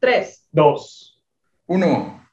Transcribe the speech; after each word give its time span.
Tres. 0.00 0.46
Dos. 0.52 1.20
Uno. 1.66 2.24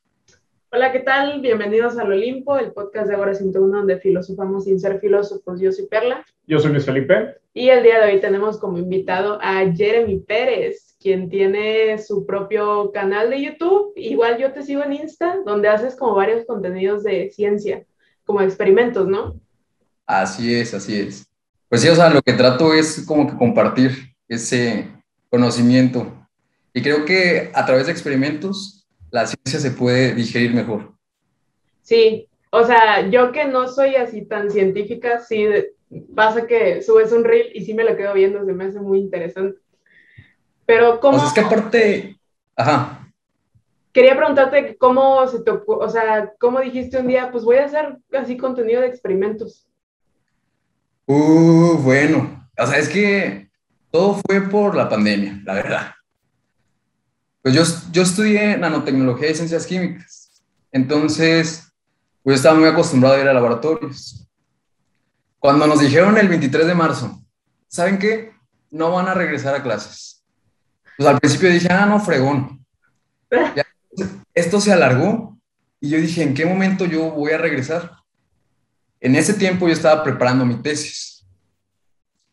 Hola, 0.72 0.92
¿qué 0.92 1.00
tal? 1.00 1.42
Bienvenidos 1.42 1.98
al 1.98 2.12
Olimpo, 2.12 2.60
el 2.60 2.72
podcast 2.74 3.08
de 3.08 3.16
Agora 3.16 3.34
101 3.34 3.76
donde 3.76 3.98
filosofamos 3.98 4.66
sin 4.66 4.80
ser 4.80 5.00
filósofos. 5.00 5.60
Yo 5.60 5.72
soy 5.72 5.88
Perla. 5.88 6.24
Yo 6.46 6.60
soy 6.60 6.74
Luis 6.74 6.86
Felipe. 6.86 7.38
Y 7.56 7.70
el 7.70 7.82
día 7.82 8.00
de 8.00 8.14
hoy 8.14 8.22
tenemos 8.22 8.60
como 8.60 8.78
invitado 8.78 9.40
a 9.42 9.66
Jeremy 9.74 10.20
Pérez, 10.20 10.96
quien 11.00 11.28
tiene 11.28 11.98
su 11.98 12.28
propio 12.28 12.92
canal 12.92 13.32
de 13.32 13.42
YouTube. 13.42 13.94
Igual 13.96 14.38
yo 14.38 14.52
te 14.54 14.62
sigo 14.62 14.84
en 14.84 14.94
Insta, 14.94 15.38
donde 15.44 15.68
haces 15.68 15.96
como 15.96 16.14
varios 16.14 16.46
contenidos 16.46 17.02
de 17.02 17.32
ciencia, 17.32 17.84
como 18.26 18.42
experimentos, 18.42 19.08
¿no? 19.08 19.40
Así 20.06 20.54
es, 20.54 20.72
así 20.76 21.00
es. 21.00 21.28
Pues 21.68 21.82
sí, 21.82 21.90
o 21.90 21.96
sea, 21.96 22.12
lo 22.12 22.22
que 22.22 22.34
trato 22.34 22.76
es 22.76 23.04
como 23.08 23.26
que 23.28 23.36
compartir 23.36 23.92
ese 24.28 24.88
conocimiento. 25.32 26.25
Y 26.76 26.82
creo 26.82 27.06
que 27.06 27.52
a 27.54 27.66
través 27.66 27.86
de 27.86 27.94
experimentos 27.94 28.86
la 29.10 29.26
ciencia 29.26 29.62
se 29.62 29.72
puede 29.72 30.14
digerir 30.14 30.54
mejor. 30.54 30.94
Sí, 31.82 32.28
o 32.50 32.66
sea, 32.66 33.10
yo 33.10 33.32
que 33.32 33.46
no 33.46 33.70
soy 33.70 33.96
así 33.96 34.26
tan 34.26 34.52
científica, 34.52 35.22
sí 35.22 35.48
pasa 36.14 36.46
que 36.46 36.82
subes 36.82 37.14
un 37.14 37.24
reel 37.24 37.50
y 37.54 37.64
sí 37.64 37.74
me 37.74 37.86
lo 37.86 37.96
quedo 37.96 38.14
viendo, 38.14 38.44
se 38.44 38.52
me 38.52 38.66
hace 38.66 38.82
muy 38.82 39.00
interesante. 39.00 39.58
Pero 40.66 41.00
cómo... 41.00 41.16
O 41.16 41.20
sea, 41.22 41.30
es 41.30 41.34
que 41.34 41.40
aparte... 41.40 42.20
Ajá. 42.58 43.10
Quería 43.94 44.18
preguntarte 44.18 44.76
cómo 44.78 45.26
se 45.30 45.44
te 45.44 45.52
o 45.52 45.90
sea, 45.90 46.34
cómo 46.42 46.60
dijiste 46.60 47.00
un 47.00 47.08
día, 47.08 47.32
pues 47.32 47.46
voy 47.46 47.56
a 47.56 47.66
hacer 47.66 48.00
así 48.12 48.36
contenido 48.36 48.82
de 48.82 48.88
experimentos. 48.88 49.66
Uh, 51.06 51.78
bueno, 51.78 52.50
o 52.58 52.68
sea, 52.68 52.80
es 52.80 52.90
que 52.90 53.50
todo 53.92 54.20
fue 54.26 54.42
por 54.42 54.76
la 54.76 54.90
pandemia, 54.90 55.40
la 55.46 55.54
verdad. 55.54 55.96
Pues 57.46 57.54
yo, 57.54 57.64
yo 57.92 58.02
estudié 58.02 58.58
nanotecnología 58.58 59.30
y 59.30 59.36
ciencias 59.36 59.68
químicas, 59.68 60.32
entonces 60.72 61.72
pues 62.24 62.38
estaba 62.38 62.58
muy 62.58 62.68
acostumbrado 62.68 63.18
a 63.18 63.20
ir 63.20 63.28
a 63.28 63.34
laboratorios. 63.34 64.28
Cuando 65.38 65.68
nos 65.68 65.80
dijeron 65.80 66.18
el 66.18 66.28
23 66.28 66.66
de 66.66 66.74
marzo, 66.74 67.22
¿saben 67.68 68.00
qué? 68.00 68.32
No 68.72 68.92
van 68.92 69.10
a 69.10 69.14
regresar 69.14 69.54
a 69.54 69.62
clases. 69.62 70.26
Pues 70.98 71.08
al 71.08 71.20
principio 71.20 71.52
dije, 71.52 71.68
ah, 71.72 71.86
no, 71.86 72.00
fregón. 72.00 72.66
esto 74.34 74.60
se 74.60 74.74
alargó 74.74 75.38
y 75.80 75.90
yo 75.90 76.00
dije, 76.00 76.24
¿en 76.24 76.34
qué 76.34 76.48
momento 76.48 76.86
yo 76.86 77.12
voy 77.12 77.34
a 77.34 77.38
regresar? 77.38 77.92
En 79.00 79.16
ese 79.16 79.36
tiempo 79.36 79.68
yo 79.68 79.74
estaba 79.74 80.04
preparando 80.04 80.48
mi 80.48 80.56
tesis 80.64 81.24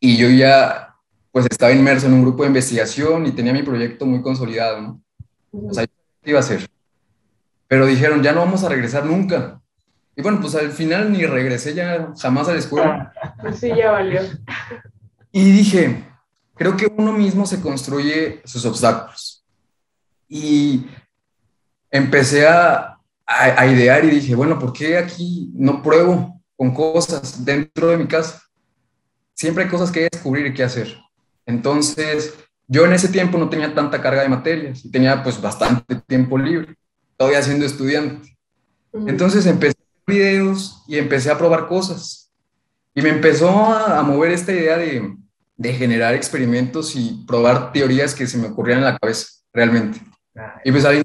y 0.01 0.17
yo 0.17 0.31
ya 0.31 0.92
pues 1.33 1.47
estaba 1.51 1.73
inmerso 1.73 2.07
en 2.07 2.13
un 2.13 2.23
grupo 2.23 2.43
de 2.43 2.49
investigación 2.49 3.27
y 3.27 3.33
tenía 3.33 3.53
mi 3.53 3.63
proyecto 3.63 4.05
muy 4.07 4.21
consolidado, 4.21 4.81
¿no? 4.81 5.03
O 5.51 5.73
sea, 5.73 5.87
¿qué 5.87 6.31
iba 6.31 6.39
a 6.39 6.43
hacer? 6.43 6.69
Pero 7.67 7.87
dijeron, 7.87 8.23
ya 8.23 8.33
no 8.33 8.41
vamos 8.41 8.63
a 8.65 8.69
regresar 8.69 9.07
nunca. 9.07 9.61
Y 10.15 10.21
bueno, 10.21 10.41
pues 10.41 10.55
al 10.55 10.71
final 10.73 11.11
ni 11.11 11.25
regresé 11.25 11.73
ya 11.73 12.13
jamás 12.21 12.49
a 12.49 12.53
la 12.53 12.59
escuela. 12.59 13.13
Pues 13.41 13.57
sí, 13.61 13.69
ya 13.75 13.93
valió. 13.93 14.21
Y 15.33 15.51
dije, 15.53 16.05
creo 16.55 16.77
que 16.77 16.93
uno 16.95 17.13
mismo 17.13 17.47
se 17.47 17.61
construye 17.61 18.43
sus 18.45 18.67
obstáculos. 18.67 19.43
Y 20.29 20.87
empecé 21.91 22.47
a, 22.47 22.99
a, 23.27 23.67
idear 23.67 24.05
y 24.05 24.11
dije, 24.11 24.35
bueno, 24.35 24.59
¿por 24.59 24.73
qué 24.73 24.99
aquí 24.99 25.51
no 25.55 25.83
pruebo 25.83 26.41
con 26.57 26.75
cosas 26.75 27.43
dentro 27.45 27.89
de 27.89 27.97
mi 27.97 28.07
casa? 28.07 28.43
Siempre 29.35 29.65
hay 29.65 29.71
cosas 29.71 29.91
que 29.91 30.09
descubrir 30.11 30.47
y 30.47 30.55
que 30.55 30.63
hacer. 30.63 31.02
Entonces, 31.47 32.35
yo 32.69 32.85
en 32.85 32.93
ese 32.93 33.09
tiempo 33.09 33.39
no 33.39 33.49
tenía 33.49 33.75
tanta 33.75 34.01
carga 34.01 34.23
de 34.23 34.29
materias 34.29 34.85
y 34.85 34.91
tenía 34.91 35.23
pues 35.23 35.41
bastante 35.41 35.97
tiempo 36.07 36.39
libre, 36.39 36.77
todavía 37.17 37.43
siendo 37.43 37.67
estudiante. 37.67 38.37
Entonces 38.93 39.47
empecé 39.47 39.77
a 39.79 40.11
videos 40.11 40.83
y 40.87 40.99
empecé 40.99 41.31
a 41.31 41.39
probar 41.39 41.67
cosas. 41.67 42.31
Y 42.95 43.03
me 43.03 43.09
empezó 43.09 43.51
a, 43.51 44.03
mover 44.03 44.33
esta 44.33 44.53
idea 44.53 44.77
de, 44.77 45.17
de, 45.57 45.73
generar 45.73 46.15
experimentos 46.15 46.95
y 46.95 47.25
probar 47.27 47.73
teorías 47.73 48.15
que 48.15 48.27
se 48.27 48.37
me 48.37 48.49
ocurrían 48.49 48.79
en 48.79 48.85
la 48.85 48.99
cabeza, 48.99 49.29
realmente. 49.53 49.99
Y 50.65 50.71
pues 50.71 50.85
ahí 50.85 51.03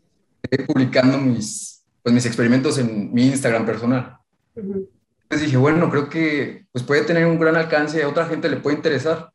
publicando 0.65 1.17
mis, 1.17 1.83
pues, 2.03 2.13
mis 2.13 2.25
experimentos 2.25 2.77
en 2.77 3.13
mi 3.13 3.27
Instagram 3.27 3.65
personal. 3.65 4.17
Entonces 4.55 5.47
dije, 5.47 5.57
bueno, 5.57 5.89
creo 5.89 6.09
que 6.09 6.65
pues 6.71 6.83
puede 6.83 7.03
tener 7.03 7.25
un 7.25 7.39
gran 7.39 7.55
alcance, 7.55 8.01
a 8.01 8.07
otra 8.09 8.27
gente 8.27 8.49
le 8.49 8.57
puede 8.57 8.77
interesar. 8.77 9.31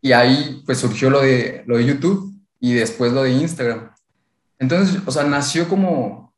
Y 0.00 0.12
ahí 0.12 0.62
pues 0.64 0.78
surgió 0.78 1.10
lo 1.10 1.20
de, 1.20 1.62
lo 1.66 1.76
de 1.76 1.84
YouTube 1.84 2.32
y 2.58 2.74
después 2.74 3.12
lo 3.12 3.22
de 3.22 3.32
Instagram. 3.32 3.90
Entonces, 4.58 5.00
o 5.06 5.10
sea, 5.10 5.24
nació 5.24 5.68
como, 5.68 6.34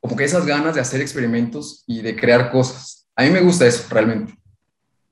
como 0.00 0.16
que 0.16 0.24
esas 0.24 0.46
ganas 0.46 0.74
de 0.74 0.80
hacer 0.80 1.00
experimentos 1.00 1.84
y 1.86 2.02
de 2.02 2.16
crear 2.16 2.50
cosas. 2.50 3.08
A 3.16 3.22
mí 3.22 3.30
me 3.30 3.40
gusta 3.40 3.66
eso 3.66 3.86
realmente. 3.90 4.34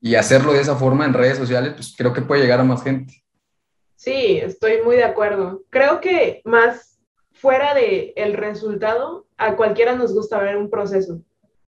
Y 0.00 0.16
hacerlo 0.16 0.52
de 0.52 0.60
esa 0.60 0.74
forma 0.74 1.04
en 1.04 1.14
redes 1.14 1.38
sociales, 1.38 1.74
pues 1.74 1.94
creo 1.96 2.12
que 2.12 2.22
puede 2.22 2.42
llegar 2.42 2.60
a 2.60 2.64
más 2.64 2.82
gente. 2.82 3.22
Sí, 3.94 4.38
estoy 4.38 4.82
muy 4.84 4.96
de 4.96 5.04
acuerdo. 5.04 5.62
Creo 5.70 6.00
que 6.00 6.42
más 6.44 6.98
fuera 7.30 7.74
de 7.74 8.12
el 8.16 8.34
resultado, 8.34 9.26
a 9.36 9.56
cualquiera 9.56 9.94
nos 9.94 10.12
gusta 10.12 10.40
ver 10.40 10.56
un 10.56 10.70
proceso. 10.70 11.22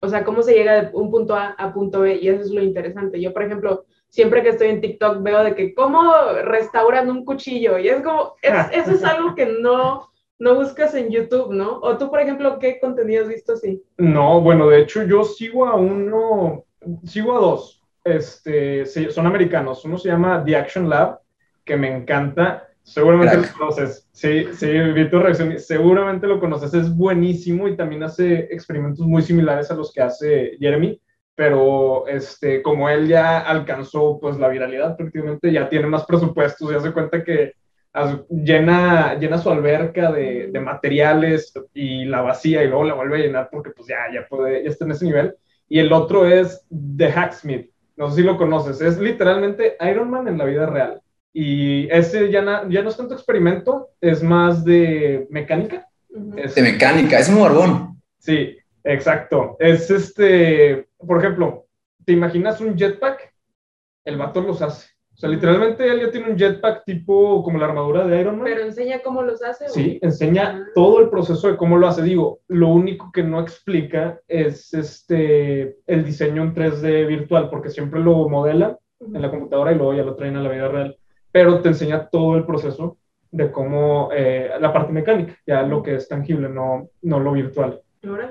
O 0.01 0.09
sea, 0.09 0.25
cómo 0.25 0.43
se 0.43 0.53
llega 0.53 0.83
de 0.83 0.91
un 0.93 1.11
punto 1.11 1.35
A 1.35 1.49
a 1.59 1.73
punto 1.73 2.01
B 2.01 2.19
y 2.21 2.29
eso 2.29 2.43
es 2.43 2.51
lo 2.51 2.63
interesante. 2.63 3.21
Yo, 3.21 3.33
por 3.33 3.43
ejemplo, 3.43 3.87
siempre 4.09 4.43
que 4.43 4.51
estoy 4.51 4.69
en 4.69 4.81
TikTok 4.81 5.23
veo 5.23 5.45
de 5.45 5.55
que 5.55 5.75
cómo 5.75 6.13
restauran 6.45 7.11
un 7.11 7.25
cuchillo 7.25 7.79
y 7.79 7.89
es 7.89 8.03
como, 8.03 8.35
eso 8.43 8.91
es 8.93 9.05
algo 9.05 9.35
que 9.35 9.47
no, 9.61 10.09
no 10.39 10.55
buscas 10.55 10.95
en 10.95 11.11
YouTube, 11.11 11.53
¿no? 11.53 11.79
O 11.81 11.97
tú, 11.97 12.11
por 12.11 12.21
ejemplo, 12.21 12.59
¿qué 12.59 12.79
contenido 12.81 13.23
has 13.23 13.29
visto 13.29 13.53
así? 13.53 13.83
No, 13.97 14.41
bueno, 14.41 14.69
de 14.69 14.81
hecho 14.81 15.03
yo 15.05 15.25
sigo 15.25 15.67
a 15.67 15.77
uno, 15.77 16.65
sigo 17.05 17.37
a 17.37 17.41
dos, 17.41 17.83
este, 18.05 18.87
son 18.87 19.27
americanos, 19.27 19.85
uno 19.85 19.99
se 19.99 20.09
llama 20.09 20.43
The 20.45 20.57
Action 20.57 20.89
Lab, 20.89 21.21
que 21.65 21.77
me 21.77 21.95
encanta, 21.95 22.69
seguramente 22.83 23.37
lo 23.37 23.59
conoces, 23.59 24.09
sí, 24.13 24.47
sí, 24.55 24.67
vi 24.67 25.11
tu 25.11 25.19
reacción, 25.19 25.59
seguramente 25.59 26.27
lo 26.27 26.41
conoces, 26.41 26.73
es 26.73 26.97
buenísimo 26.97 27.69
y 27.69 27.77
también 27.77 28.03
hace 28.05 28.49
experimentos 28.51 29.05
muy 29.07 29.21
similares 29.21 29.71
a 29.71 29.75
los 29.75 29.93
que 29.93 30.01
hace 30.01 30.57
Jeremy 30.59 30.99
pero 31.39 32.09
este, 32.09 32.63
como 32.63 32.89
él 32.89 33.07
ya 33.07 33.39
alcanzó 33.39 34.19
pues 34.21 34.37
la 34.39 34.49
viralidad 34.49 34.97
prácticamente, 34.97 35.53
ya 35.53 35.69
tiene 35.69 35.87
más 35.87 36.05
presupuestos, 36.05 36.69
ya 36.69 36.81
se 36.81 36.91
cuenta 36.91 37.23
que 37.23 37.53
llena, 38.29 39.15
llena 39.15 39.39
su 39.39 39.49
alberca 39.49 40.11
de, 40.11 40.49
de, 40.49 40.61
materiales 40.61 41.53
y 41.73 42.07
la 42.07 42.23
vacía 42.23 42.65
y 42.65 42.67
luego 42.67 42.83
la 42.83 42.95
vuelve 42.95 43.19
a 43.19 43.21
llenar 43.21 43.49
porque 43.53 43.71
pues 43.71 43.87
ya, 43.87 44.13
ya, 44.13 44.27
puede, 44.27 44.65
ya 44.65 44.71
está 44.71 44.85
en 44.85 44.91
ese 44.91 45.05
nivel. 45.05 45.37
Y 45.69 45.79
el 45.79 45.93
otro 45.93 46.27
es 46.27 46.67
The 46.97 47.07
Hacksmith, 47.07 47.71
no 47.97 48.11
sé 48.11 48.17
si 48.17 48.23
lo 48.25 48.37
conoces, 48.37 48.81
es 48.81 48.99
literalmente 48.99 49.77
Iron 49.89 50.11
Man 50.11 50.27
en 50.27 50.39
la 50.39 50.45
vida 50.45 50.67
real. 50.67 51.01
Y 51.33 51.89
ese 51.93 52.33
ya, 52.33 52.65
ya 52.69 52.83
no 52.83 52.89
es 52.89 52.97
tanto 52.97 53.15
experimento, 53.15 53.91
es 54.01 54.25
más 54.25 54.65
de 54.65 55.29
mecánica. 55.31 55.87
de 56.09 56.63
mecánica, 56.63 57.21
es 57.21 57.29
un 57.29 57.41
barbón. 57.41 58.03
Sí, 58.19 58.58
exacto. 58.85 59.57
Es 59.59 59.91
este, 59.91 60.89
por 60.99 61.19
ejemplo, 61.19 61.67
¿te 62.05 62.13
imaginas 62.13 62.61
un 62.61 62.77
jetpack? 62.77 63.33
El 64.05 64.17
vato 64.17 64.41
los 64.41 64.63
hace. 64.63 64.89
O 65.19 65.21
sea, 65.21 65.31
literalmente 65.31 65.85
él 65.85 66.01
ya 66.01 66.11
tiene 66.13 66.31
un 66.31 66.39
jetpack 66.39 66.85
tipo 66.85 67.43
como 67.43 67.59
la 67.59 67.67
armadura 67.67 68.07
de 68.07 68.21
Iron 68.21 68.37
Man. 68.37 68.45
Pero 68.45 68.63
enseña 68.63 69.01
cómo 69.03 69.23
los 69.23 69.43
hace. 69.43 69.69
Sí, 69.69 69.99
enseña 70.01 70.61
ah. 70.63 70.71
todo 70.77 71.01
el 71.01 71.11
proceso 71.11 71.49
de 71.49 71.57
cómo 71.57 71.77
lo 71.77 71.89
hace. 71.89 72.03
Digo, 72.03 72.39
lo 72.47 72.69
único 72.69 73.11
que 73.13 73.25
no 73.25 73.41
explica 73.41 74.21
es 74.29 74.73
este 74.73 75.77
el 75.89 76.05
diseño 76.05 76.43
en 76.43 76.55
3D 76.55 77.09
virtual, 77.09 77.51
porque 77.51 77.69
siempre 77.69 77.99
lo 77.99 78.29
modela 78.29 78.79
en 79.01 79.21
la 79.21 79.29
computadora 79.29 79.73
y 79.73 79.75
luego 79.75 79.95
ya 79.95 80.05
lo 80.05 80.15
traen 80.15 80.37
a 80.37 80.43
la 80.43 80.51
vida 80.51 80.69
real. 80.69 80.97
Pero 81.33 81.61
te 81.63 81.71
enseña 81.71 82.09
todo 82.09 82.37
el 82.37 82.47
proceso 82.47 82.97
de 83.33 83.51
cómo 83.51 84.11
eh, 84.13 84.53
la 84.61 84.73
parte 84.73 84.93
mecánica, 84.93 85.37
ya 85.45 85.63
lo 85.63 85.83
que 85.83 85.97
es 85.97 86.07
tangible, 86.07 86.49
no, 86.49 86.91
no 87.03 87.19
lo 87.19 87.33
virtual. 87.33 87.83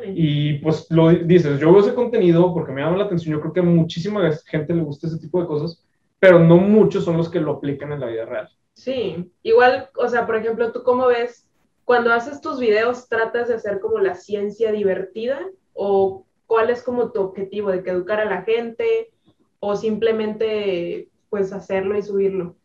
Y 0.05 0.59
pues 0.59 0.87
lo 0.89 1.09
dices, 1.09 1.59
yo 1.59 1.71
veo 1.71 1.81
ese 1.81 1.93
contenido 1.93 2.53
porque 2.53 2.71
me 2.71 2.81
llama 2.81 2.97
la 2.97 3.05
atención, 3.05 3.35
yo 3.35 3.41
creo 3.41 3.53
que 3.53 3.59
a 3.59 3.63
muchísima 3.63 4.31
gente 4.45 4.73
le 4.73 4.83
gusta 4.83 5.07
ese 5.07 5.19
tipo 5.19 5.41
de 5.41 5.47
cosas, 5.47 5.83
pero 6.19 6.39
no 6.39 6.57
muchos 6.57 7.05
son 7.05 7.17
los 7.17 7.29
que 7.29 7.39
lo 7.39 7.53
aplican 7.53 7.91
en 7.91 7.99
la 7.99 8.07
vida 8.07 8.25
real. 8.25 8.49
Sí, 8.73 9.31
igual, 9.43 9.89
o 9.95 10.07
sea, 10.07 10.25
por 10.25 10.35
ejemplo, 10.35 10.71
¿tú 10.71 10.83
cómo 10.83 11.07
ves? 11.07 11.47
Cuando 11.83 12.13
haces 12.13 12.41
tus 12.41 12.59
videos, 12.59 13.07
¿tratas 13.07 13.47
de 13.47 13.55
hacer 13.55 13.79
como 13.79 13.99
la 13.99 14.13
ciencia 14.13 14.71
divertida? 14.71 15.39
¿O 15.73 16.25
cuál 16.45 16.69
es 16.69 16.83
como 16.83 17.11
tu 17.11 17.21
objetivo? 17.21 17.71
¿De 17.71 17.81
que 17.81 17.91
educar 17.91 18.19
a 18.19 18.25
la 18.25 18.43
gente? 18.43 19.11
¿O 19.59 19.75
simplemente, 19.75 21.09
pues, 21.29 21.53
hacerlo 21.53 21.97
y 21.97 22.03
subirlo? 22.03 22.55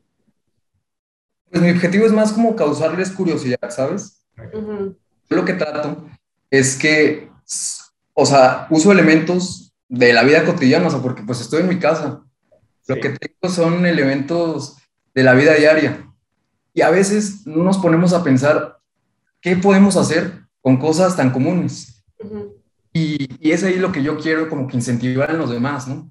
Pues 1.50 1.62
mi 1.62 1.70
objetivo 1.70 2.06
es 2.06 2.12
más 2.12 2.32
como 2.32 2.56
causarles 2.56 3.10
curiosidad, 3.10 3.70
¿sabes? 3.70 4.26
Lo 5.28 5.44
que 5.44 5.52
trato 5.54 6.04
es 6.52 6.76
que, 6.76 7.30
o 8.12 8.26
sea, 8.26 8.66
uso 8.68 8.92
elementos 8.92 9.72
de 9.88 10.12
la 10.12 10.22
vida 10.22 10.44
cotidiana, 10.44 10.86
o 10.86 10.90
sea, 10.90 11.00
porque 11.00 11.22
pues 11.22 11.40
estoy 11.40 11.62
en 11.62 11.68
mi 11.68 11.78
casa. 11.78 12.22
Lo 12.86 12.96
que 12.96 13.08
tengo 13.08 13.52
son 13.52 13.86
elementos 13.86 14.76
de 15.14 15.22
la 15.22 15.32
vida 15.32 15.54
diaria. 15.54 16.06
Y 16.74 16.82
a 16.82 16.90
veces 16.90 17.46
no 17.46 17.64
nos 17.64 17.78
ponemos 17.78 18.12
a 18.12 18.22
pensar 18.22 18.76
¿qué 19.40 19.56
podemos 19.56 19.96
hacer 19.96 20.44
con 20.60 20.76
cosas 20.76 21.16
tan 21.16 21.30
comunes? 21.30 22.04
y, 22.92 23.28
y, 23.40 23.52
es 23.52 23.64
ahí 23.64 23.76
lo 23.76 23.90
que 23.90 24.02
yo 24.02 24.18
quiero 24.18 24.50
como 24.50 24.68
que 24.68 24.76
incentivar 24.76 25.30
en 25.30 25.38
los 25.38 25.50
demás, 25.50 25.88
¿no? 25.88 26.10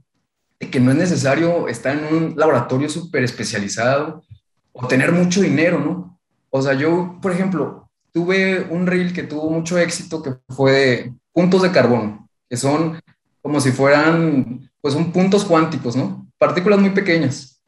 De 0.59 0.71
que 0.71 0.79
no 0.79 0.89
es 0.89 0.97
necesario 0.97 1.67
estar 1.67 1.95
en 1.95 2.15
un 2.15 2.33
laboratorio 2.35 2.89
súper 2.89 3.23
especializado 3.23 4.23
o 4.71 4.87
tener 4.87 5.11
mucho 5.11 5.41
dinero, 5.41 5.79
¿no? 5.79 6.19
O 6.49 6.61
sea, 6.63 6.73
yo, 6.73 7.19
por 7.21 7.31
ejemplo, 7.31 7.80
tuve 8.11 8.67
un 8.69 8.87
reel 8.87 9.13
que 9.13 9.23
tuvo 9.23 9.49
mucho 9.49 9.77
éxito 9.77 10.21
que 10.21 10.35
fue 10.49 10.71
de 10.71 11.13
puntos 11.31 11.61
de 11.61 11.71
carbono, 11.71 12.29
que 12.49 12.57
son 12.57 12.99
como 13.41 13.59
si 13.59 13.71
fueran, 13.71 14.69
pues, 14.81 14.93
un 14.95 15.11
puntos 15.11 15.45
cuánticos, 15.45 15.95
¿no? 15.95 16.27
Partículas 16.37 16.79
muy 16.79 16.91
pequeñas. 16.91 17.61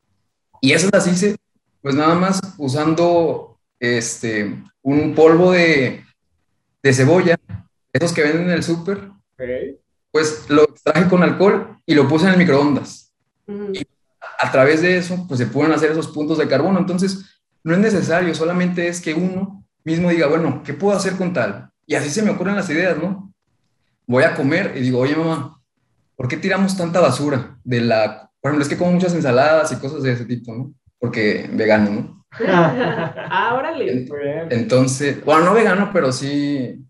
Y 0.62 0.74
esas 0.74 0.92
las 0.94 1.07
hice, 1.07 1.36
pues, 1.81 1.95
nada 1.95 2.16
más 2.16 2.40
usando 2.57 3.57
este, 3.80 4.63
un 4.81 5.16
polvo 5.16 5.51
de, 5.51 6.04
de 6.84 6.94
cebolla, 6.94 7.38
esos 7.92 8.13
que 8.13 8.24
venden 8.24 8.44
en 8.44 8.51
el 8.51 8.63
súper, 8.63 9.10
pues 10.12 10.45
lo 10.50 10.63
extraje 10.63 11.10
con 11.10 11.24
alcohol 11.24 11.80
y 11.86 11.95
lo 11.95 12.07
puse 12.07 12.25
en 12.25 12.34
el 12.34 12.38
microondas. 12.38 13.13
Y 13.48 13.86
a 14.40 14.51
través 14.51 14.81
de 14.81 14.98
eso, 14.98 15.25
pues 15.28 15.40
se 15.40 15.48
pueden 15.48 15.74
hacer 15.74 15.92
esos 15.92 16.07
puntos 16.07 16.38
de 16.38 16.48
carbono. 16.48 16.80
Entonces, 16.80 17.42
no 17.63 17.74
es 17.74 17.80
necesario, 17.80 18.34
solamente 18.36 18.88
es 18.88 19.01
que 19.01 19.13
uno 19.13 19.62
mismo 19.83 20.09
diga, 20.09 20.27
bueno, 20.27 20.62
¿qué 20.63 20.74
puedo 20.74 20.95
hacer 20.95 21.13
con 21.13 21.33
tal? 21.33 21.69
Y 21.85 21.95
así 21.95 22.09
se 22.09 22.21
me 22.21 22.31
ocurren 22.31 22.56
las 22.56 22.69
ideas, 22.69 22.97
¿no? 22.97 23.33
Voy 24.07 24.24
a 24.24 24.35
comer 24.35 24.74
y 24.75 24.81
digo, 24.81 25.00
oye 25.00 25.15
mamá, 25.15 25.59
¿por 26.15 26.27
qué 26.27 26.38
tiramos 26.38 26.77
tanta 26.77 27.00
basura 27.00 27.57
de 27.63 27.81
la... 27.81 28.30
Por 28.39 28.50
ejemplo, 28.50 28.63
es 28.63 28.69
que 28.69 28.77
como 28.77 28.91
muchas 28.91 29.13
ensaladas 29.13 29.71
y 29.71 29.77
cosas 29.77 30.03
de 30.03 30.13
ese 30.13 30.25
tipo, 30.25 30.53
¿no? 30.53 30.74
Porque 31.00 31.50
vegano, 31.53 31.91
¿no? 31.91 32.25
ah, 32.47 33.56
órale. 33.57 34.07
Entonces, 34.50 35.24
bueno, 35.24 35.45
no 35.45 35.53
vegano, 35.53 35.91
pero 35.94 36.12
sí, 36.12 36.83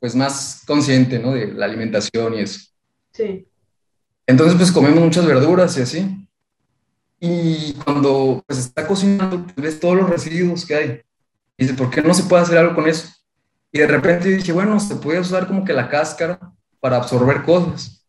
pues 0.00 0.14
más 0.14 0.62
consciente, 0.66 1.18
¿no? 1.18 1.32
De 1.32 1.52
la 1.52 1.66
alimentación 1.66 2.34
y 2.34 2.40
eso. 2.40 2.60
Sí. 3.12 3.46
Entonces, 4.26 4.56
pues 4.56 4.72
comemos 4.72 5.00
muchas 5.00 5.26
verduras 5.26 5.76
y 5.78 5.82
así. 5.82 6.28
Y 7.20 7.72
cuando 7.84 8.42
pues 8.46 8.58
está 8.58 8.86
cocinando, 8.86 9.46
ves 9.56 9.80
todos 9.80 9.96
los 9.96 10.10
residuos 10.10 10.66
que 10.66 10.74
hay. 10.74 11.00
Y 11.56 11.64
dice, 11.64 11.76
¿por 11.76 11.90
qué 11.90 12.02
no 12.02 12.14
se 12.14 12.24
puede 12.24 12.42
hacer 12.42 12.58
algo 12.58 12.74
con 12.74 12.88
eso? 12.88 13.08
Y 13.72 13.78
de 13.78 13.86
repente 13.86 14.28
dije, 14.28 14.52
bueno, 14.52 14.78
se 14.80 14.96
puede 14.96 15.20
usar 15.20 15.46
como 15.46 15.64
que 15.64 15.72
la 15.72 15.88
cáscara 15.88 16.38
para 16.80 16.96
absorber 16.96 17.42
cosas. 17.42 18.06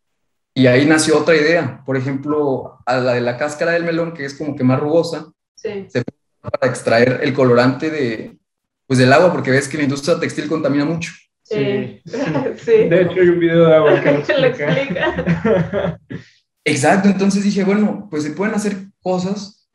Y 0.54 0.66
ahí 0.66 0.86
nació 0.86 1.18
otra 1.18 1.36
idea. 1.36 1.82
Por 1.84 1.96
ejemplo, 1.96 2.78
a 2.86 2.96
la 2.98 3.14
de 3.14 3.20
la 3.20 3.36
cáscara 3.36 3.72
del 3.72 3.84
melón, 3.84 4.14
que 4.14 4.24
es 4.24 4.34
como 4.34 4.56
que 4.56 4.64
más 4.64 4.80
rugosa, 4.80 5.26
sí. 5.54 5.86
se 5.88 6.02
puede 6.02 6.16
para 6.40 6.72
extraer 6.72 7.20
el 7.22 7.34
colorante 7.34 7.90
de, 7.90 8.38
pues, 8.86 8.98
del 8.98 9.12
agua, 9.12 9.32
porque 9.32 9.50
ves 9.50 9.68
que 9.68 9.76
la 9.76 9.82
industria 9.82 10.18
textil 10.18 10.48
contamina 10.48 10.84
mucho. 10.84 11.12
Sí. 11.42 12.00
sí. 12.04 12.72
De 12.88 13.02
hecho, 13.02 13.20
hay 13.20 13.28
un 13.28 13.40
video 13.40 13.66
de 13.66 13.74
agua 13.76 14.00
que 14.00 14.12
lo 14.12 14.18
explica. 14.46 16.00
Exacto, 16.64 17.08
entonces 17.08 17.44
dije, 17.44 17.62
bueno, 17.62 18.08
pues 18.10 18.24
se 18.24 18.30
pueden 18.30 18.54
hacer 18.54 18.76
cosas 19.00 19.68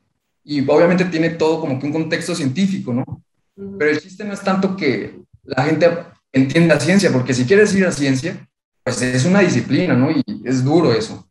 y 0.44 0.60
obviamente 0.68 1.06
tiene 1.06 1.30
todo 1.30 1.60
como 1.60 1.78
que 1.78 1.86
un 1.86 1.92
contexto 1.92 2.34
científico, 2.34 2.92
¿no? 2.92 3.04
Pero 3.54 3.90
el 3.90 4.00
chiste 4.00 4.24
no 4.24 4.32
es 4.32 4.40
tanto 4.40 4.76
que 4.76 5.20
la 5.44 5.64
gente 5.64 5.88
entienda 6.32 6.80
ciencia, 6.80 7.12
porque 7.12 7.34
si 7.34 7.44
quieres 7.44 7.74
ir 7.74 7.86
a 7.86 7.92
ciencia, 7.92 8.48
pues 8.82 9.00
es 9.02 9.24
una 9.24 9.40
disciplina, 9.40 9.94
¿no? 9.94 10.10
Y 10.10 10.24
es 10.44 10.64
duro 10.64 10.92
eso. 10.92 11.28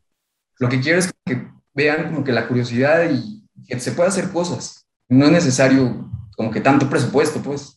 Lo 0.60 0.70
que 0.70 0.80
quiero 0.80 1.00
es 1.00 1.12
que 1.26 1.48
vean 1.74 2.12
como 2.12 2.24
que 2.24 2.32
la 2.32 2.48
curiosidad 2.48 3.10
y 3.12 3.48
que 3.68 3.80
se 3.80 3.92
pueda 3.92 4.10
hacer 4.10 4.32
cosas. 4.32 4.86
No 5.10 5.26
es 5.26 5.32
necesario 5.32 6.10
como 6.36 6.52
que 6.52 6.62
tanto 6.62 6.90
presupuesto, 6.90 7.42
pues. 7.42 7.76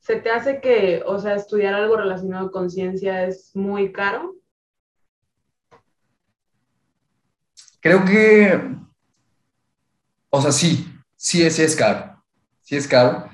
¿Se 0.00 0.16
te 0.16 0.30
hace 0.30 0.60
que, 0.60 1.02
o 1.04 1.18
sea, 1.18 1.34
estudiar 1.34 1.74
algo 1.74 1.96
relacionado 1.96 2.50
con 2.50 2.70
ciencia 2.70 3.26
es 3.26 3.54
muy 3.54 3.92
caro? 3.92 4.34
Creo 7.80 8.04
que, 8.04 8.60
o 10.30 10.42
sea, 10.42 10.50
sí, 10.50 10.92
sí, 11.14 11.48
sí 11.50 11.62
es 11.62 11.76
caro, 11.76 12.15
sí 12.66 12.74
es 12.74 12.88
caro, 12.88 13.30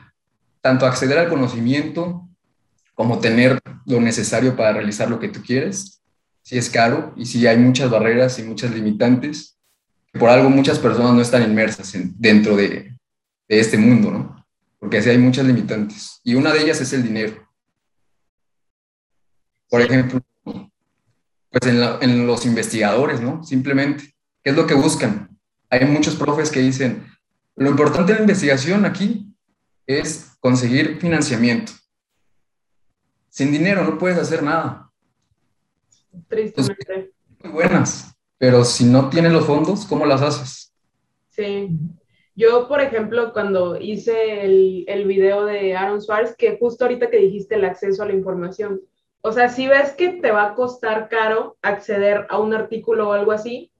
tanto 0.60 0.84
acceder 0.84 1.18
al 1.18 1.30
conocimiento 1.30 2.28
como 2.92 3.18
tener 3.18 3.58
lo 3.86 3.98
necesario 3.98 4.54
para 4.54 4.74
realizar 4.74 5.08
lo 5.08 5.18
que 5.18 5.28
tú 5.28 5.42
quieres, 5.42 6.02
sí 6.42 6.58
es 6.58 6.68
caro 6.68 7.14
y 7.16 7.24
sí 7.24 7.46
hay 7.46 7.56
muchas 7.56 7.90
barreras 7.90 8.38
y 8.38 8.42
muchas 8.42 8.72
limitantes. 8.72 9.58
Por 10.12 10.28
algo 10.28 10.50
muchas 10.50 10.78
personas 10.78 11.14
no 11.14 11.22
están 11.22 11.42
inmersas 11.42 11.92
dentro 12.18 12.54
de, 12.56 12.94
de 13.48 13.60
este 13.60 13.78
mundo, 13.78 14.10
¿no? 14.10 14.46
Porque 14.78 14.98
así 14.98 15.08
hay 15.08 15.18
muchas 15.18 15.46
limitantes 15.46 16.20
y 16.22 16.34
una 16.34 16.52
de 16.52 16.62
ellas 16.62 16.82
es 16.82 16.92
el 16.92 17.02
dinero. 17.02 17.48
Por 19.70 19.80
ejemplo, 19.80 20.20
pues 20.44 21.66
en, 21.66 21.82
en 22.02 22.26
los 22.26 22.44
investigadores, 22.44 23.22
¿no? 23.22 23.42
Simplemente 23.42 24.12
¿Qué 24.42 24.50
es 24.50 24.56
lo 24.56 24.66
que 24.66 24.74
buscan? 24.74 25.38
Hay 25.70 25.84
muchos 25.86 26.16
profes 26.16 26.50
que 26.50 26.60
dicen, 26.60 27.06
lo 27.56 27.70
importante 27.70 28.12
en 28.12 28.18
la 28.18 28.22
investigación 28.22 28.84
aquí 28.84 29.26
es 29.86 30.36
conseguir 30.40 30.98
financiamiento. 30.98 31.72
Sin 33.28 33.52
dinero 33.52 33.84
no 33.84 33.98
puedes 33.98 34.18
hacer 34.18 34.42
nada. 34.42 34.90
Tristemente. 36.28 37.12
muy 37.42 37.52
buenas, 37.52 38.14
pero 38.38 38.64
si 38.64 38.84
no 38.84 39.08
tienes 39.08 39.32
los 39.32 39.46
fondos, 39.46 39.86
¿cómo 39.86 40.04
las 40.04 40.22
haces? 40.22 40.74
Sí. 41.30 41.70
Yo, 42.34 42.68
por 42.68 42.80
ejemplo, 42.80 43.32
cuando 43.32 43.80
hice 43.80 44.44
el, 44.44 44.84
el 44.86 45.06
video 45.06 45.44
de 45.44 45.74
Aaron 45.74 46.00
Swartz, 46.00 46.34
que 46.36 46.56
justo 46.58 46.84
ahorita 46.84 47.10
que 47.10 47.18
dijiste 47.18 47.54
el 47.54 47.64
acceso 47.64 48.02
a 48.02 48.06
la 48.06 48.14
información, 48.14 48.80
o 49.22 49.32
sea, 49.32 49.48
si 49.48 49.66
ves 49.66 49.92
que 49.92 50.08
te 50.08 50.30
va 50.30 50.46
a 50.46 50.54
costar 50.54 51.08
caro 51.08 51.56
acceder 51.62 52.26
a 52.28 52.38
un 52.38 52.54
artículo 52.54 53.08
o 53.08 53.12
algo 53.12 53.32
así, 53.32 53.71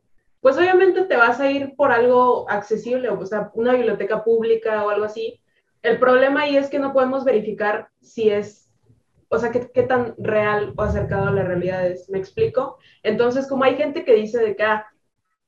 pues 0.43 0.59
obviamente 0.59 1.05
te 1.05 1.17
vas 1.17 1.39
a 1.39 1.49
ir 1.49 1.77
por 1.77 1.93
algo 1.93 2.51
accesible, 2.51 3.09
o 3.09 3.25
sea, 3.25 3.53
una 3.55 3.75
biblioteca 3.75 4.25
pública 4.25 4.85
o 4.85 4.91
algo 4.91 5.05
así. 5.05 5.41
El 5.83 6.01
problema 6.01 6.43
ahí 6.43 6.57
es 6.57 6.69
que 6.69 6.81
no 6.81 6.93
podemos 6.93 7.25
verificar 7.25 7.89
si 8.01 8.29
es, 8.29 8.69
o 9.29 9.39
sea, 9.39 9.53
qué, 9.53 9.83
tan 9.85 10.17
real 10.19 10.75
o 10.77 10.83
acercado 10.83 11.29
a 11.29 11.33
la 11.33 11.45
realidad 11.45 11.87
es. 11.87 12.11
¿Me 12.11 12.19
explico? 12.19 12.79
Entonces, 13.05 13.47
como 13.47 13.63
hay 13.63 13.77
gente 13.77 14.05
que 14.05 14.15
dice 14.15 14.41
de 14.41 14.57
que, 14.57 14.65
ah, 14.65 14.85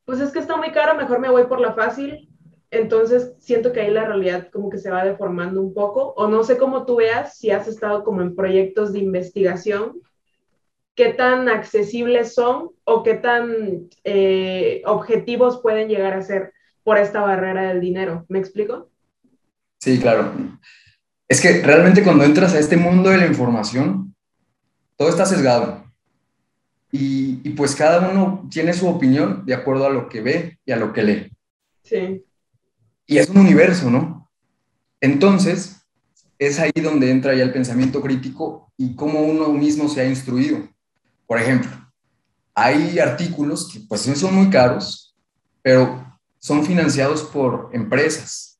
pues 0.04 0.20
es 0.20 0.30
que 0.30 0.38
está 0.38 0.56
muy 0.56 0.70
caro, 0.70 0.96
mejor 0.96 1.18
me 1.18 1.30
voy 1.30 1.46
por 1.46 1.60
la 1.60 1.74
fácil. 1.74 2.28
Entonces, 2.70 3.34
siento 3.40 3.72
que 3.72 3.80
ahí 3.80 3.90
la 3.90 4.04
realidad 4.04 4.48
como 4.52 4.70
que 4.70 4.78
se 4.78 4.92
va 4.92 5.04
deformando 5.04 5.60
un 5.60 5.74
poco, 5.74 6.14
o 6.16 6.28
no 6.28 6.44
sé 6.44 6.56
cómo 6.56 6.86
tú 6.86 6.96
veas 6.96 7.36
si 7.36 7.50
has 7.50 7.66
estado 7.66 8.04
como 8.04 8.22
en 8.22 8.36
proyectos 8.36 8.92
de 8.92 9.00
investigación 9.00 10.00
qué 10.94 11.12
tan 11.12 11.48
accesibles 11.48 12.34
son 12.34 12.70
o 12.84 13.02
qué 13.02 13.14
tan 13.14 13.88
eh, 14.04 14.82
objetivos 14.86 15.60
pueden 15.60 15.88
llegar 15.88 16.14
a 16.14 16.22
ser 16.22 16.52
por 16.82 16.98
esta 16.98 17.20
barrera 17.20 17.68
del 17.68 17.80
dinero. 17.80 18.24
¿Me 18.28 18.38
explico? 18.38 18.90
Sí, 19.80 19.98
claro. 19.98 20.32
Es 21.28 21.40
que 21.40 21.62
realmente 21.62 22.02
cuando 22.02 22.24
entras 22.24 22.54
a 22.54 22.58
este 22.58 22.76
mundo 22.76 23.10
de 23.10 23.18
la 23.18 23.26
información, 23.26 24.14
todo 24.96 25.08
está 25.08 25.26
sesgado. 25.26 25.84
Y, 26.92 27.40
y, 27.42 27.50
pues 27.50 27.74
cada 27.74 28.08
uno 28.08 28.46
tiene 28.52 28.72
su 28.72 28.86
opinión 28.86 29.44
de 29.44 29.54
acuerdo 29.54 29.84
a 29.84 29.90
lo 29.90 30.08
que 30.08 30.20
ve 30.20 30.58
y 30.64 30.70
a 30.70 30.76
lo 30.76 30.92
que 30.92 31.02
lee. 31.02 31.32
Sí. 31.82 32.24
Y 33.04 33.18
es 33.18 33.28
un 33.28 33.38
universo, 33.38 33.90
¿no? 33.90 34.30
Entonces, 35.00 35.84
es 36.38 36.60
ahí 36.60 36.70
donde 36.82 37.10
entra 37.10 37.34
ya 37.34 37.42
el 37.42 37.52
pensamiento 37.52 38.00
crítico 38.00 38.72
y 38.76 38.94
cómo 38.94 39.22
uno 39.22 39.48
mismo 39.48 39.88
se 39.88 40.02
ha 40.02 40.06
instruido. 40.06 40.68
Por 41.26 41.40
ejemplo, 41.40 41.70
hay 42.54 42.98
artículos 42.98 43.70
que 43.72 43.80
pues 43.80 44.02
son 44.02 44.34
muy 44.34 44.50
caros, 44.50 45.16
pero 45.62 46.04
son 46.38 46.64
financiados 46.64 47.22
por 47.22 47.70
empresas. 47.72 48.58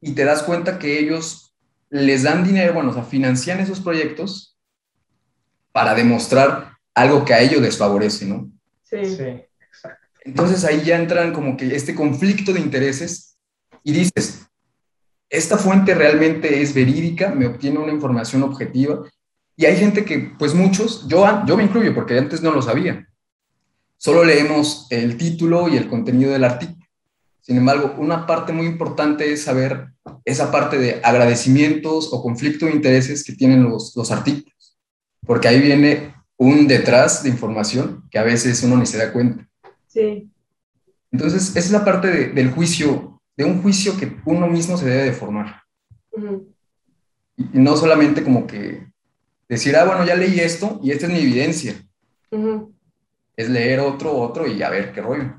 Y 0.00 0.12
te 0.14 0.24
das 0.24 0.42
cuenta 0.42 0.78
que 0.78 0.98
ellos 0.98 1.54
les 1.90 2.24
dan 2.24 2.42
dinero, 2.42 2.74
bueno, 2.74 2.90
o 2.90 2.94
sea, 2.94 3.04
financian 3.04 3.60
esos 3.60 3.80
proyectos 3.80 4.58
para 5.70 5.94
demostrar 5.94 6.72
algo 6.94 7.24
que 7.24 7.34
a 7.34 7.40
ellos 7.40 7.60
les 7.60 7.76
favorece, 7.76 8.26
¿no? 8.26 8.50
Sí. 8.82 9.04
Sí, 9.04 9.22
exacto. 9.22 10.06
Entonces 10.24 10.64
ahí 10.64 10.82
ya 10.82 10.96
entran 10.96 11.32
como 11.32 11.56
que 11.56 11.74
este 11.74 11.94
conflicto 11.94 12.52
de 12.52 12.60
intereses 12.60 13.36
y 13.84 13.92
dices, 13.92 14.46
esta 15.28 15.56
fuente 15.56 15.94
realmente 15.94 16.62
es 16.62 16.74
verídica, 16.74 17.34
me 17.34 17.46
obtiene 17.46 17.78
una 17.78 17.92
información 17.92 18.42
objetiva 18.42 19.02
y 19.56 19.66
hay 19.66 19.76
gente 19.76 20.04
que, 20.04 20.32
pues 20.38 20.54
muchos, 20.54 21.06
yo, 21.08 21.26
yo 21.46 21.56
me 21.56 21.64
incluyo 21.64 21.94
porque 21.94 22.18
antes 22.18 22.42
no 22.42 22.52
lo 22.52 22.62
sabía. 22.62 23.06
Solo 23.96 24.24
leemos 24.24 24.86
el 24.90 25.16
título 25.16 25.68
y 25.68 25.76
el 25.76 25.88
contenido 25.88 26.32
del 26.32 26.44
artículo. 26.44 26.86
Sin 27.40 27.56
embargo, 27.56 27.94
una 27.98 28.26
parte 28.26 28.52
muy 28.52 28.66
importante 28.66 29.32
es 29.32 29.42
saber 29.42 29.88
esa 30.24 30.50
parte 30.50 30.78
de 30.78 31.00
agradecimientos 31.02 32.12
o 32.12 32.22
conflicto 32.22 32.66
de 32.66 32.72
intereses 32.72 33.24
que 33.24 33.34
tienen 33.34 33.62
los, 33.62 33.94
los 33.96 34.10
artículos, 34.10 34.78
porque 35.26 35.48
ahí 35.48 35.60
viene 35.60 36.14
un 36.36 36.66
detrás 36.66 37.22
de 37.22 37.28
información 37.28 38.04
que 38.10 38.18
a 38.18 38.24
veces 38.24 38.62
uno 38.62 38.76
ni 38.76 38.86
se 38.86 38.98
da 38.98 39.12
cuenta. 39.12 39.48
Sí. 39.86 40.30
Entonces, 41.10 41.50
esa 41.50 41.58
es 41.58 41.70
la 41.70 41.84
parte 41.84 42.08
de, 42.08 42.28
del 42.30 42.50
juicio, 42.50 43.20
de 43.36 43.44
un 43.44 43.60
juicio 43.60 43.96
que 43.96 44.16
uno 44.24 44.46
mismo 44.46 44.76
se 44.76 44.86
debe 44.86 45.04
de 45.04 45.12
formar. 45.12 45.62
Uh 46.12 46.20
-huh. 46.20 46.46
y 47.36 47.58
no 47.58 47.74
solamente 47.76 48.22
como 48.22 48.46
que 48.46 48.91
decir, 49.52 49.76
ah, 49.76 49.84
bueno, 49.84 50.04
ya 50.06 50.16
leí 50.16 50.40
esto 50.40 50.80
y 50.82 50.92
esta 50.92 51.06
es 51.06 51.12
mi 51.12 51.20
evidencia. 51.20 51.74
Es 53.36 53.50
leer 53.50 53.80
otro, 53.80 54.16
otro 54.16 54.46
y 54.46 54.62
a 54.62 54.70
ver 54.70 54.92
qué 54.92 55.02
rollo. 55.02 55.34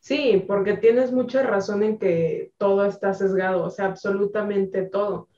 Sí, 0.00 0.44
porque 0.46 0.76
tienes 0.76 1.12
mucha 1.12 1.42
razón 1.42 1.82
en 1.82 1.98
que 1.98 2.52
todo 2.58 2.84
está 2.84 3.14
sesgado, 3.14 3.64
o 3.64 3.70
sea, 3.70 3.86
absolutamente 3.86 4.82
todo. 4.82 5.28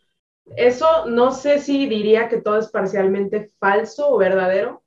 Eso 0.57 1.07
no 1.07 1.31
sé 1.31 1.61
si 1.61 1.87
diría 1.87 2.29
que 2.29 2.41
todo 2.41 2.59
es 2.59 2.69
parcialmente 2.69 3.53
falso 3.61 4.11
o 4.11 4.19
verdadero, 4.19 4.83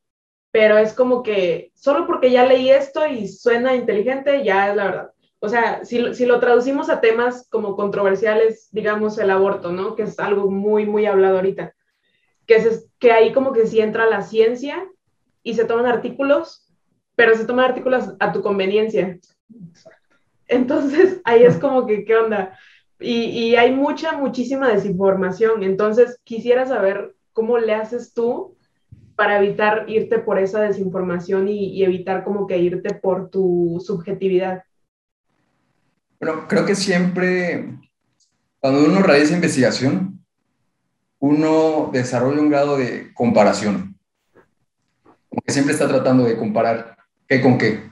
pero 0.52 0.78
es 0.78 0.94
como 0.94 1.24
que 1.24 1.72
solo 1.76 2.08
porque 2.08 2.32
ya 2.32 2.46
leí 2.46 2.70
esto 2.70 3.08
y 3.08 3.30
suena 3.30 3.74
inteligente, 3.74 4.44
ya 4.44 4.70
es 4.70 4.76
la 4.76 4.84
verdad. 4.84 5.12
O 5.40 5.48
sea, 5.48 5.86
si, 5.86 6.14
si 6.14 6.26
lo 6.26 6.42
traducimos 6.42 6.90
a 6.90 7.00
temas 7.00 7.48
como 7.50 7.78
controversiales, 7.78 8.68
digamos 8.74 9.18
el 9.18 9.30
aborto, 9.30 9.72
¿no? 9.72 9.96
Que 9.96 10.04
es 10.04 10.20
algo 10.20 10.52
muy, 10.52 10.86
muy 10.86 11.06
hablado 11.06 11.38
ahorita 11.38 11.74
que, 12.50 12.56
es, 12.56 12.90
que 12.98 13.12
ahí 13.12 13.32
como 13.32 13.54
que 13.54 13.68
sí 13.68 13.80
entra 13.80 14.10
la 14.10 14.24
ciencia 14.24 14.84
y 15.44 15.54
se 15.54 15.66
toman 15.66 15.86
artículos, 15.86 16.68
pero 17.16 17.38
se 17.38 17.46
toman 17.46 17.66
artículos 17.66 18.16
a 18.20 18.34
tu 18.34 18.42
conveniencia. 18.42 19.20
Entonces, 20.48 21.22
ahí 21.26 21.44
es 21.44 21.60
como 21.60 21.86
que, 21.86 22.04
¿qué 22.06 22.16
onda? 22.18 22.58
Y, 23.00 23.26
y, 23.26 23.56
hay 23.56 23.72
mucha, 23.72 24.14
muchísima 24.14 24.68
desinformación. 24.68 25.62
Entonces, 25.62 26.20
quisiera 26.24 26.66
saber 26.66 27.16
cómo 27.34 27.60
le 27.60 27.76
haces 27.76 28.16
tú 28.16 28.58
para 29.16 29.38
evitar 29.38 29.88
irte 29.88 30.18
por 30.18 30.40
esa 30.40 30.62
desinformación 30.62 31.48
y, 31.48 31.68
y, 31.68 31.84
evitar 31.84 32.24
como 32.24 32.48
que 32.48 32.58
irte 32.58 32.96
por 32.96 33.30
tu 33.30 33.80
subjetividad. 33.86 34.64
Bueno, 36.20 36.48
creo 36.48 36.66
que 36.66 36.74
siempre, 36.74 37.78
cuando 38.60 38.86
uno 38.86 39.04
realiza 39.04 39.36
investigación, 39.36 40.19
uno 41.20 41.90
desarrolla 41.92 42.42
un 42.42 42.50
grado 42.50 42.78
de 42.78 43.14
comparación. 43.14 43.98
Como 45.30 45.42
que 45.46 45.52
siempre 45.52 45.74
está 45.74 45.88
tratando 45.88 46.24
de 46.24 46.38
comparar 46.38 46.98
qué 47.28 47.42
con 47.42 47.58
qué. 47.58 47.90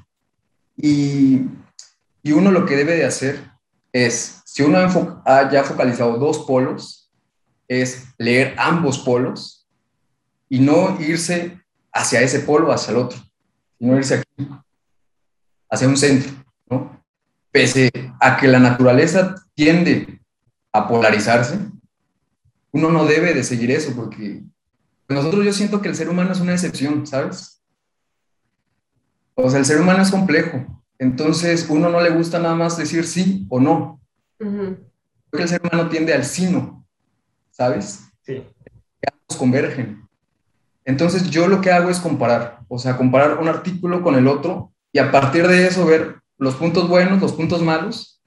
Y, 0.75 1.47
y 2.23 2.31
uno 2.31 2.51
lo 2.51 2.65
que 2.65 2.75
debe 2.75 2.95
de 2.95 3.05
hacer 3.05 3.39
es, 3.91 4.41
si 4.45 4.63
uno 4.63 4.79
ha 5.25 5.51
ya 5.51 5.63
focalizado 5.63 6.17
dos 6.17 6.39
polos, 6.39 7.11
es 7.67 8.05
leer 8.17 8.55
ambos 8.57 8.99
polos 8.99 9.67
y 10.49 10.59
no 10.59 10.99
irse 10.99 11.59
hacia 11.91 12.21
ese 12.21 12.39
polo, 12.39 12.71
hacia 12.71 12.91
el 12.91 12.97
otro, 12.97 13.19
sino 13.77 13.97
irse 13.97 14.15
aquí, 14.15 14.49
hacia 15.69 15.87
un 15.87 15.97
centro, 15.97 16.31
¿no? 16.69 17.03
Pese 17.51 17.91
a 18.19 18.37
que 18.37 18.47
la 18.47 18.59
naturaleza 18.59 19.35
tiende 19.53 20.21
a 20.71 20.87
polarizarse, 20.87 21.59
uno 22.77 22.91
no 22.91 23.05
debe 23.05 23.33
de 23.33 23.43
seguir 23.43 23.71
eso 23.71 23.93
porque 23.95 24.43
nosotros 25.09 25.43
yo 25.43 25.51
siento 25.51 25.81
que 25.81 25.89
el 25.89 25.95
ser 25.95 26.09
humano 26.09 26.31
es 26.31 26.39
una 26.39 26.53
excepción, 26.53 27.07
¿sabes? 27.07 27.59
O 29.33 29.49
sea, 29.49 29.59
el 29.59 29.65
ser 29.65 29.81
humano 29.81 30.03
es 30.03 30.11
complejo. 30.11 30.83
Entonces, 30.99 31.65
uno 31.69 31.89
no 31.89 32.01
le 32.01 32.11
gusta 32.11 32.39
nada 32.39 32.53
más 32.53 32.77
decir 32.77 33.05
sí 33.05 33.47
o 33.49 33.59
no. 33.59 33.99
Creo 34.37 34.77
que 35.31 35.41
el 35.41 35.49
ser 35.49 35.61
humano 35.61 35.89
tiende 35.89 36.13
al 36.13 36.23
sino, 36.23 36.85
¿sabes? 37.49 38.01
Sí. 38.21 38.43
Ambos 39.11 39.37
convergen. 39.37 40.07
Entonces, 40.85 41.29
yo 41.31 41.47
lo 41.47 41.61
que 41.61 41.71
hago 41.71 41.89
es 41.89 41.99
comparar, 41.99 42.59
o 42.67 42.77
sea, 42.77 42.95
comparar 42.95 43.39
un 43.39 43.47
artículo 43.47 44.03
con 44.03 44.15
el 44.15 44.27
otro 44.27 44.71
y 44.91 44.99
a 44.99 45.11
partir 45.11 45.47
de 45.47 45.65
eso 45.65 45.85
ver 45.85 46.21
los 46.37 46.55
puntos 46.55 46.87
buenos, 46.87 47.21
los 47.21 47.33
puntos 47.33 47.63
malos 47.63 48.21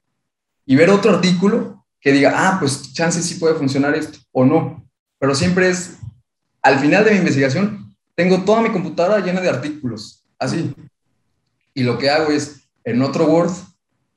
y 0.66 0.74
ver 0.74 0.90
otro 0.90 1.12
artículo 1.12 1.79
que 2.00 2.12
diga, 2.12 2.32
ah, 2.34 2.56
pues 2.58 2.92
chance 2.92 3.22
sí 3.22 3.34
puede 3.36 3.54
funcionar 3.54 3.94
esto 3.94 4.18
o 4.32 4.44
no. 4.44 4.86
Pero 5.18 5.34
siempre 5.34 5.68
es, 5.68 5.98
al 6.62 6.78
final 6.78 7.04
de 7.04 7.12
mi 7.12 7.18
investigación, 7.18 7.94
tengo 8.14 8.42
toda 8.42 8.62
mi 8.62 8.70
computadora 8.70 9.24
llena 9.24 9.40
de 9.40 9.50
artículos, 9.50 10.24
así. 10.38 10.74
Y 11.74 11.82
lo 11.82 11.98
que 11.98 12.10
hago 12.10 12.30
es, 12.30 12.68
en 12.84 13.02
otro 13.02 13.26
Word, 13.26 13.52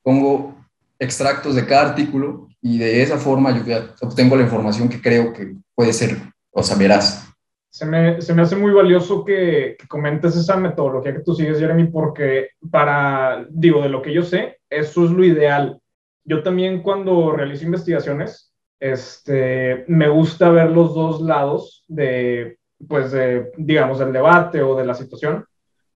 pongo 0.02 0.56
extractos 1.00 1.56
de 1.56 1.66
cada 1.66 1.90
artículo 1.90 2.48
y 2.62 2.78
de 2.78 3.02
esa 3.02 3.18
forma 3.18 3.52
yo 3.52 3.64
obtengo 4.02 4.38
la 4.38 4.44
información 4.44 4.88
que 4.88 5.02
creo 5.02 5.34
que 5.34 5.56
puede 5.76 5.92
ser, 5.92 6.18
o 6.52 6.64
sea, 6.64 6.78
verás. 6.78 7.30
Se 7.70 7.86
me, 7.86 8.22
se 8.22 8.34
me 8.34 8.44
hace 8.44 8.56
muy 8.56 8.72
valioso 8.72 9.26
que, 9.26 9.76
que, 9.80 9.88
comentes 9.88 10.36
esa 10.36 10.56
metodología 10.56 11.14
que 11.14 11.24
tú 11.24 11.34
sigues, 11.34 11.60
Jeremy, 11.60 11.88
porque 11.88 12.50
para, 12.72 13.46
digo, 13.50 13.82
de 13.82 13.90
lo 13.90 14.02
que 14.02 14.14
yo 14.14 14.22
sé, 14.22 14.60
eso 14.70 15.06
es 15.06 15.12
lo 15.12 15.26
ideal 15.26 15.82
yo 16.26 16.44
también 16.44 16.82
cuando 16.82 17.32
realizo 17.32 17.66
investigaciones, 17.66 18.54
este, 18.80 19.86
me 19.88 20.10
gusta 20.10 20.50
ver 20.50 20.70
los 20.72 20.94
dos 20.94 21.22
lados 21.22 21.86
de, 21.88 22.58
pues, 22.88 23.12
de, 23.12 23.52
digamos, 23.58 24.00
del 24.00 24.14
debate 24.14 24.62
o 24.62 24.76
de 24.76 24.86
la 24.86 24.94
situación, 24.94 25.46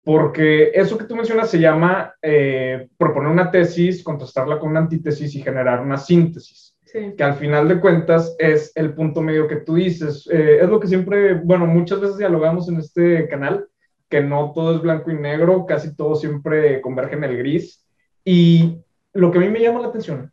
porque 0.04 0.72
eso 0.74 0.98
que 0.98 1.04
tú 1.04 1.16
mencionas 1.16 1.50
se 1.50 1.60
llama 1.60 2.16
eh, 2.22 2.88
proponer 2.98 3.30
una 3.30 3.52
tesis, 3.52 4.04
contrastarla 4.04 4.58
con 4.58 4.70
una 4.70 4.80
antítesis 4.80 5.36
y 5.36 5.42
generar 5.42 5.82
una 5.82 5.98
síntesis. 5.98 6.76
que 7.18 7.24
al 7.24 7.34
final 7.34 7.68
de 7.68 7.82
cuentas 7.82 8.34
es 8.40 8.72
el 8.76 8.94
punto 8.94 9.22
medio 9.22 9.48
que 9.50 9.58
tú 9.58 9.76
dices. 9.76 10.28
Eh, 10.32 10.60
es 10.62 10.70
lo 10.70 10.80
que 10.80 10.88
siempre, 10.88 11.34
bueno, 11.34 11.66
muchas 11.66 12.00
veces 12.00 12.18
dialogamos 12.18 12.70
en 12.70 12.78
este 12.78 13.28
canal, 13.28 13.68
que 14.10 14.22
no 14.22 14.54
todo 14.56 14.76
es 14.76 14.82
blanco 14.82 15.12
y 15.12 15.16
negro, 15.16 15.66
casi 15.66 15.94
todo 15.94 16.16
siempre 16.16 16.80
converge 16.80 17.16
en 17.16 17.26
el 17.26 17.38
gris. 17.38 17.86
Y 18.24 18.78
lo 19.18 19.32
que 19.32 19.40
a 19.40 19.42
mí 19.42 19.50
me 19.50 19.60
llama 19.60 19.82
la 19.82 19.88
atención 19.88 20.32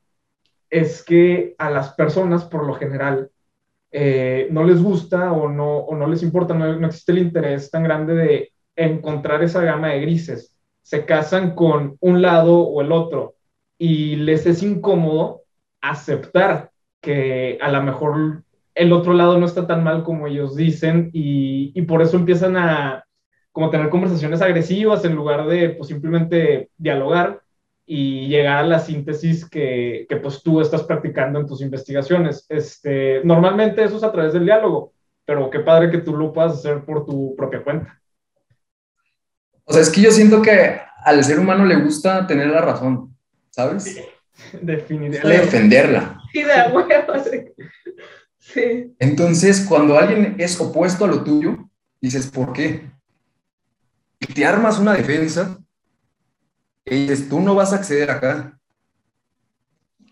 es 0.68 1.02
que 1.02 1.54
a 1.58 1.70
las 1.70 1.94
personas, 1.94 2.44
por 2.44 2.66
lo 2.66 2.74
general, 2.74 3.30
eh, 3.90 4.48
no 4.50 4.64
les 4.64 4.82
gusta 4.82 5.32
o 5.32 5.48
no, 5.48 5.78
o 5.78 5.96
no 5.96 6.06
les 6.06 6.22
importa, 6.22 6.52
no, 6.52 6.86
existe 6.86 7.12
el 7.12 7.18
interés 7.18 7.70
tan 7.70 7.84
grande 7.84 8.14
de 8.14 8.52
encontrar 8.76 9.42
esa 9.42 9.62
gama 9.62 9.88
de 9.88 10.00
grises. 10.00 10.58
Se 10.82 11.06
casan 11.06 11.54
con 11.54 11.96
un 12.00 12.20
lado 12.20 12.58
o 12.58 12.82
el 12.82 12.92
otro 12.92 13.36
y 13.78 14.16
les 14.16 14.46
es 14.46 14.62
incómodo 14.62 15.42
aceptar 15.80 16.70
que 17.00 17.58
a 17.60 17.70
lo 17.70 17.82
mejor 17.82 18.42
el 18.74 18.92
otro 18.92 19.14
lado 19.14 19.38
no 19.38 19.46
está 19.46 19.66
tan 19.66 19.84
mal 19.84 20.02
como 20.02 20.26
ellos 20.26 20.56
dicen 20.56 21.10
y, 21.12 21.72
y 21.74 21.82
por 21.82 22.02
eso 22.02 22.16
empiezan 22.16 22.56
a 22.56 23.04
como 23.52 23.70
tener 23.70 23.88
conversaciones 23.88 24.42
agresivas 24.42 25.04
en 25.04 25.14
lugar 25.14 25.46
de 25.46 25.70
pues, 25.70 25.88
simplemente 25.88 26.70
dialogar 26.76 27.43
y 27.86 28.28
llegar 28.28 28.64
a 28.64 28.66
la 28.66 28.78
síntesis 28.78 29.48
que, 29.48 30.06
que, 30.08 30.16
pues 30.16 30.42
tú 30.42 30.60
estás 30.60 30.82
practicando 30.84 31.38
en 31.38 31.46
tus 31.46 31.60
investigaciones. 31.60 32.46
Este, 32.48 33.20
normalmente 33.24 33.84
eso 33.84 33.96
es 33.96 34.02
a 34.02 34.12
través 34.12 34.32
del 34.32 34.46
diálogo, 34.46 34.92
pero 35.24 35.50
qué 35.50 35.60
padre 35.60 35.90
que 35.90 35.98
tú 35.98 36.16
lo 36.16 36.32
puedas 36.32 36.54
hacer 36.54 36.84
por 36.84 37.04
tu 37.04 37.34
propia 37.36 37.62
cuenta. 37.62 38.00
O 39.64 39.72
sea, 39.72 39.82
es 39.82 39.90
que 39.90 40.00
yo 40.00 40.10
siento 40.10 40.40
que 40.40 40.80
al 41.04 41.22
ser 41.24 41.38
humano 41.38 41.64
le 41.64 41.76
gusta 41.76 42.26
tener 42.26 42.48
la 42.48 42.60
razón, 42.60 43.14
¿sabes? 43.50 43.84
Sí, 43.84 44.00
definitivamente. 44.62 45.44
Defenderla. 45.44 46.20
Sí, 46.32 46.42
de 46.42 46.72
huevos. 46.72 47.28
Sí. 48.38 48.94
Entonces, 48.98 49.64
cuando 49.66 49.98
alguien 49.98 50.36
es 50.38 50.60
opuesto 50.60 51.04
a 51.04 51.08
lo 51.08 51.24
tuyo, 51.24 51.70
dices, 52.00 52.26
¿por 52.26 52.52
qué? 52.52 52.90
Y 54.20 54.26
te 54.26 54.44
armas 54.44 54.78
una 54.78 54.94
defensa 54.94 55.58
y 56.84 57.06
dices, 57.06 57.28
tú 57.28 57.40
no 57.40 57.54
vas 57.54 57.72
a 57.72 57.76
acceder 57.76 58.10
acá. 58.10 58.58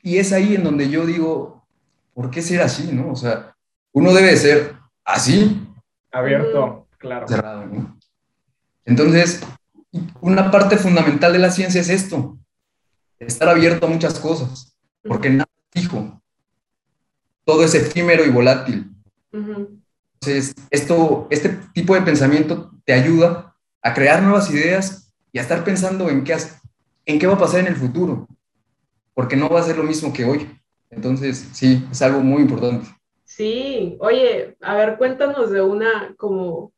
Y 0.03 0.19
es 0.19 0.33
ahí 0.33 0.57
en 0.57 0.65
donde 0.65 0.89
yo 0.89 1.07
digo, 1.07 1.67
¿por 2.15 2.31
qué 2.31 2.43
ser 2.43 2.63
así, 2.63 2.91
no? 2.93 3.13
O 3.13 3.17
sea, 3.17 3.55
uno 3.93 4.13
debe 4.13 4.37
ser 4.37 4.77
así. 5.05 5.67
Abierto, 6.11 6.89
claro. 6.99 7.29
Cerrado, 7.29 7.67
¿no? 7.67 7.99
Entonces, 8.85 9.43
una 10.21 10.51
parte 10.51 10.77
fundamental 10.77 11.33
de 11.33 11.39
la 11.39 11.51
ciencia 11.51 11.81
es 11.81 11.89
esto, 11.89 12.39
estar 13.19 13.49
abierto 13.49 13.87
a 13.87 13.91
muchas 13.91 14.19
cosas, 14.19 14.77
porque 15.05 15.31
nada 15.31 15.49
es 15.73 15.83
fijo. 15.83 16.21
Todo 17.45 17.65
es 17.65 17.75
efímero 17.75 18.25
y 18.25 18.31
volátil. 18.31 18.91
Entonces, 19.33 20.55
esto, 20.71 21.27
este 21.31 21.51
tipo 21.75 21.95
de 21.95 22.03
pensamiento 22.03 22.73
te 22.85 22.93
ayuda 22.93 23.57
a 23.83 23.95
crear 23.95 24.23
nuevas 24.23 24.51
ideas 24.51 25.13
y 25.33 25.39
a 25.39 25.43
estar 25.43 25.65
pensando 25.65 26.09
en 26.09 26.25
qué, 26.25 26.37
en 27.07 27.19
qué 27.19 27.27
va 27.27 27.35
a 27.35 27.39
pasar 27.39 27.61
en 27.61 27.69
el 27.69 27.77
futuro, 27.77 28.27
porque 29.15 29.37
no 29.37 29.49
va 29.49 29.61
a 29.61 29.65
ser 29.65 29.77
lo 29.77 29.85
mismo 29.85 30.13
que 30.13 30.25
hoy. 30.25 30.49
Entonces, 30.91 31.49
sí, 31.53 31.87
es 31.91 32.03
algo 32.03 32.21
muy 32.21 32.43
importante. 32.43 32.89
Sí, 33.25 33.97
oye, 34.01 34.57
a 34.61 34.75
ver, 34.75 34.99
cuéntanos 34.99 35.51
de 35.51 35.63
una 35.63 36.15
como 36.17 36.73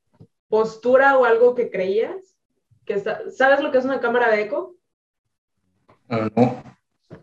postura 0.48 1.18
o 1.18 1.24
algo 1.24 1.54
que 1.54 1.70
creías. 1.70 2.36
Que 2.84 3.00
¿Sabes 3.00 3.60
lo 3.60 3.72
que 3.72 3.78
es 3.78 3.84
una 3.84 4.00
cámara 4.00 4.30
de 4.30 4.42
eco? 4.42 4.76
Uh, 6.08 6.28
no. 6.36 6.62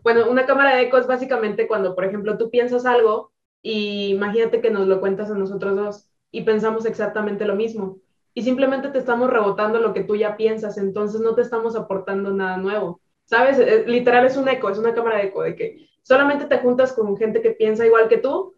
Bueno, 0.02 0.28
una 0.30 0.44
cámara 0.44 0.76
de 0.76 0.82
eco 0.82 0.98
es 0.98 1.06
básicamente 1.06 1.66
cuando, 1.66 1.94
por 1.94 2.04
ejemplo, 2.04 2.36
tú 2.36 2.50
piensas 2.50 2.84
algo 2.84 3.32
y 3.62 4.10
imagínate 4.10 4.60
que 4.60 4.70
nos 4.70 4.86
lo 4.86 5.00
cuentas 5.00 5.30
a 5.30 5.34
nosotros 5.34 5.76
dos 5.76 6.08
y 6.30 6.42
pensamos 6.42 6.84
exactamente 6.84 7.46
lo 7.46 7.54
mismo 7.54 7.98
y 8.34 8.42
simplemente 8.42 8.88
te 8.88 8.98
estamos 8.98 9.30
rebotando 9.30 9.78
lo 9.78 9.92
que 9.92 10.04
tú 10.04 10.16
ya 10.16 10.36
piensas, 10.36 10.78
entonces 10.78 11.20
no 11.20 11.34
te 11.34 11.42
estamos 11.42 11.76
aportando 11.76 12.32
nada 12.32 12.56
nuevo. 12.56 13.00
¿Sabes? 13.24 13.86
Literal 13.86 14.26
es 14.26 14.36
un 14.36 14.48
eco, 14.48 14.68
es 14.70 14.78
una 14.78 14.94
cámara 14.94 15.18
de 15.18 15.24
eco, 15.24 15.42
de 15.42 15.54
que 15.54 15.88
solamente 16.02 16.46
te 16.46 16.58
juntas 16.58 16.92
con 16.92 17.16
gente 17.16 17.40
que 17.40 17.52
piensa 17.52 17.86
igual 17.86 18.08
que 18.08 18.18
tú 18.18 18.54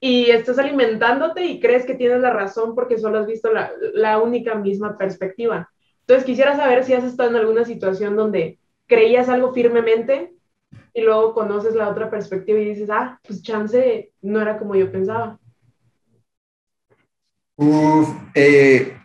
y 0.00 0.30
estás 0.30 0.58
alimentándote 0.58 1.44
y 1.44 1.60
crees 1.60 1.84
que 1.86 1.94
tienes 1.94 2.20
la 2.20 2.30
razón 2.30 2.74
porque 2.74 2.98
solo 2.98 3.18
has 3.18 3.26
visto 3.26 3.52
la, 3.52 3.72
la 3.94 4.18
única 4.18 4.54
misma 4.54 4.96
perspectiva. 4.96 5.70
Entonces 6.00 6.24
quisiera 6.24 6.56
saber 6.56 6.84
si 6.84 6.94
has 6.94 7.04
estado 7.04 7.30
en 7.30 7.36
alguna 7.36 7.64
situación 7.64 8.16
donde 8.16 8.58
creías 8.86 9.28
algo 9.28 9.52
firmemente 9.52 10.32
y 10.94 11.02
luego 11.02 11.34
conoces 11.34 11.74
la 11.74 11.88
otra 11.88 12.10
perspectiva 12.10 12.58
y 12.58 12.66
dices, 12.66 12.90
ah, 12.90 13.20
pues 13.26 13.42
chance 13.42 14.12
no 14.22 14.40
era 14.40 14.58
como 14.58 14.74
yo 14.74 14.90
pensaba. 14.90 15.38
Uf, 17.56 18.08
eh, 18.34 18.96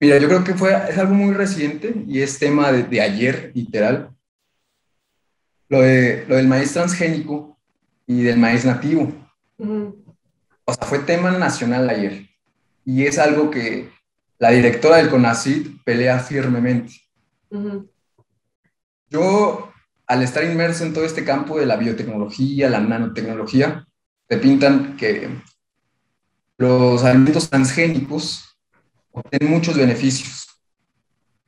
mira, 0.00 0.18
yo 0.18 0.28
creo 0.28 0.42
que 0.42 0.54
fue, 0.54 0.72
es 0.88 0.98
algo 0.98 1.14
muy 1.14 1.34
reciente 1.34 1.94
y 2.06 2.20
es 2.20 2.38
tema 2.38 2.72
de, 2.72 2.82
de 2.84 3.00
ayer, 3.00 3.52
literal. 3.54 4.10
Lo, 5.68 5.82
de, 5.82 6.24
lo 6.26 6.36
del 6.36 6.48
maíz 6.48 6.72
transgénico 6.72 7.56
y 8.06 8.22
del 8.22 8.38
maíz 8.38 8.64
nativo. 8.64 9.12
O 9.58 10.74
sea, 10.74 10.86
fue 10.86 10.98
tema 11.00 11.30
nacional 11.30 11.88
ayer. 11.88 12.26
Y 12.84 13.04
es 13.06 13.18
algo 13.18 13.50
que 13.50 13.90
la 14.38 14.50
directora 14.50 14.96
del 14.96 15.10
CONACID 15.10 15.82
pelea 15.84 16.18
firmemente. 16.18 16.94
Yo, 19.08 19.72
al 20.06 20.22
estar 20.22 20.42
inmerso 20.44 20.84
en 20.84 20.94
todo 20.94 21.04
este 21.04 21.24
campo 21.24 21.58
de 21.58 21.66
la 21.66 21.76
biotecnología, 21.76 22.70
la 22.70 22.80
nanotecnología, 22.80 23.86
te 24.26 24.38
pintan 24.38 24.96
que 24.96 25.28
los 26.56 27.04
alimentos 27.04 27.50
transgénicos 27.50 28.49
obtienen 29.12 29.50
muchos 29.54 29.76
beneficios, 29.76 30.46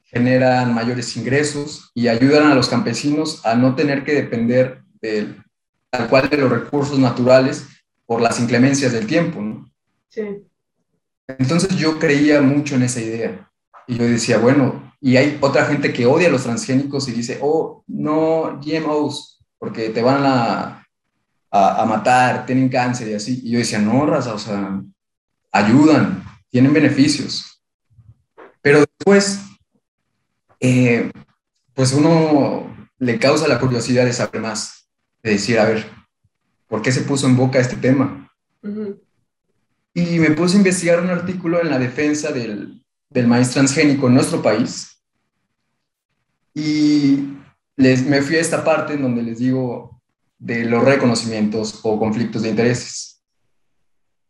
generan 0.05 0.75
mayores 0.75 1.17
ingresos 1.17 1.91
y 1.95 2.09
ayudan 2.09 2.51
a 2.51 2.55
los 2.55 2.69
campesinos 2.69 3.45
a 3.47 3.55
no 3.55 3.75
tener 3.75 4.05
que 4.05 4.13
depender 4.13 4.83
del, 5.01 5.43
tal 5.91 6.09
cual 6.09 6.29
de 6.29 6.37
los 6.37 6.51
recursos 6.51 6.99
naturales 6.99 7.67
por 8.07 8.21
las 8.21 8.39
inclemencias 8.41 8.93
del 8.93 9.07
tiempo. 9.07 9.41
¿no? 9.41 9.71
Sí. 10.09 10.45
Entonces 11.27 11.77
yo 11.77 11.99
creía 11.99 12.43
mucho 12.43 12.75
en 12.75 12.83
esa 12.83 13.01
idea 13.01 13.51
y 13.87 13.97
yo 13.97 14.05
decía, 14.05 14.39
bueno, 14.39 14.93
y 15.01 15.17
hay 15.17 15.39
otra 15.41 15.65
gente 15.65 15.93
que 15.93 16.07
odia 16.07 16.29
a 16.29 16.31
los 16.31 16.45
transgénicos 16.45 17.09
y 17.09 17.13
dice, 17.13 17.39
oh, 17.43 17.83
no, 17.87 18.61
GMOs, 18.63 19.43
porque 19.59 19.89
te 19.91 20.03
van 20.03 20.25
a, 20.25 20.87
a, 21.51 21.83
a 21.83 21.87
matar, 21.87 22.47
tienen 22.47 22.69
cáncer 22.69 23.09
y 23.09 23.15
así. 23.15 23.41
Y 23.43 23.51
yo 23.51 23.59
decía, 23.59 23.81
no, 23.81 24.07
raza, 24.07 24.35
o 24.35 24.39
sea, 24.39 24.81
ayudan, 25.51 26.23
tienen 26.51 26.73
beneficios. 26.73 27.52
Después, 29.05 29.41
eh, 30.61 31.11
pues 31.75 31.93
uno 31.93 32.73
le 33.01 33.19
causa 33.19 33.49
la 33.49 33.59
curiosidad 33.59 34.05
de 34.05 34.13
saber 34.13 34.41
más, 34.41 34.89
de 35.25 35.33
decir, 35.33 35.59
a 35.59 35.65
ver, 35.65 35.91
¿por 36.69 36.83
qué 36.83 36.93
se 36.93 37.01
puso 37.01 37.27
en 37.27 37.37
boca 37.37 37.59
este 37.59 37.75
tema? 37.75 38.33
Y 39.93 40.21
me 40.21 40.31
puse 40.31 40.55
a 40.55 40.59
investigar 40.59 41.01
un 41.01 41.11
artículo 41.11 41.61
en 41.61 41.71
la 41.71 41.81
defensa 41.81 42.31
del, 42.31 42.81
del 43.11 43.27
maíz 43.27 43.51
transgénico 43.51 44.07
en 44.07 44.15
nuestro 44.15 44.41
país. 44.41 45.03
Y 46.55 47.25
les, 47.75 48.07
me 48.07 48.23
fui 48.23 48.37
a 48.37 48.41
esta 48.41 48.63
parte 48.63 48.95
en 48.95 49.03
donde 49.03 49.25
les 49.25 49.41
digo 49.41 50.01
de 50.39 50.65
los 50.65 50.85
reconocimientos 50.85 51.81
o 51.83 51.99
conflictos 51.99 52.43
de 52.43 52.51
intereses. 52.51 53.12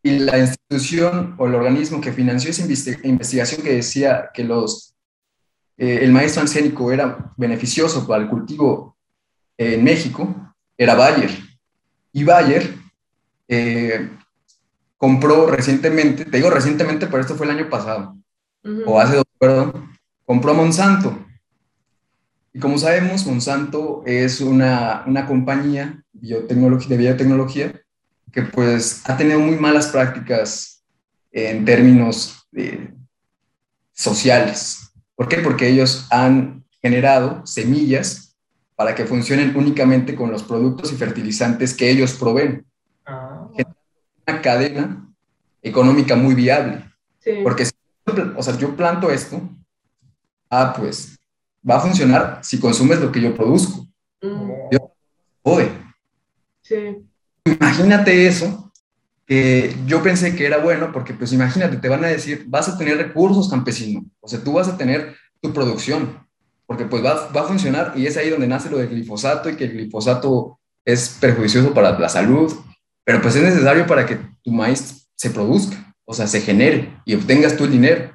Y 0.05 0.19
la 0.19 0.37
institución 0.37 1.35
o 1.37 1.47
el 1.47 1.55
organismo 1.55 2.01
que 2.01 2.11
financió 2.11 2.49
esa 2.49 2.63
investigación 2.63 3.61
que 3.61 3.75
decía 3.75 4.29
que 4.33 4.43
los, 4.43 4.93
eh, 5.77 5.99
el 6.01 6.11
maíz 6.11 6.33
transgénico 6.33 6.91
era 6.91 7.33
beneficioso 7.37 8.05
para 8.05 8.21
el 8.21 8.29
cultivo 8.29 8.97
en 9.57 9.81
México 9.81 10.53
era 10.77 10.95
Bayer. 10.95 11.31
Y 12.11 12.23
Bayer 12.25 12.75
eh, 13.47 14.09
compró 14.97 15.47
recientemente, 15.47 16.25
te 16.25 16.37
digo 16.37 16.49
recientemente, 16.49 17.07
pero 17.07 17.21
esto 17.21 17.35
fue 17.35 17.45
el 17.45 17.57
año 17.57 17.69
pasado, 17.69 18.17
o 18.85 18.99
hace 18.99 19.15
dos, 19.15 19.25
perdón, 19.39 19.89
compró 20.25 20.51
a 20.51 20.55
Monsanto. 20.55 21.25
Y 22.53 22.59
como 22.59 22.77
sabemos, 22.77 23.25
Monsanto 23.25 24.03
es 24.05 24.41
una, 24.41 25.03
una 25.07 25.25
compañía 25.25 26.03
biotecnología, 26.11 26.89
de 26.89 26.97
biotecnología 26.97 27.82
que 28.33 28.41
pues 28.41 29.07
ha 29.07 29.15
tenido 29.15 29.39
muy 29.39 29.55
malas 29.57 29.87
prácticas 29.87 30.83
en 31.31 31.63
términos 31.63 32.47
eh, 32.53 32.91
sociales. 33.93 34.91
¿Por 35.15 35.27
qué? 35.27 35.37
Porque 35.37 35.69
ellos 35.69 36.07
han 36.09 36.65
generado 36.81 37.45
semillas 37.45 38.35
para 38.75 38.95
que 38.95 39.05
funcionen 39.05 39.55
únicamente 39.55 40.15
con 40.15 40.31
los 40.31 40.41
productos 40.41 40.91
y 40.91 40.95
fertilizantes 40.95 41.75
que 41.75 41.89
ellos 41.89 42.13
proveen. 42.15 42.65
Ah. 43.05 43.47
Una 44.27 44.41
cadena 44.41 45.07
económica 45.61 46.15
muy 46.15 46.33
viable. 46.33 46.83
Sí. 47.19 47.31
Porque, 47.43 47.65
si, 47.65 47.73
o 48.35 48.41
sea, 48.41 48.57
yo 48.57 48.75
planto 48.75 49.11
esto, 49.11 49.47
ah, 50.49 50.73
pues 50.75 51.19
va 51.69 51.77
a 51.77 51.81
funcionar 51.81 52.39
si 52.41 52.59
consumes 52.59 52.99
lo 52.99 53.11
que 53.11 53.21
yo 53.21 53.35
produzco. 53.35 53.87
Mm, 54.21 54.75
Jode. 55.43 55.69
sí. 56.61 57.05
Imagínate 57.59 58.27
eso, 58.27 58.71
que 59.25 59.75
yo 59.85 60.03
pensé 60.03 60.35
que 60.35 60.45
era 60.45 60.57
bueno, 60.57 60.91
porque 60.91 61.13
pues 61.13 61.31
imagínate, 61.33 61.77
te 61.77 61.89
van 61.89 62.03
a 62.03 62.07
decir, 62.07 62.45
vas 62.47 62.67
a 62.69 62.77
tener 62.77 62.97
recursos 62.97 63.49
campesino, 63.49 64.05
o 64.19 64.27
sea, 64.27 64.43
tú 64.43 64.53
vas 64.53 64.67
a 64.67 64.77
tener 64.77 65.15
tu 65.41 65.53
producción, 65.53 66.19
porque 66.65 66.85
pues 66.85 67.03
va, 67.03 67.29
va 67.29 67.41
a 67.41 67.45
funcionar 67.45 67.93
y 67.95 68.05
es 68.05 68.17
ahí 68.17 68.29
donde 68.29 68.47
nace 68.47 68.69
lo 68.69 68.77
del 68.77 68.89
glifosato 68.89 69.49
y 69.49 69.55
que 69.55 69.65
el 69.65 69.73
glifosato 69.73 70.59
es 70.85 71.17
perjudicioso 71.19 71.73
para 71.73 71.97
la 71.97 72.09
salud, 72.09 72.53
pero 73.03 73.21
pues 73.21 73.35
es 73.35 73.43
necesario 73.43 73.85
para 73.85 74.05
que 74.05 74.19
tu 74.43 74.51
maíz 74.51 75.07
se 75.15 75.29
produzca, 75.29 75.93
o 76.05 76.13
sea, 76.13 76.27
se 76.27 76.41
genere 76.41 76.93
y 77.05 77.15
obtengas 77.15 77.53
el 77.53 77.71
dinero. 77.71 78.11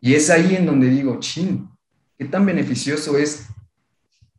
Y 0.00 0.14
es 0.14 0.30
ahí 0.30 0.54
en 0.54 0.66
donde 0.66 0.88
digo, 0.88 1.18
chin, 1.18 1.68
¿qué 2.16 2.24
tan 2.24 2.46
beneficioso 2.46 3.18
es 3.18 3.46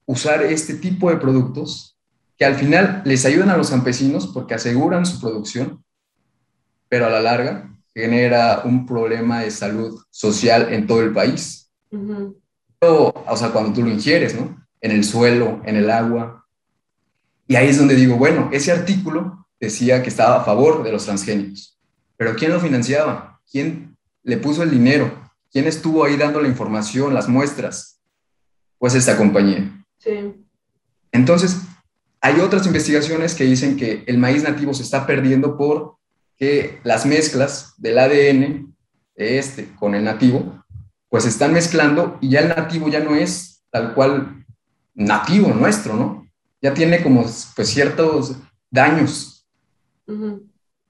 usar 0.05 0.43
este 0.43 0.73
tipo 0.75 1.09
de 1.09 1.17
productos 1.17 1.98
que 2.39 2.45
al 2.45 2.56
final 2.56 3.02
les 3.04 3.25
ayudan 3.25 3.49
a 3.49 3.58
los 3.58 3.69
campesinos 3.69 4.28
porque 4.28 4.54
aseguran 4.54 5.06
su 5.06 5.19
producción, 5.19 5.84
pero 6.88 7.06
a 7.06 7.10
la 7.10 7.19
larga 7.19 7.78
genera 7.93 8.62
un 8.63 8.86
problema 8.86 9.41
de 9.41 9.52
salud 9.52 10.02
social 10.10 10.71
en 10.71 10.88
todo 10.88 11.02
el 11.02 11.12
país? 11.12 11.69
Ujú. 11.91 12.39
o, 12.82 13.13
o 13.28 13.36
sea, 13.36 13.49
cuando 13.49 13.73
tú 13.73 13.84
lo 13.84 13.89
ingieres, 13.89 14.39
¿no? 14.39 14.65
En 14.80 14.91
el 14.91 15.04
suelo, 15.04 15.60
en 15.65 15.75
el 15.75 15.89
agua. 15.89 16.45
Y 17.47 17.56
ahí 17.56 17.67
es 17.67 17.78
donde 17.78 17.95
digo, 17.95 18.15
bueno, 18.15 18.47
ese 18.54 18.71
artículo 18.71 19.47
decía 19.60 20.02
que 20.02 20.10
estaba 20.10 20.38
a 20.39 20.45
favor 20.45 20.84
de 20.84 20.91
los 20.93 21.04
transgénicos, 21.06 21.78
pero 22.15 22.36
¿quién 22.36 22.54
lo 22.54 22.60
financiaba? 22.62 23.41
¿Quién 23.52 23.97
le 24.23 24.38
puso 24.38 24.63
el 24.63 24.71
dinero? 24.71 25.12
¿Quién 25.52 25.65
estuvo 25.65 26.06
ahí 26.06 26.15
dando 26.15 26.39
la 26.39 26.47
información, 26.47 27.13
las 27.13 27.28
muestras? 27.28 27.99
Pues 28.78 28.95
esta 28.95 29.17
compañía. 29.17 29.84
Sí. 29.97 30.45
Entonces, 31.12 31.58
hay 32.21 32.39
otras 32.39 32.65
investigaciones 32.65 33.36
que 33.36 33.45
dicen 33.45 33.77
que 33.77 34.03
el 34.08 34.17
maíz 34.17 34.43
nativo 34.43 34.73
se 34.73 34.84
está 34.84 35.08
perdiendo 35.08 35.58
por 35.58 35.97
que 36.38 36.79
las 36.84 37.05
mezclas 37.05 37.73
del 37.77 37.99
ADN 37.99 38.75
de 39.15 39.38
este 39.38 39.73
con 39.75 39.95
el 39.95 40.03
nativo, 40.03 40.63
pues 41.10 41.23
se 41.23 41.29
están 41.29 41.53
mezclando 41.53 42.17
y 42.21 42.29
ya 42.29 42.39
el 42.39 42.49
nativo 42.49 42.88
ya 42.89 42.99
no 42.99 43.15
es 43.15 43.63
tal 43.69 43.93
cual 43.93 44.45
nativo 44.95 45.49
nuestro, 45.53 45.95
¿no? 45.95 46.27
Ya 46.62 46.73
tiene 46.73 47.01
como 47.03 47.25
pues 47.55 47.69
ciertos 47.69 48.36
daños 48.69 49.47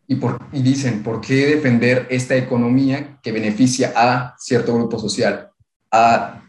y, 0.08 0.16
por, 0.16 0.40
y 0.52 0.62
dicen, 0.62 1.04
¿por 1.04 1.22
qué 1.22 1.46
defender 1.46 2.08
esta 2.10 2.36
economía 2.36 3.20
que 3.22 3.32
beneficia 3.32 3.94
a 3.96 4.36
cierto 4.38 4.74
grupo 4.74 4.98
social, 4.98 5.52
a 5.92 6.44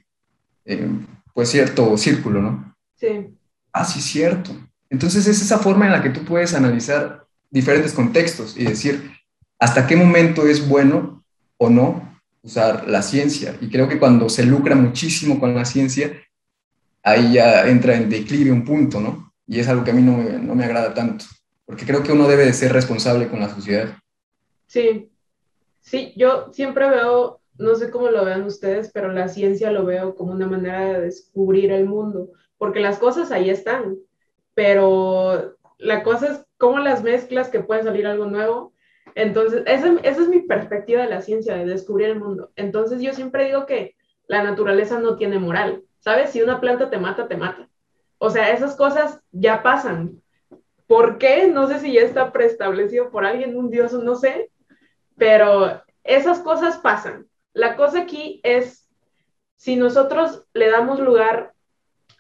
eh, 0.65 0.89
pues 1.35 1.51
cierto 1.51 1.97
círculo, 1.97 2.41
¿no? 2.41 2.77
Sí. 2.95 3.37
Ah, 3.73 3.85
sí, 3.85 4.01
cierto. 4.01 4.53
Entonces 4.91 5.27
es 5.27 5.41
esa 5.41 5.59
forma 5.59 5.87
en 5.87 5.93
la 5.93 6.03
que 6.03 6.11
tú 6.11 6.25
puedes 6.25 6.53
analizar 6.53 7.25
diferentes 7.49 7.93
contextos 7.93 8.57
y 8.57 8.65
decir 8.65 9.13
hasta 9.59 9.87
qué 9.87 9.97
momento 9.97 10.47
es 10.47 10.69
bueno 10.69 11.25
o 11.57 11.71
no 11.71 12.19
usar 12.43 12.89
la 12.89 13.03
ciencia. 13.03 13.57
Y 13.61 13.69
creo 13.69 13.89
que 13.89 13.99
cuando 13.99 14.29
se 14.29 14.45
lucra 14.45 14.75
muchísimo 14.75 15.39
con 15.39 15.55
la 15.55 15.65
ciencia, 15.65 16.13
ahí 17.03 17.35
ya 17.35 17.69
entra 17.69 17.97
en 17.97 18.09
declive 18.09 18.51
un 18.51 18.65
punto, 18.65 19.01
¿no? 19.01 19.33
Y 19.47 19.61
es 19.61 19.69
algo 19.69 19.85
que 19.85 19.91
a 19.91 19.95
mí 19.95 20.03
no 20.03 20.17
me, 20.17 20.39
no 20.39 20.55
me 20.55 20.65
agrada 20.65 20.95
tanto, 20.95 21.25
porque 21.67 21.85
creo 21.85 22.03
que 22.03 22.13
uno 22.13 22.29
debe 22.29 22.47
de 22.47 22.53
ser 22.53 22.73
responsable 22.73 23.29
con 23.29 23.41
la 23.41 23.49
sociedad. 23.49 23.97
Sí, 24.67 25.11
sí, 25.81 26.13
yo 26.17 26.51
siempre 26.53 26.89
veo, 26.89 27.41
no 27.59 27.75
sé 27.75 27.91
cómo 27.91 28.11
lo 28.11 28.25
vean 28.25 28.45
ustedes, 28.45 28.91
pero 28.93 29.13
la 29.13 29.29
ciencia 29.29 29.71
lo 29.71 29.85
veo 29.85 30.15
como 30.15 30.33
una 30.33 30.47
manera 30.47 30.93
de 30.93 31.01
descubrir 31.01 31.73
el 31.73 31.87
mundo, 31.87 32.31
porque 32.59 32.81
las 32.81 32.99
cosas 32.99 33.33
ahí 33.33 33.51
están, 33.51 33.97
pero 34.61 35.57
la 35.79 36.03
cosa 36.03 36.33
es 36.33 36.47
cómo 36.59 36.81
las 36.81 37.03
mezclas 37.03 37.49
que 37.49 37.61
puede 37.61 37.83
salir 37.83 38.07
algo 38.07 38.27
nuevo. 38.27 38.75
Entonces, 39.15 39.63
esa, 39.65 39.95
esa 40.03 40.21
es 40.21 40.29
mi 40.29 40.43
perspectiva 40.43 41.01
de 41.01 41.09
la 41.09 41.23
ciencia, 41.23 41.57
de 41.57 41.65
descubrir 41.65 42.11
el 42.11 42.21
mundo. 42.21 42.51
Entonces, 42.57 43.01
yo 43.01 43.15
siempre 43.15 43.47
digo 43.47 43.65
que 43.65 43.97
la 44.27 44.43
naturaleza 44.43 45.01
no 45.01 45.17
tiene 45.17 45.39
moral, 45.39 45.83
¿sabes? 46.01 46.29
Si 46.29 46.43
una 46.43 46.61
planta 46.61 46.91
te 46.91 46.99
mata, 46.99 47.27
te 47.27 47.39
mata. 47.39 47.71
O 48.19 48.29
sea, 48.29 48.51
esas 48.53 48.77
cosas 48.77 49.21
ya 49.33 49.63
pasan, 49.63 50.21
¿Por 50.87 51.17
qué? 51.17 51.47
No 51.47 51.67
sé 51.69 51.79
si 51.79 51.95
ya 51.95 52.03
está 52.03 52.31
preestablecido 52.31 53.11
por 53.11 53.25
alguien, 53.25 53.57
un 53.57 53.71
dios 53.71 53.95
o 53.95 54.03
no 54.03 54.17
sé, 54.17 54.51
pero 55.17 55.81
esas 56.05 56.41
cosas 56.41 56.77
pasan. 56.77 57.29
La 57.55 57.77
cosa 57.77 58.01
aquí 58.01 58.43
es, 58.43 58.91
si 59.57 59.77
nosotros 59.77 60.45
le 60.53 60.69
damos 60.69 61.01
lugar 61.01 61.55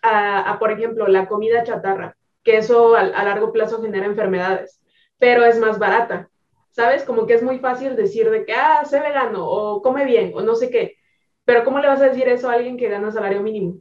a, 0.02 0.56
por 0.58 0.70
ejemplo, 0.70 1.06
la 1.08 1.26
comida 1.26 1.64
chatarra, 1.64 2.16
que 2.42 2.58
eso 2.58 2.96
a, 2.96 3.04
largo 3.04 3.52
plazo 3.52 3.82
genera 3.82 4.06
enfermedades, 4.06 4.80
pero 5.18 5.44
es 5.44 5.58
más 5.58 5.78
barata. 5.78 6.28
¿Sabes? 6.70 7.02
Como 7.02 7.26
que 7.26 7.34
es 7.34 7.42
muy 7.42 7.58
fácil 7.58 7.96
decir 7.96 8.30
de 8.30 8.44
que, 8.44 8.52
ah, 8.52 8.84
sé 8.84 9.00
vegano 9.00 9.44
o 9.46 9.82
come 9.82 10.04
bien 10.04 10.32
o 10.34 10.40
no 10.40 10.54
sé 10.54 10.70
qué. 10.70 10.96
Pero 11.44 11.64
¿cómo 11.64 11.80
le 11.80 11.88
vas 11.88 12.00
a 12.00 12.08
decir 12.08 12.28
eso 12.28 12.48
a 12.48 12.54
alguien 12.54 12.76
que 12.76 12.88
gana 12.88 13.10
salario 13.10 13.42
mínimo? 13.42 13.80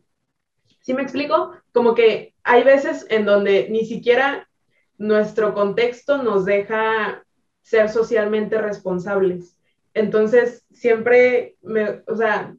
¿Sí 0.81 0.93
me 0.93 1.03
explico? 1.03 1.53
Como 1.71 1.93
que 1.93 2.33
hay 2.43 2.63
veces 2.63 3.05
en 3.09 3.25
donde 3.25 3.67
ni 3.69 3.85
siquiera 3.85 4.49
nuestro 4.97 5.53
contexto 5.53 6.23
nos 6.23 6.45
deja 6.45 7.23
ser 7.61 7.89
socialmente 7.89 8.59
responsables. 8.59 9.55
Entonces, 9.93 10.65
siempre, 10.71 11.57
me, 11.61 12.01
o 12.07 12.15
sea, 12.15 12.55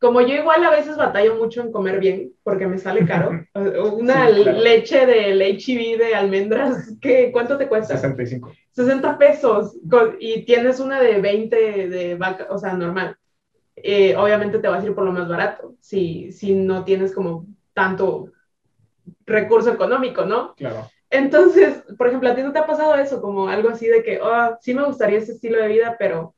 como 0.00 0.20
yo 0.20 0.34
igual 0.34 0.64
a 0.64 0.70
veces 0.70 0.96
batallo 0.96 1.36
mucho 1.36 1.60
en 1.60 1.72
comer 1.72 1.98
bien, 1.98 2.32
porque 2.42 2.66
me 2.66 2.78
sale 2.78 3.04
caro, 3.04 3.44
una 3.94 4.28
leche 4.30 5.06
del 5.06 5.42
HIV 5.42 5.98
de 5.98 6.14
almendras, 6.14 6.94
¿qué, 7.00 7.30
¿cuánto 7.32 7.58
te 7.58 7.68
cuesta? 7.68 7.96
65. 7.96 8.52
60 8.72 9.18
pesos, 9.18 9.76
y 10.20 10.44
tienes 10.44 10.78
una 10.78 11.00
de 11.00 11.20
20 11.20 11.88
de 11.88 12.14
vaca, 12.14 12.46
o 12.50 12.58
sea, 12.58 12.74
normal. 12.74 13.16
Eh, 13.76 14.16
obviamente 14.16 14.58
te 14.58 14.68
vas 14.68 14.82
a 14.82 14.86
ir 14.86 14.94
por 14.94 15.04
lo 15.04 15.12
más 15.12 15.28
barato, 15.28 15.74
si, 15.80 16.32
si 16.32 16.54
no 16.54 16.84
tienes 16.84 17.12
como 17.12 17.46
tanto 17.74 18.32
recurso 19.26 19.72
económico, 19.72 20.24
¿no? 20.24 20.54
Claro. 20.54 20.88
Entonces, 21.10 21.82
por 21.96 22.08
ejemplo, 22.08 22.28
¿a 22.28 22.34
ti 22.34 22.42
no 22.42 22.52
te 22.52 22.58
ha 22.58 22.66
pasado 22.66 22.94
eso? 22.96 23.20
Como 23.22 23.48
algo 23.48 23.70
así 23.70 23.86
de 23.86 24.02
que, 24.02 24.20
oh, 24.20 24.56
sí 24.60 24.74
me 24.74 24.84
gustaría 24.84 25.18
ese 25.18 25.32
estilo 25.32 25.58
de 25.58 25.68
vida, 25.68 25.96
pero 25.98 26.34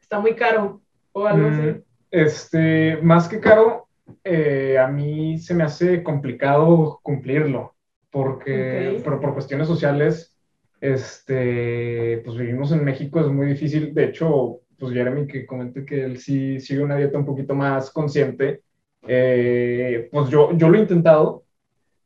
está 0.00 0.20
muy 0.20 0.34
caro 0.34 0.82
o 1.12 1.26
algo 1.26 1.48
así. 1.48 1.82
Este, 2.10 2.98
más 3.02 3.28
que 3.28 3.40
caro, 3.40 3.88
eh, 4.24 4.78
a 4.78 4.88
mí 4.88 5.38
se 5.38 5.54
me 5.54 5.64
hace 5.64 6.02
complicado 6.02 6.98
cumplirlo, 7.02 7.74
porque, 8.10 9.00
pero 9.04 9.20
por 9.20 9.34
cuestiones 9.34 9.68
sociales, 9.68 10.36
este, 10.80 12.22
pues 12.24 12.36
vivimos 12.36 12.72
en 12.72 12.84
México, 12.84 13.20
es 13.20 13.28
muy 13.28 13.46
difícil. 13.46 13.94
De 13.94 14.06
hecho, 14.06 14.60
pues 14.78 14.92
Jeremy 14.92 15.26
que 15.26 15.46
comenté 15.46 15.84
que 15.84 16.04
él 16.04 16.18
sí 16.18 16.58
sigue 16.58 16.82
una 16.82 16.96
dieta 16.96 17.18
un 17.18 17.26
poquito 17.26 17.54
más 17.54 17.90
consciente, 17.90 18.62
eh, 19.06 20.08
pues 20.10 20.28
yo, 20.30 20.52
yo 20.56 20.68
lo 20.68 20.78
he 20.78 20.80
intentado, 20.80 21.44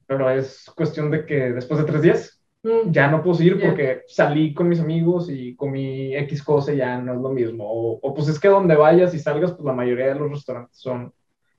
pero 0.06 0.30
es 0.30 0.70
cuestión 0.76 1.10
de 1.10 1.24
que 1.24 1.52
después 1.52 1.80
de 1.80 1.86
tres 1.86 2.02
días. 2.02 2.33
Ya 2.86 3.10
no 3.10 3.22
puedo 3.22 3.36
seguir 3.36 3.60
porque 3.60 4.02
salí 4.08 4.54
con 4.54 4.68
mis 4.68 4.80
amigos 4.80 5.28
y 5.30 5.54
comí 5.54 6.14
X 6.16 6.42
cosa 6.42 6.72
y 6.72 6.78
ya 6.78 6.98
no 6.98 7.14
es 7.14 7.20
lo 7.20 7.30
mismo. 7.30 7.64
O, 7.66 8.14
pues 8.14 8.28
es 8.28 8.40
que 8.40 8.48
donde 8.48 8.74
vayas 8.74 9.14
y 9.14 9.18
salgas, 9.18 9.52
pues 9.52 9.64
la 9.64 9.72
mayoría 9.72 10.06
de 10.06 10.14
los 10.14 10.30
restaurantes 10.30 10.78
son 10.78 11.12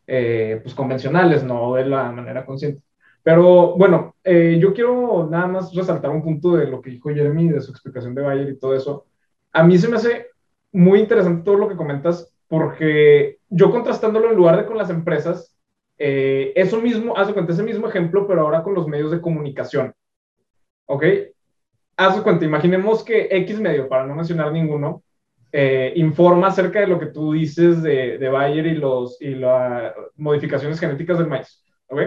eh, 0.07 0.59
pues 0.63 0.73
convencionales, 0.73 1.43
no 1.43 1.75
de 1.75 1.85
la 1.85 2.11
manera 2.11 2.45
consciente. 2.45 2.81
Pero 3.23 3.75
bueno, 3.75 4.15
eh, 4.23 4.57
yo 4.59 4.73
quiero 4.73 5.27
nada 5.29 5.47
más 5.47 5.73
resaltar 5.73 6.11
un 6.11 6.23
punto 6.23 6.55
de 6.55 6.67
lo 6.67 6.81
que 6.81 6.91
dijo 6.91 7.09
Jeremy, 7.09 7.49
de 7.49 7.61
su 7.61 7.71
explicación 7.71 8.13
de 8.15 8.21
Bayer 8.21 8.49
y 8.49 8.59
todo 8.59 8.75
eso. 8.75 9.05
A 9.51 9.63
mí 9.63 9.77
se 9.77 9.87
me 9.87 9.97
hace 9.97 10.27
muy 10.71 10.99
interesante 10.99 11.43
todo 11.43 11.55
lo 11.55 11.69
que 11.69 11.75
comentas, 11.75 12.31
porque 12.47 13.39
yo 13.49 13.71
contrastándolo 13.71 14.29
en 14.29 14.35
lugar 14.35 14.57
de 14.57 14.65
con 14.65 14.77
las 14.77 14.89
empresas, 14.89 15.55
eh, 15.97 16.51
eso 16.55 16.81
mismo, 16.81 17.17
haz 17.17 17.31
cuenta, 17.31 17.53
ese 17.53 17.63
mismo 17.63 17.87
ejemplo, 17.87 18.27
pero 18.27 18.41
ahora 18.41 18.63
con 18.63 18.73
los 18.73 18.87
medios 18.87 19.11
de 19.11 19.21
comunicación. 19.21 19.93
¿Ok? 20.85 21.03
Haz 21.97 22.19
cuenta, 22.21 22.45
imaginemos 22.45 23.03
que 23.03 23.27
X 23.31 23.59
medio, 23.59 23.87
para 23.87 24.05
no 24.05 24.15
mencionar 24.15 24.51
ninguno, 24.51 25.03
eh, 25.51 25.93
informa 25.95 26.47
acerca 26.47 26.81
de 26.81 26.87
lo 26.87 26.99
que 26.99 27.05
tú 27.07 27.31
dices 27.31 27.81
de, 27.81 28.17
de 28.17 28.29
Bayer 28.29 28.65
y, 28.67 28.75
los, 28.75 29.21
y 29.21 29.35
las 29.35 29.93
modificaciones 30.17 30.79
genéticas 30.79 31.17
del 31.17 31.27
maíz. 31.27 31.63
¿Ok? 31.87 32.01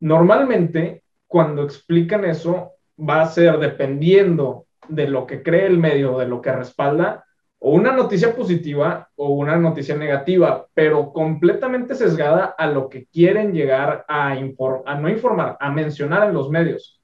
Normalmente, 0.00 1.02
cuando 1.26 1.62
explican 1.62 2.24
eso, 2.24 2.72
va 2.98 3.22
a 3.22 3.26
ser 3.26 3.58
dependiendo 3.58 4.66
de 4.88 5.08
lo 5.08 5.26
que 5.26 5.42
cree 5.42 5.66
el 5.66 5.78
medio, 5.78 6.18
de 6.18 6.26
lo 6.26 6.40
que 6.40 6.52
respalda, 6.52 7.24
o 7.58 7.72
una 7.72 7.92
noticia 7.92 8.34
positiva 8.34 9.10
o 9.16 9.30
una 9.30 9.56
noticia 9.56 9.96
negativa, 9.96 10.66
pero 10.72 11.12
completamente 11.12 11.94
sesgada 11.94 12.54
a 12.56 12.66
lo 12.66 12.88
que 12.88 13.06
quieren 13.06 13.52
llegar 13.52 14.04
a, 14.08 14.30
a 14.30 14.94
no 14.94 15.08
informar, 15.08 15.56
a 15.58 15.70
mencionar 15.70 16.28
en 16.28 16.34
los 16.34 16.50
medios. 16.50 16.97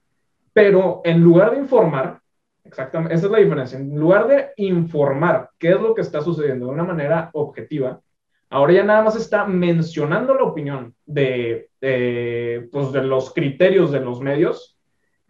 Pero 0.55 1.01
en 1.03 1.19
lugar 1.19 1.51
de 1.51 1.57
informar, 1.57 2.21
exactamente, 2.63 3.13
esa 3.13 3.25
es 3.25 3.31
la 3.33 3.39
diferencia, 3.39 3.77
en 3.77 3.93
lugar 3.99 4.25
de 4.25 4.51
informar 4.55 5.49
qué 5.59 5.71
es 5.71 5.81
lo 5.81 5.93
que 5.93 5.99
está 5.99 6.21
sucediendo 6.21 6.67
de 6.67 6.71
una 6.71 6.85
manera 6.85 7.29
objetiva, 7.33 7.99
ahora 8.49 8.71
ya 8.71 8.85
nada 8.85 9.03
más 9.03 9.17
está 9.17 9.45
mencionando 9.45 10.33
la 10.33 10.45
opinión 10.45 10.95
de, 11.05 11.71
pues 12.71 12.93
de 12.93 13.03
los 13.03 13.33
criterios 13.33 13.91
de 13.91 13.99
los 13.99 14.21
medios, 14.21 14.79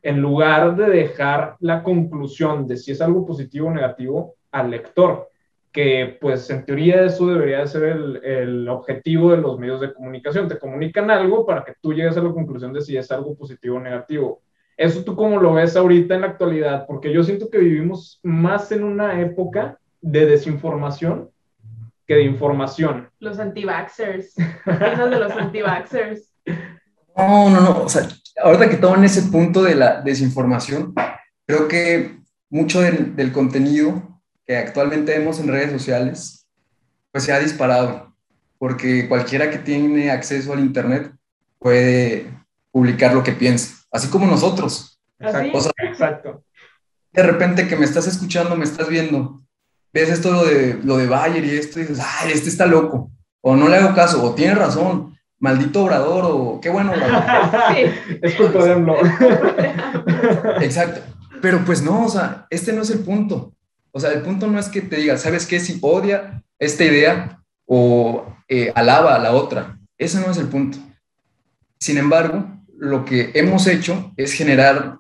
en 0.04 0.22
lugar 0.22 0.76
de 0.76 0.92
dejar 0.92 1.56
la 1.60 1.82
conclusión 1.82 2.68
de 2.68 2.78
si 2.78 2.92
es 2.92 3.02
algo 3.02 3.26
positivo 3.26 3.70
o 3.70 3.74
negativo 3.74 4.36
al 4.52 4.70
lector, 4.70 5.32
que 5.72 6.20
pues 6.22 6.48
en 6.52 6.66
teoría 6.66 7.04
eso 7.04 7.26
debería 7.26 7.66
ser 7.66 7.86
el, 8.24 8.70
objetivo 8.70 9.32
de 9.32 9.38
los 9.38 9.58
medios 9.58 9.82
de 9.82 9.92
comunicación. 9.92 10.48
Te 10.48 10.60
comunican 10.60 11.10
algo 11.10 11.48
para 11.48 11.64
que 11.64 11.74
tú 11.82 11.94
llegues 11.94 12.16
a 12.16 12.22
la 12.22 12.32
conclusión 12.32 12.72
de 12.74 12.82
si 12.82 12.96
es 12.96 13.12
algo 13.12 13.36
positivo 13.36 13.78
o 13.78 13.80
negativo. 13.80 14.45
Eso 14.78 15.04
tú 15.04 15.16
cómo 15.16 15.40
lo 15.40 15.54
ves 15.54 15.76
ahorita 15.76 16.16
en 16.16 16.22
la 16.22 16.28
actualidad, 16.28 16.86
porque 16.86 17.14
yo 17.14 17.24
siento 17.24 17.50
que 17.50 17.60
vivimos 17.60 18.20
más 18.24 18.72
en 18.72 18.84
una 18.84 19.22
época 19.22 19.80
de 20.02 20.26
desinformación 20.26 21.30
que 22.06 22.16
de 22.16 22.24
información. 22.24 23.10
Los 23.20 23.40
anti-vaxxers. 23.40 24.36
de 24.36 25.20
los 25.20 25.32
anti-vaxxers? 25.32 26.32
No, 27.18 27.50
no, 27.50 27.62
no. 27.62 27.84
O 27.84 27.88
sea, 27.88 28.10
ahorita 28.44 28.70
que 28.70 28.76
toman 28.76 29.06
ese 29.06 29.22
punto 29.32 29.64
de 29.64 29.74
la 29.74 30.02
desinformación, 30.02 30.94
creo 31.48 31.70
que 31.70 32.20
mucho 32.50 32.82
del, 32.82 33.16
del 33.16 33.32
contenido 33.32 34.20
que 34.46 34.58
actualmente 34.58 35.18
vemos 35.18 35.40
en 35.40 35.48
redes 35.48 35.72
sociales, 35.72 36.46
pues 37.14 37.24
se 37.24 37.32
ha 37.32 37.40
disparado, 37.40 38.14
porque 38.58 39.08
cualquiera 39.08 39.50
que 39.50 39.60
tiene 39.60 40.12
acceso 40.12 40.52
al 40.52 40.60
Internet 40.60 41.10
puede 41.58 42.28
publicar 42.72 43.14
lo 43.14 43.24
que 43.24 43.32
piensa, 43.32 43.85
así 43.96 44.10
como 44.10 44.28
nosotros. 44.28 45.00
Exacto. 45.20 45.72
Exacto. 45.84 46.44
De 47.12 47.24
repente 47.24 47.68
que 47.68 47.78
me 47.78 47.86
estás 47.86 48.08
escuchando, 48.08 48.56
me 48.56 48.66
estás 48.66 48.90
viendo, 48.90 49.42
ves 49.94 50.10
esto 50.10 50.32
lo 50.32 50.46
de, 50.46 50.80
lo 50.84 50.98
de 50.98 51.08
Bayer 51.08 51.46
y 51.46 51.52
esto 51.52 51.80
y 51.80 51.84
dices, 51.84 52.04
ay, 52.20 52.32
este 52.34 52.50
está 52.50 52.66
loco, 52.66 53.12
o 53.42 53.56
no 53.56 53.70
le 53.70 53.78
hago 53.78 53.96
caso, 53.96 54.22
o 54.22 54.36
tiene 54.36 54.56
razón, 54.56 55.18
maldito 55.40 55.84
obrador, 55.84 56.26
o 56.26 56.60
qué 56.62 56.70
bueno 56.70 56.92
Sí. 57.74 58.20
es 58.22 58.36
culpa 58.36 58.66
de 58.66 60.66
Exacto. 60.66 61.02
Pero 61.42 61.64
pues 61.64 61.82
no, 61.82 62.06
o 62.06 62.10
sea, 62.10 62.48
este 62.50 62.74
no 62.74 62.82
es 62.82 62.90
el 62.90 63.00
punto. 63.00 63.54
O 63.92 64.00
sea, 64.00 64.12
el 64.12 64.22
punto 64.22 64.48
no 64.48 64.60
es 64.60 64.68
que 64.68 64.82
te 64.82 64.98
diga, 64.98 65.18
¿sabes 65.18 65.46
qué? 65.46 65.60
Si 65.60 65.78
odia 65.82 66.44
esta 66.60 66.84
idea 66.84 67.42
o 67.66 68.26
eh, 68.48 68.72
alaba 68.76 69.16
a 69.16 69.20
la 69.20 69.32
otra. 69.32 69.78
Ese 69.98 70.20
no 70.20 70.32
es 70.32 70.38
el 70.38 70.48
punto. 70.48 70.78
Sin 71.80 71.98
embargo, 71.98 72.46
lo 72.78 73.06
que 73.06 73.32
hemos 73.34 73.68
hecho 73.68 74.14
es 74.18 74.34
generar 74.34 75.00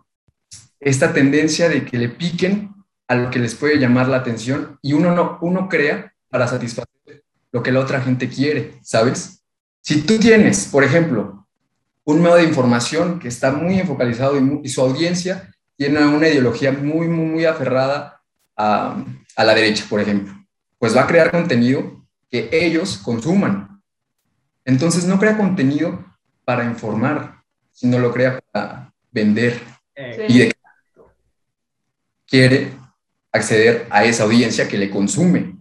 esta 0.79 1.13
tendencia 1.13 1.69
de 1.69 1.85
que 1.85 1.97
le 1.97 2.09
piquen 2.09 2.73
a 3.07 3.15
lo 3.15 3.29
que 3.29 3.39
les 3.39 3.55
puede 3.55 3.77
llamar 3.77 4.07
la 4.07 4.17
atención 4.17 4.79
y 4.81 4.93
uno 4.93 5.13
no 5.13 5.37
uno 5.41 5.69
crea 5.69 6.13
para 6.29 6.47
satisfacer 6.47 7.23
lo 7.51 7.63
que 7.63 7.71
la 7.71 7.79
otra 7.79 8.01
gente 8.01 8.27
quiere, 8.27 8.79
¿sabes? 8.81 9.43
Si 9.81 10.01
tú 10.01 10.17
tienes, 10.19 10.67
por 10.71 10.83
ejemplo, 10.83 11.47
un 12.03 12.21
medio 12.21 12.35
de 12.35 12.43
información 12.43 13.19
que 13.19 13.27
está 13.27 13.51
muy 13.51 13.79
enfocalizado 13.79 14.37
y, 14.37 14.61
y 14.63 14.69
su 14.69 14.81
audiencia 14.81 15.51
tiene 15.77 16.05
una 16.05 16.27
ideología 16.27 16.71
muy, 16.71 17.07
muy, 17.07 17.25
muy 17.25 17.45
aferrada 17.45 18.21
a, 18.55 19.03
la 19.37 19.55
derecha, 19.55 19.85
por 19.89 19.99
ejemplo, 19.99 20.33
pues 20.79 20.95
va 20.95 21.01
a 21.01 21.07
crear 21.07 21.31
contenido 21.31 22.05
que 22.29 22.49
ellos 22.51 22.97
consuman. 22.97 23.81
Entonces 24.63 25.05
no 25.05 25.19
crea 25.19 25.37
contenido 25.37 26.03
para 26.45 26.63
informar, 26.63 27.43
sino 27.75 27.99
lo 27.99 28.11
crea 28.11 28.41
para 28.51 28.91
vender. 29.11 29.61
Y 30.27 30.39
de 30.39 30.53
quiere 32.25 32.71
acceder 33.31 33.85
a 33.91 34.03
esa 34.05 34.23
audiencia 34.23 34.67
que 34.67 34.77
le 34.77 34.89
consume. 34.89 35.57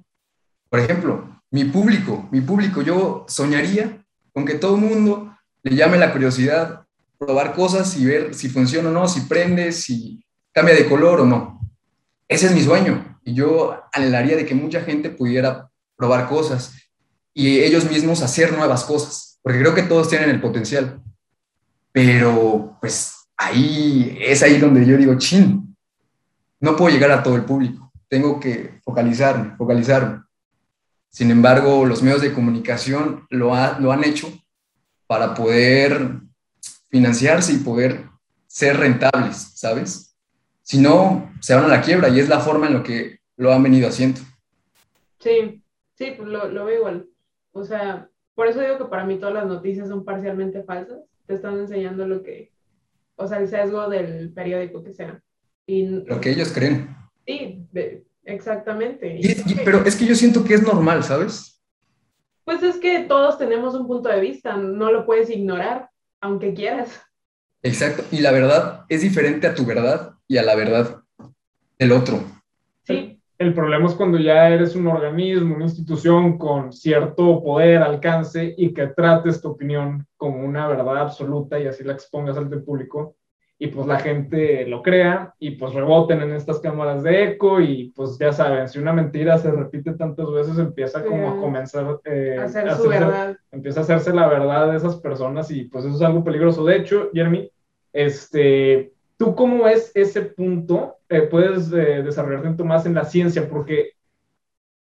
Por 0.70 0.80
ejemplo, 0.80 1.40
mi 1.50 1.64
público, 1.64 2.28
mi 2.32 2.40
público, 2.40 2.82
yo 2.82 3.26
soñaría 3.28 4.02
con 4.32 4.44
que 4.44 4.54
todo 4.54 4.76
el 4.76 4.80
mundo 4.80 5.36
le 5.62 5.76
llame 5.76 5.98
la 5.98 6.12
curiosidad, 6.12 6.86
probar 7.18 7.54
cosas 7.54 7.96
y 7.96 8.06
ver 8.06 8.34
si 8.34 8.48
funciona 8.48 8.88
o 8.88 8.92
no, 8.92 9.08
si 9.08 9.22
prende, 9.22 9.72
si 9.72 10.24
cambia 10.52 10.74
de 10.74 10.88
color 10.88 11.20
o 11.20 11.26
no. 11.26 11.60
Ese 12.28 12.46
es 12.46 12.52
mi 12.52 12.62
sueño. 12.62 13.20
Y 13.24 13.34
yo 13.34 13.82
anhelaría 13.92 14.36
de 14.36 14.46
que 14.46 14.54
mucha 14.54 14.80
gente 14.80 15.10
pudiera 15.10 15.70
probar 15.96 16.28
cosas 16.28 16.74
y 17.32 17.60
ellos 17.60 17.90
mismos 17.90 18.22
hacer 18.22 18.52
nuevas 18.52 18.84
cosas, 18.84 19.38
porque 19.42 19.58
creo 19.58 19.74
que 19.74 19.82
todos 19.82 20.08
tienen 20.08 20.30
el 20.30 20.40
potencial. 20.40 21.00
Pero, 21.94 22.76
pues, 22.80 23.28
ahí 23.36 24.18
es 24.20 24.42
ahí 24.42 24.58
donde 24.58 24.84
yo 24.84 24.96
digo, 24.96 25.16
chin, 25.16 25.76
no 26.58 26.74
puedo 26.74 26.92
llegar 26.92 27.12
a 27.12 27.22
todo 27.22 27.36
el 27.36 27.44
público, 27.44 27.92
tengo 28.08 28.40
que 28.40 28.80
focalizarme, 28.82 29.54
focalizarme. 29.56 30.24
Sin 31.08 31.30
embargo, 31.30 31.86
los 31.86 32.02
medios 32.02 32.20
de 32.20 32.32
comunicación 32.32 33.28
lo, 33.30 33.52
lo 33.78 33.92
han 33.92 34.02
hecho 34.02 34.26
para 35.06 35.34
poder 35.34 36.18
financiarse 36.88 37.52
y 37.52 37.58
poder 37.58 38.08
ser 38.48 38.76
rentables, 38.78 39.52
¿sabes? 39.54 40.16
Si 40.62 40.80
no, 40.80 41.32
se 41.40 41.54
van 41.54 41.66
a 41.66 41.68
la 41.68 41.80
quiebra 41.80 42.08
y 42.08 42.18
es 42.18 42.28
la 42.28 42.40
forma 42.40 42.66
en 42.66 42.74
la 42.74 42.82
que 42.82 43.20
lo 43.36 43.52
han 43.52 43.62
venido 43.62 43.86
haciendo. 43.86 44.20
Sí, 45.20 45.62
sí, 45.94 46.14
pues 46.16 46.28
lo, 46.28 46.48
lo 46.48 46.64
veo 46.64 46.78
igual. 46.78 47.06
O 47.52 47.62
sea, 47.62 48.08
por 48.34 48.48
eso 48.48 48.60
digo 48.60 48.78
que 48.78 48.86
para 48.86 49.04
mí 49.04 49.16
todas 49.20 49.34
las 49.34 49.46
noticias 49.46 49.88
son 49.88 50.04
parcialmente 50.04 50.64
falsas. 50.64 50.98
Te 51.26 51.34
están 51.34 51.58
enseñando 51.58 52.06
lo 52.06 52.22
que, 52.22 52.52
o 53.16 53.26
sea, 53.26 53.38
el 53.38 53.48
sesgo 53.48 53.88
del 53.88 54.32
periódico 54.32 54.82
que 54.82 54.92
sea. 54.92 55.22
Y, 55.66 55.86
lo 55.86 56.20
que 56.20 56.30
ellos 56.30 56.52
creen. 56.52 56.94
Sí, 57.26 57.66
exactamente. 58.24 59.18
pero 59.64 59.84
es 59.84 59.96
que 59.96 60.06
yo 60.06 60.14
siento 60.14 60.44
que 60.44 60.54
es 60.54 60.62
normal, 60.62 61.02
¿sabes? 61.02 61.62
Pues 62.44 62.62
es 62.62 62.76
que 62.76 63.00
todos 63.04 63.38
tenemos 63.38 63.74
un 63.74 63.86
punto 63.86 64.10
de 64.10 64.20
vista, 64.20 64.56
no 64.56 64.92
lo 64.92 65.06
puedes 65.06 65.30
ignorar, 65.30 65.88
aunque 66.20 66.52
quieras. 66.52 67.00
Exacto, 67.62 68.04
y 68.10 68.20
la 68.20 68.30
verdad 68.30 68.84
es 68.90 69.00
diferente 69.00 69.46
a 69.46 69.54
tu 69.54 69.64
verdad 69.64 70.12
y 70.28 70.36
a 70.36 70.42
la 70.42 70.54
verdad 70.54 71.02
del 71.78 71.92
otro. 71.92 72.22
El 73.36 73.52
problema 73.52 73.86
es 73.86 73.94
cuando 73.94 74.18
ya 74.18 74.48
eres 74.48 74.76
un 74.76 74.86
organismo, 74.86 75.56
una 75.56 75.64
institución 75.64 76.38
con 76.38 76.72
cierto 76.72 77.42
poder, 77.42 77.82
alcance 77.82 78.54
y 78.56 78.72
que 78.72 78.88
trates 78.88 79.40
tu 79.40 79.48
opinión 79.48 80.06
como 80.16 80.44
una 80.44 80.68
verdad 80.68 80.98
absoluta 80.98 81.58
y 81.58 81.66
así 81.66 81.82
la 81.82 81.94
expongas 81.94 82.36
al 82.36 82.48
público 82.62 83.16
y 83.58 83.68
pues 83.68 83.86
la 83.86 83.98
gente 83.98 84.66
lo 84.66 84.82
crea 84.82 85.32
y 85.38 85.52
pues 85.52 85.72
reboten 85.74 86.22
en 86.22 86.32
estas 86.32 86.58
cámaras 86.58 87.02
de 87.02 87.24
eco 87.24 87.60
y 87.60 87.92
pues 87.94 88.18
ya 88.18 88.32
saben, 88.32 88.68
si 88.68 88.78
una 88.78 88.92
mentira 88.92 89.38
se 89.38 89.50
repite 89.50 89.92
tantas 89.92 90.30
veces 90.32 90.58
empieza 90.58 91.04
como 91.04 91.30
a 91.30 91.40
comenzar 91.40 92.00
eh, 92.04 92.36
a 92.38 92.44
hacer 92.44 92.70
su 92.72 92.88
verdad. 92.88 93.36
Empieza 93.52 93.80
a 93.80 93.82
hacerse 93.84 94.12
la 94.12 94.26
verdad 94.26 94.70
de 94.70 94.76
esas 94.76 94.96
personas 94.96 95.50
y 95.50 95.64
pues 95.64 95.84
eso 95.84 95.96
es 95.96 96.02
algo 96.02 96.24
peligroso. 96.24 96.64
De 96.64 96.76
hecho, 96.76 97.10
Jeremy, 97.12 97.50
este, 97.92 98.93
¿Tú 99.24 99.34
cómo 99.34 99.66
es 99.66 99.90
ese 99.94 100.20
punto? 100.20 100.98
Eh, 101.08 101.22
puedes 101.22 101.72
eh, 101.72 102.02
desarrollarte 102.02 102.62
más 102.62 102.84
en 102.84 102.92
la 102.92 103.06
ciencia, 103.06 103.48
porque 103.48 103.92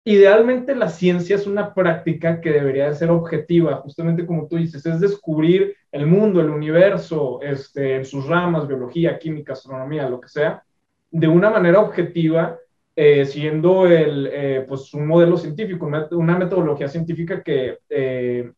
idealmente 0.04 0.74
la 0.74 0.90
ciencia 0.90 1.36
es 1.36 1.46
una 1.46 1.72
práctica 1.76 2.42
que 2.42 2.52
debería 2.52 2.90
de 2.90 2.96
ser 2.96 3.12
objetiva, 3.12 3.76
justamente 3.76 4.26
como 4.26 4.48
tú 4.48 4.56
dices, 4.56 4.84
es 4.88 5.00
descubrir 5.00 5.76
el 5.92 6.08
mundo, 6.08 6.42
el 6.42 6.50
universo, 6.50 7.42
este, 7.44 7.98
en 7.98 8.06
sus 8.06 8.26
ramas, 8.26 8.68
biología, 8.68 9.20
química, 9.20 9.54
astronomía, 9.54 10.10
lo 10.10 10.20
que 10.20 10.30
sea, 10.30 10.64
de 11.12 11.28
una 11.28 11.52
manera 11.52 11.80
objetiva, 11.80 12.58
eh, 12.96 13.26
siendo 13.26 13.86
el, 13.86 14.66
pues 14.68 14.96
un 14.96 15.06
modelo 15.06 15.38
científico, 15.38 15.88
una 16.12 16.40
metodología 16.40 16.88
científica 16.88 17.44
que 17.44 17.78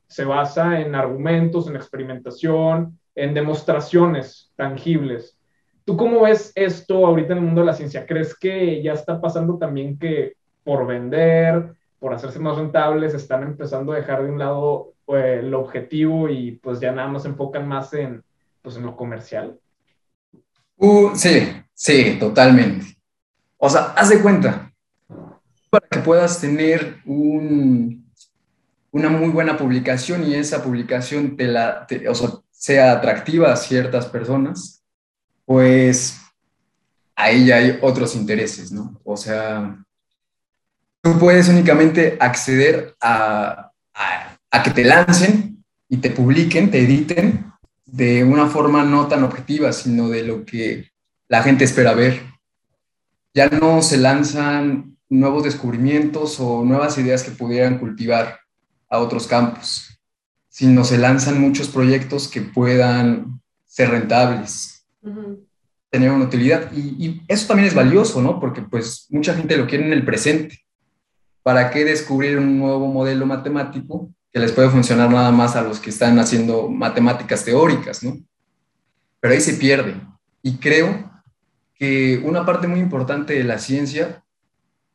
se 0.07 0.23
basa 0.23 0.79
en 0.79 0.95
argumentos, 0.95 1.67
en 1.67 1.75
experimentación, 1.75 2.97
en 3.13 3.33
demostraciones 3.33 4.53
tangibles. 4.55 5.34
¿Tú 5.85 5.95
cómo 5.95 6.21
ves 6.21 6.51
esto 6.55 7.05
ahorita 7.05 7.33
en 7.33 7.39
el 7.39 7.45
mundo 7.45 7.61
de 7.61 7.67
la 7.67 7.73
ciencia? 7.73 8.05
¿Crees 8.07 8.37
que 8.37 8.81
ya 8.81 8.93
está 8.93 9.21
pasando 9.21 9.57
también 9.57 9.99
que 9.99 10.33
por 10.63 10.87
vender, 10.87 11.75
por 11.99 12.13
hacerse 12.13 12.39
más 12.39 12.57
rentables, 12.57 13.13
están 13.13 13.43
empezando 13.43 13.93
a 13.93 13.97
dejar 13.97 14.23
de 14.23 14.31
un 14.31 14.39
lado 14.39 14.93
eh, 15.07 15.41
el 15.41 15.53
objetivo 15.53 16.27
y 16.27 16.53
pues 16.53 16.79
ya 16.79 16.91
nada 16.91 17.07
más 17.07 17.21
se 17.21 17.29
enfocan 17.29 17.67
más 17.67 17.93
en, 17.93 18.23
pues, 18.63 18.75
en 18.77 18.83
lo 18.83 18.97
comercial? 18.97 19.59
Uh, 20.77 21.11
sí, 21.13 21.53
sí, 21.73 22.17
totalmente. 22.19 22.97
O 23.57 23.69
sea, 23.69 23.93
haz 23.95 24.09
de 24.09 24.21
cuenta, 24.21 24.73
para 25.69 25.87
que 25.87 25.99
puedas 25.99 26.41
tener 26.41 26.97
un, 27.05 28.11
una 28.91 29.09
muy 29.09 29.29
buena 29.29 29.55
publicación 29.55 30.23
y 30.23 30.33
esa 30.33 30.63
publicación 30.63 31.37
te 31.37 31.47
la, 31.47 31.85
o 32.09 32.15
sea, 32.15 32.29
sea 32.49 32.93
atractiva 32.93 33.53
a 33.53 33.55
ciertas 33.55 34.07
personas, 34.07 34.84
pues 35.45 36.17
ahí 37.15 37.45
ya 37.45 37.57
hay 37.57 37.79
otros 37.81 38.15
intereses, 38.15 38.71
¿no? 38.71 38.99
O 39.03 39.15
sea, 39.15 39.83
tú 41.01 41.17
puedes 41.17 41.47
únicamente 41.49 42.17
acceder 42.19 42.95
a, 42.99 43.71
a, 43.93 44.63
que 44.63 44.71
te 44.71 44.83
lancen 44.83 45.63
y 45.87 45.97
te 45.97 46.09
publiquen, 46.09 46.71
te 46.71 46.79
editen 46.79 47.51
de 47.85 48.23
una 48.23 48.47
forma 48.47 48.83
no 48.83 49.07
tan 49.07 49.23
objetiva, 49.23 49.71
sino 49.71 50.09
de 50.09 50.23
lo 50.23 50.45
que 50.45 50.91
la 51.27 51.43
gente 51.43 51.63
espera 51.63 51.93
ver. 51.93 52.23
Ya 53.33 53.49
no 53.49 53.81
se 53.81 53.97
lanzan 53.97 54.97
nuevos 55.09 55.43
descubrimientos 55.43 56.39
o 56.39 56.63
nuevas 56.63 56.97
ideas 56.97 57.23
que 57.23 57.31
pudieran 57.31 57.77
cultivar 57.77 58.39
a 58.89 58.99
otros 58.99 59.27
campos, 59.27 59.99
sino 60.49 60.83
se 60.83 60.97
lanzan 60.97 61.39
muchos 61.39 61.67
proyectos 61.67 62.27
que 62.27 62.41
puedan 62.41 63.41
ser 63.65 63.89
rentables, 63.89 64.74
tener 65.95 66.11
una 66.11 66.25
utilidad. 66.25 66.71
Y, 66.73 67.21
eso 67.27 67.47
también 67.47 67.67
es 67.67 67.73
valioso, 67.73 68.21
¿no? 68.21 68.39
Porque 68.39 68.61
pues 68.61 69.07
mucha 69.09 69.33
gente 69.33 69.57
lo 69.57 69.67
quiere 69.67 69.85
en 69.85 69.93
el 69.93 70.05
presente. 70.05 70.59
¿Para 71.41 71.69
qué 71.69 71.85
descubrir 71.85 72.37
un 72.37 72.59
nuevo 72.59 72.87
modelo 72.87 73.25
matemático 73.25 74.09
que 74.33 74.39
les 74.39 74.51
puede 74.51 74.69
funcionar 74.69 75.09
nada 75.09 75.31
más 75.31 75.55
a 75.55 75.61
los 75.61 75.79
que 75.79 75.91
están 75.91 76.19
haciendo 76.19 76.67
matemáticas 76.67 77.45
teóricas, 77.45 78.03
¿no? 78.03 78.17
Pero 79.21 79.33
ahí 79.33 79.39
se 79.39 79.53
pierde. 79.53 79.95
Y 80.41 80.57
creo 80.57 81.11
que 81.75 82.21
una 82.25 82.45
parte 82.45 82.67
muy 82.67 82.79
importante 82.79 83.33
de 83.33 83.43
la 83.43 83.59
ciencia 83.59 84.23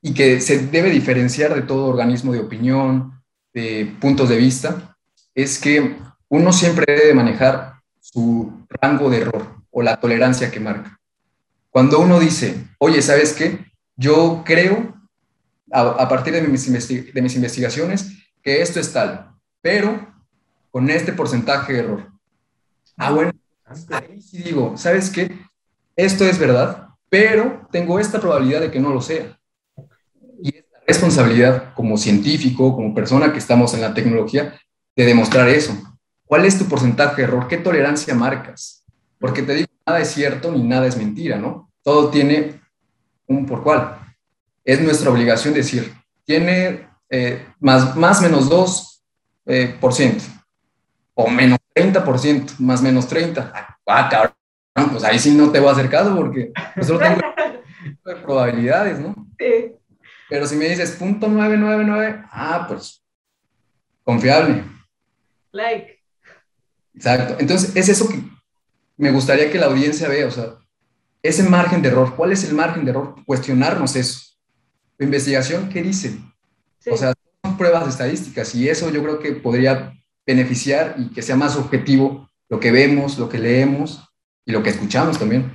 y 0.03 0.13
que 0.13 0.41
se 0.41 0.67
debe 0.67 0.91
diferenciar 0.91 1.55
de 1.55 1.63
todo 1.63 1.87
organismo 1.87 2.33
de 2.33 2.41
opinión, 2.41 3.23
de 3.55 3.97
puntos 4.01 4.29
de 4.29 4.37
vista, 4.37 4.97
es 5.35 5.59
que 5.59 5.97
uno 6.29 6.53
siempre 6.53 6.85
debe 6.87 7.15
manejar 7.15 7.75
su 8.01 8.67
rango 8.69 9.09
de 9.09 9.19
error 9.19 9.60
o 9.71 9.83
la 9.83 9.99
tolerancia 9.99 10.51
que 10.51 10.61
marca. 10.61 10.99
Cuando 11.71 12.01
uno 12.01 12.19
dice, 12.19 12.67
oye, 12.79 13.01
¿sabes 13.03 13.33
qué? 13.33 13.65
Yo 13.97 14.43
creo, 14.45 14.95
a, 15.73 16.09
partir 16.09 16.33
de 16.33 16.43
mis, 16.43 16.89
de 17.15 17.23
mis 17.23 17.35
investigaciones, 17.37 18.13
que 18.43 18.63
esto 18.63 18.81
es 18.81 18.93
tal, 18.93 19.31
pero 19.61 20.11
con 20.71 20.89
este 20.91 21.13
porcentaje 21.13 21.73
de 21.73 21.79
error. 21.81 22.13
Ah, 22.97 23.13
bueno, 23.13 23.33
ahí 23.91 24.21
sí 24.21 24.43
digo, 24.43 24.77
¿sabes 24.77 25.11
qué? 25.11 25.39
Esto 25.97 26.25
es 26.25 26.39
verdad, 26.39 26.89
pero 27.09 27.67
tengo 27.71 27.99
esta 27.99 28.21
probabilidad 28.21 28.61
de 28.61 28.71
que 28.71 28.81
no 28.81 28.93
lo 28.93 29.01
sea. 29.01 29.39
Y 30.43 30.57
es 30.57 30.65
la 30.73 30.81
responsabilidad 30.87 31.75
como 31.75 31.97
científico, 31.97 32.75
como 32.75 32.95
persona 32.95 33.33
que 33.33 33.39
estamos 33.39 33.75
en 33.75 33.81
la 33.81 33.95
tecnología, 33.95 34.59
de 34.97 35.05
demostrar 35.05 35.49
eso. 35.49 35.77
¿Cuál 36.25 36.45
es 36.45 36.59
tu 36.59 36.67
porcentaje 36.67 37.17
de 37.17 37.29
error? 37.29 37.49
¿Qué 37.49 37.59
tolerancia 37.59 38.15
marcas? 38.15 38.80
Porque 39.21 39.43
te 39.43 39.55
digo, 39.55 39.69
nada 39.87 40.01
es 40.01 40.11
cierto 40.11 40.51
ni 40.51 40.63
nada 40.63 40.87
es 40.87 40.97
mentira, 40.97 41.37
¿no? 41.37 41.71
Todo 41.83 42.11
tiene 42.11 42.61
un 43.27 43.47
por 43.47 43.63
cual. 43.63 43.99
Es 44.65 44.81
nuestra 44.81 45.11
obligación 45.11 45.55
decir, 45.55 45.95
tiene 46.25 46.89
eh, 47.11 47.47
más, 47.61 47.95
más 47.97 48.23
menos 48.23 48.49
2 48.49 49.03
eh, 49.47 49.77
por 49.81 49.93
ciento, 49.93 50.25
o 51.15 51.29
menos 51.29 51.59
30%, 51.75 52.59
más 52.59 52.83
menos 52.83 53.07
30. 53.09 53.79
Ah, 53.87 54.09
cabrón, 54.09 54.35
pues 54.93 55.05
ahí 55.05 55.19
sí 55.19 55.35
no 55.35 55.51
te 55.51 55.61
voy 55.61 55.69
a 55.69 55.73
hacer 55.73 55.91
caso 55.91 56.17
porque 56.17 56.53
nosotros 56.77 57.09
tengo 58.05 58.23
probabilidades, 58.23 58.99
¿no? 58.99 59.15
Sí. 59.39 59.75
Pero 60.29 60.47
si 60.47 60.57
me 60.57 60.69
dices 60.69 60.93
punto 60.93 61.29
999, 61.29 62.25
ah, 62.31 62.65
pues 62.69 63.03
confiable. 64.05 64.65
Like. 65.53 66.01
Exacto. 66.95 67.37
Entonces, 67.39 67.75
es 67.75 67.89
eso 67.89 68.09
que 68.09 68.23
me 69.01 69.11
gustaría 69.13 69.51
que 69.51 69.59
la 69.59 69.67
audiencia 69.67 70.09
vea, 70.09 70.27
o 70.27 70.31
sea, 70.31 70.59
ese 71.23 71.43
margen 71.43 71.81
de 71.81 71.89
error, 71.89 72.15
¿cuál 72.17 72.33
es 72.33 72.47
el 72.47 72.55
margen 72.55 72.85
de 72.85 72.91
error? 72.91 73.15
Cuestionarnos 73.25 73.97
eso. 73.97 74.21
La 74.99 75.07
investigación, 75.07 75.71
¿qué 75.71 75.83
dice? 75.83 76.19
O 76.91 76.97
sea, 76.97 77.15
son 77.43 77.57
pruebas 77.57 77.89
estadísticas 77.89 78.55
y 78.55 78.69
eso 78.69 78.91
yo 78.91 79.03
creo 79.03 79.19
que 79.19 79.33
podría 79.33 79.95
beneficiar 80.27 80.97
y 80.99 81.11
que 81.11 81.23
sea 81.23 81.35
más 81.35 81.57
objetivo 81.57 82.29
lo 82.51 82.61
que 82.61 82.71
vemos, 82.71 83.19
lo 83.19 83.31
que 83.31 83.39
leemos 83.39 84.07
y 84.45 84.53
lo 84.53 84.63
que 84.63 84.69
escuchamos 84.69 85.19
también. 85.19 85.51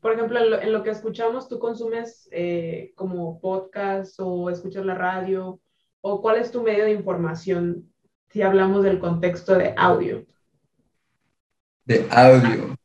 Por 0.00 0.12
ejemplo, 0.12 0.38
en 0.62 0.72
lo, 0.72 0.82
que 0.82 0.90
escuchamos, 0.90 1.46
¿tú 1.46 1.58
consumes 1.58 2.26
eh, 2.32 2.92
como 2.96 3.38
podcast 3.38 4.14
o 4.18 4.48
escuchas 4.48 4.86
la 4.86 4.94
radio? 4.94 5.60
¿O 6.00 6.22
cuál 6.22 6.38
es 6.38 6.50
tu 6.50 6.62
medio 6.62 6.84
de 6.84 6.92
información 6.92 7.92
si 8.30 8.40
hablamos 8.40 8.82
del 8.82 8.98
contexto 8.98 9.54
de 9.54 9.74
audio? 9.76 10.24
De 11.84 12.06
audio. 12.10 12.76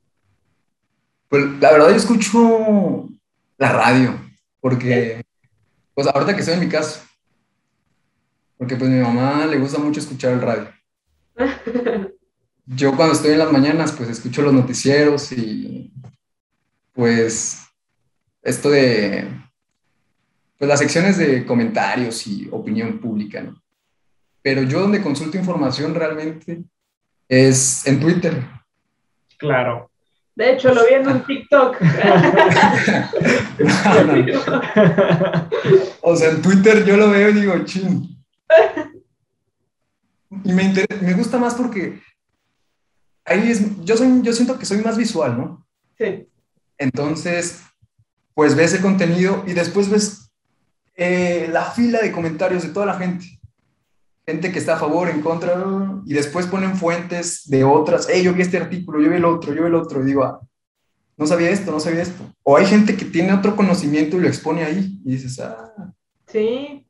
Pues 1.30 1.44
la 1.60 1.72
verdad 1.72 1.90
yo 1.90 1.96
escucho 1.96 3.10
la 3.58 3.72
radio, 3.74 4.20
porque, 4.62 5.24
pues 5.94 6.08
ahorita 6.08 6.34
que 6.34 6.40
estoy 6.40 6.56
en 6.56 6.62
mi 6.62 6.70
casa, 6.70 7.06
porque 8.58 8.76
pues 8.76 8.90
mi 8.90 9.00
mamá 9.02 9.46
le 9.46 9.58
gusta 9.58 9.78
mucho 9.78 10.00
escuchar 10.00 10.34
el 10.34 10.42
radio. 10.42 10.70
yo 12.66 12.96
cuando 12.96 13.14
estoy 13.14 13.32
en 13.32 13.40
las 13.40 13.52
mañanas, 13.52 13.92
pues 13.92 14.10
escucho 14.10 14.42
los 14.42 14.54
noticieros 14.54 15.32
y 15.32 15.92
pues 16.94 17.60
esto 18.42 18.70
de 18.70 19.28
pues 20.58 20.68
las 20.68 20.80
secciones 20.80 21.18
de 21.18 21.46
comentarios 21.46 22.26
y 22.26 22.48
opinión 22.52 23.00
pública, 23.00 23.42
¿no? 23.42 23.62
Pero 24.42 24.64
yo 24.64 24.82
donde 24.82 25.02
consulto 25.02 25.38
información 25.38 25.94
realmente 25.94 26.64
es 27.28 27.86
en 27.86 28.00
Twitter. 28.00 28.57
Claro. 29.38 29.90
De 30.36 30.54
hecho, 30.54 30.74
lo 30.74 30.86
vi 30.86 30.94
en 30.94 31.08
un 31.08 31.24
TikTok. 31.24 31.78
o 36.02 36.16
sea, 36.16 36.30
en 36.30 36.42
Twitter 36.44 36.86
yo 36.86 36.96
lo 36.96 37.10
veo 37.10 37.30
y 37.30 37.34
digo, 37.34 37.58
ching. 37.66 38.24
Y 40.44 40.54
me, 40.54 40.74
me 41.02 41.14
gusta 41.14 41.40
más 41.40 41.56
porque 41.56 42.00
ahí 43.26 43.52
es, 43.52 43.84
yo, 43.84 43.98
soy, 43.98 44.22
yo 44.22 44.34
siento 44.34 44.60
que 44.60 44.66
soy 44.66 44.78
más 44.80 44.98
visual, 44.98 45.38
¿no? 45.38 45.66
Sí. 45.98 46.28
Entonces, 46.78 47.64
pues 48.34 48.56
ves 48.56 48.74
el 48.74 48.82
contenido 48.82 49.44
y 49.48 49.54
después 49.54 49.90
ves 49.90 50.32
eh, 50.96 51.50
la 51.52 51.66
fila 51.66 52.00
de 52.02 52.12
comentarios 52.12 52.64
de 52.64 52.70
toda 52.70 52.86
la 52.86 52.96
gente. 52.96 53.37
Gente 54.28 54.52
que 54.52 54.60
está 54.60 54.76
a 54.76 54.80
favor, 54.80 55.10
en 55.10 55.22
contra, 55.22 55.56
y 56.06 56.14
después 56.14 56.48
ponen 56.48 56.76
fuentes 56.76 57.48
de 57.50 57.64
otras. 57.64 58.08
Hey, 58.12 58.24
yo 58.24 58.34
vi 58.34 58.42
este 58.42 58.58
artículo, 58.58 59.02
yo 59.02 59.10
vi 59.10 59.16
el 59.16 59.26
otro, 59.26 59.54
yo 59.54 59.62
vi 59.62 59.68
el 59.68 59.76
otro, 59.76 60.02
y 60.02 60.06
digo, 60.06 60.24
ah, 60.24 60.42
no 61.16 61.26
sabía 61.26 61.50
esto, 61.50 61.72
no 61.72 61.80
sabía 61.80 62.02
esto. 62.02 62.24
O 62.44 62.58
hay 62.58 62.66
gente 62.66 62.98
que 62.98 63.06
tiene 63.06 63.34
otro 63.34 63.56
conocimiento 63.56 64.18
y 64.18 64.20
lo 64.20 64.28
expone 64.28 64.64
ahí, 64.64 65.00
y 65.06 65.12
dices, 65.12 65.40
ah. 65.40 65.94
Sí. 66.28 66.86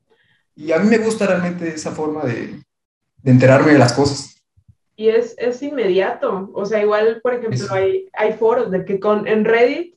Y 0.55 0.71
a 0.71 0.79
mí 0.79 0.89
me 0.89 0.97
gusta 0.97 1.27
realmente 1.27 1.67
esa 1.67 1.91
forma 1.91 2.23
de, 2.23 2.59
de 3.17 3.31
enterarme 3.31 3.73
de 3.73 3.79
las 3.79 3.93
cosas 3.93 4.37
y 4.97 5.09
es, 5.09 5.35
es 5.37 5.61
inmediato. 5.61 6.49
O 6.53 6.65
sea, 6.65 6.81
igual, 6.81 7.21
por 7.21 7.35
ejemplo, 7.35 7.65
hay, 7.69 8.09
hay 8.13 8.33
foros 8.33 8.71
de 8.71 8.83
que 8.83 8.99
con, 8.99 9.27
en 9.27 9.45
Reddit 9.45 9.95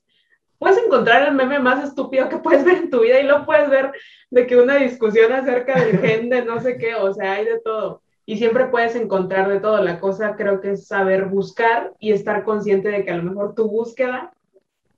puedes 0.61 0.79
encontrar 0.79 1.27
el 1.27 1.35
meme 1.35 1.59
más 1.59 1.83
estúpido 1.83 2.29
que 2.29 2.39
puedes 2.39 2.65
ver 2.65 2.77
en 2.77 2.91
tu 2.91 3.01
vida 3.01 3.19
y 3.19 3.27
lo 3.27 3.45
puedes 3.45 3.69
ver 3.69 3.91
de 4.31 4.47
que 4.47 4.57
una 4.57 4.77
discusión 4.77 5.33
acerca 5.33 5.81
del 5.81 5.99
gen 6.01 6.29
de 6.29 6.45
no 6.45 6.61
sé 6.61 6.79
qué, 6.79 6.95
o 6.95 7.13
sea, 7.13 7.33
hay 7.33 7.47
de 7.47 7.59
todo. 7.59 8.03
Y 8.27 8.37
siempre 8.37 8.67
puedes 8.67 8.95
encontrar 8.95 9.49
de 9.49 9.59
todo. 9.59 9.83
La 9.83 9.99
cosa 9.99 10.37
creo 10.37 10.61
que 10.61 10.73
es 10.73 10.87
saber 10.87 11.25
buscar 11.25 11.93
y 11.99 12.13
estar 12.13 12.45
consciente 12.45 12.91
de 12.91 13.05
que 13.05 13.11
a 13.11 13.17
lo 13.17 13.25
mejor 13.25 13.57
tu 13.57 13.69
búsqueda, 13.69 14.33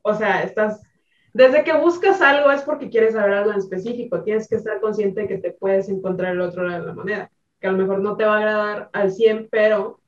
o 0.03 0.13
sea, 0.13 0.43
estás, 0.43 0.83
desde 1.33 1.65
que 1.65 1.73
buscas 1.73 2.21
algo 2.21 2.51
es 2.51 2.61
porque 2.61 2.91
quieres 2.91 3.15
saber 3.15 3.33
algo 3.33 3.53
en 3.53 3.59
específico. 3.59 4.23
Tienes 4.23 4.49
que 4.49 4.57
estar 4.57 4.81
consciente 4.81 5.23
de 5.23 5.29
que 5.29 5.39
te 5.39 5.53
puedes 5.53 5.89
encontrar 5.89 6.33
el 6.33 6.43
otro 6.43 6.65
lado 6.65 6.83
de 6.83 6.87
la 6.89 6.95
moneda 6.95 7.31
que 7.63 7.69
a 7.69 7.73
lo 7.73 7.79
mejor 7.79 8.01
no 8.01 8.17
te 8.17 8.25
va 8.25 8.35
a 8.35 8.39
agradar 8.39 8.91
al 8.93 9.13
100, 9.13 9.49
pero 9.49 10.01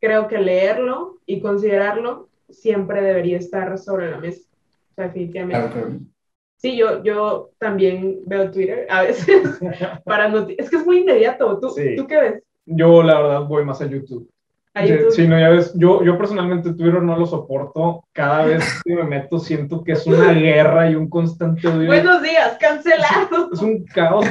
creo 0.00 0.28
que 0.28 0.38
leerlo 0.38 1.18
y 1.26 1.40
considerarlo 1.40 2.28
siempre 2.48 3.02
debería 3.02 3.38
estar 3.38 3.76
sobre 3.76 4.10
la 4.10 4.18
mesa. 4.18 4.48
O 4.92 4.94
sea, 4.94 5.06
definitivamente. 5.06 6.06
Sí, 6.56 6.76
yo, 6.76 7.02
yo 7.02 7.50
también 7.58 8.20
veo 8.26 8.50
Twitter 8.50 8.86
a 8.88 9.02
veces 9.02 9.58
para 10.04 10.26
Es 10.56 10.70
que 10.70 10.76
es 10.76 10.86
muy 10.86 10.98
inmediato. 10.98 11.58
¿Tú, 11.58 11.74
¿Tú 11.96 12.06
qué 12.06 12.20
ves? 12.20 12.42
Yo, 12.66 13.02
la 13.02 13.20
verdad, 13.20 13.44
voy 13.46 13.64
más 13.64 13.80
a 13.80 13.86
YouTube. 13.86 14.30
Sí, 15.10 15.28
no, 15.28 15.38
ya 15.38 15.50
ves, 15.50 15.74
yo, 15.74 16.02
yo 16.02 16.16
personalmente 16.16 16.72
Twitter 16.72 17.02
no 17.02 17.18
lo 17.18 17.26
soporto. 17.26 18.04
Cada 18.12 18.46
vez 18.46 18.80
que 18.82 18.94
me 18.94 19.04
meto 19.04 19.38
siento 19.38 19.84
que 19.84 19.92
es 19.92 20.06
una 20.06 20.32
guerra 20.32 20.90
y 20.90 20.94
un 20.94 21.10
constante 21.10 21.68
odio. 21.68 21.88
Buenos 21.88 22.22
días, 22.22 22.56
cancelado. 22.58 23.50
Es, 23.52 23.60
un 23.60 23.84
caos. 23.84 24.24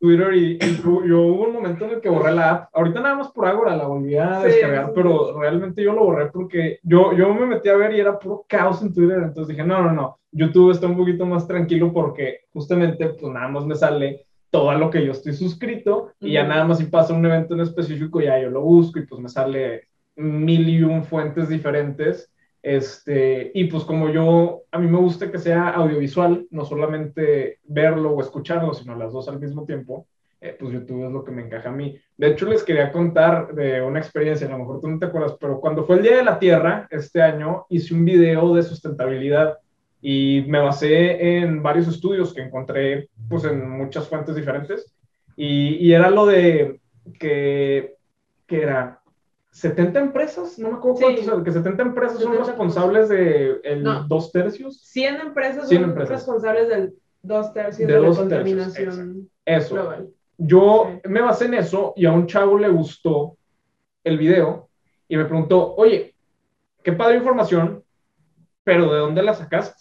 Twitter 0.00 0.34
y, 0.34 0.58
yo 0.80 1.20
hubo 1.20 1.44
un 1.44 1.52
momento 1.52 1.84
en 1.84 1.90
el 1.92 2.00
que 2.00 2.08
borré 2.08 2.32
la 2.32 2.50
app. 2.50 2.68
Ahorita 2.74 3.00
nada 3.00 3.16
más 3.16 3.28
por 3.28 3.46
Agora 3.46 3.76
la 3.76 3.86
volví 3.86 4.16
a 4.16 4.40
descargar, 4.40 4.92
pero 4.94 5.38
realmente 5.38 5.82
yo 5.82 5.92
lo 5.92 6.04
borré 6.04 6.26
porque 6.26 6.78
yo, 6.82 7.12
yo 7.12 7.34
me 7.34 7.46
metí 7.46 7.68
a 7.68 7.76
ver 7.76 7.94
y 7.94 8.00
era 8.00 8.18
puro 8.18 8.46
caos 8.48 8.80
en 8.80 8.94
Twitter. 8.94 9.18
Entonces 9.18 9.48
dije, 9.48 9.66
no, 9.66 9.82
no, 9.82 9.92
no. 9.92 10.18
YouTube 10.32 10.70
está 10.70 10.86
un 10.86 10.96
poquito 10.96 11.26
más 11.26 11.46
tranquilo 11.46 11.92
porque 11.92 12.40
justamente 12.50 13.08
pues 13.08 13.30
nada 13.30 13.48
más 13.48 13.66
me 13.66 13.74
sale 13.74 14.26
todo 14.56 14.72
lo 14.74 14.90
que 14.90 15.04
yo 15.04 15.12
estoy 15.12 15.34
suscrito 15.34 16.12
y 16.18 16.32
ya 16.32 16.44
nada 16.44 16.64
más 16.64 16.78
si 16.78 16.84
pasa 16.84 17.12
un 17.12 17.26
evento 17.26 17.54
en 17.54 17.60
específico 17.60 18.20
ya 18.20 18.40
yo 18.40 18.48
lo 18.50 18.62
busco 18.62 18.98
y 18.98 19.06
pues 19.06 19.20
me 19.20 19.28
sale 19.28 19.88
mil 20.16 20.68
y 20.68 20.82
un 20.82 21.04
fuentes 21.04 21.48
diferentes 21.48 22.30
este, 22.62 23.52
y 23.54 23.66
pues 23.66 23.84
como 23.84 24.08
yo, 24.08 24.62
a 24.72 24.80
mí 24.80 24.88
me 24.88 24.98
gusta 24.98 25.30
que 25.30 25.38
sea 25.38 25.68
audiovisual, 25.68 26.48
no 26.50 26.64
solamente 26.64 27.60
verlo 27.62 28.10
o 28.10 28.20
escucharlo, 28.20 28.74
sino 28.74 28.96
las 28.96 29.12
dos 29.12 29.28
al 29.28 29.38
mismo 29.38 29.64
tiempo, 29.64 30.08
eh, 30.40 30.56
pues 30.58 30.72
YouTube 30.72 31.06
es 31.06 31.12
lo 31.12 31.22
que 31.22 31.30
me 31.30 31.42
encaja 31.42 31.68
a 31.68 31.72
mí. 31.72 31.96
De 32.16 32.26
hecho, 32.26 32.46
les 32.46 32.64
quería 32.64 32.90
contar 32.90 33.54
de 33.54 33.80
una 33.82 34.00
experiencia, 34.00 34.48
a 34.48 34.50
lo 34.50 34.58
mejor 34.58 34.80
tú 34.80 34.88
no 34.88 34.98
te 34.98 35.06
acuerdas, 35.06 35.36
pero 35.40 35.60
cuando 35.60 35.84
fue 35.84 35.94
el 35.94 36.02
Día 36.02 36.16
de 36.16 36.24
la 36.24 36.40
Tierra, 36.40 36.88
este 36.90 37.22
año, 37.22 37.66
hice 37.68 37.94
un 37.94 38.04
video 38.04 38.52
de 38.52 38.64
sustentabilidad 38.64 39.58
y 40.08 40.44
me 40.46 40.60
basé 40.60 41.38
en 41.40 41.64
varios 41.64 41.88
estudios 41.88 42.32
que 42.32 42.40
encontré 42.40 43.08
pues 43.28 43.42
en 43.42 43.68
muchas 43.68 44.08
fuentes 44.08 44.36
diferentes 44.36 44.94
y, 45.34 45.84
y 45.84 45.92
era 45.94 46.10
lo 46.10 46.26
de 46.26 46.80
que, 47.18 47.96
que 48.46 48.62
era 48.62 49.00
70 49.50 49.98
empresas, 49.98 50.60
no 50.60 50.70
me 50.70 50.76
acuerdo 50.76 51.00
cuántos, 51.00 51.42
que 51.42 51.50
70 51.50 51.82
empresas 51.82 52.20
son 52.20 52.38
responsables 52.38 53.08
de 53.08 53.60
el 53.64 53.82
dos 54.06 54.30
tercios. 54.30 54.80
100 54.84 55.16
empresas 55.16 55.68
son 55.68 55.96
responsables 55.96 56.68
del 56.68 56.94
dos 57.22 57.52
tercios 57.52 57.88
de, 57.88 58.00
la 58.00 58.08
contaminación 58.08 59.28
eso. 59.44 59.74
global. 59.74 60.08
Yo 60.38 61.00
me 61.02 61.20
basé 61.20 61.46
en 61.46 61.54
eso 61.54 61.94
y 61.96 62.06
a 62.06 62.12
un 62.12 62.28
chavo 62.28 62.56
le 62.60 62.68
gustó 62.68 63.36
el 64.04 64.18
video 64.18 64.68
y 65.08 65.16
me 65.16 65.24
preguntó, 65.24 65.74
oye, 65.74 66.14
qué 66.84 66.92
padre 66.92 67.16
información, 67.16 67.82
pero 68.62 68.92
¿de 68.92 69.00
dónde 69.00 69.24
la 69.24 69.34
sacaste? 69.34 69.75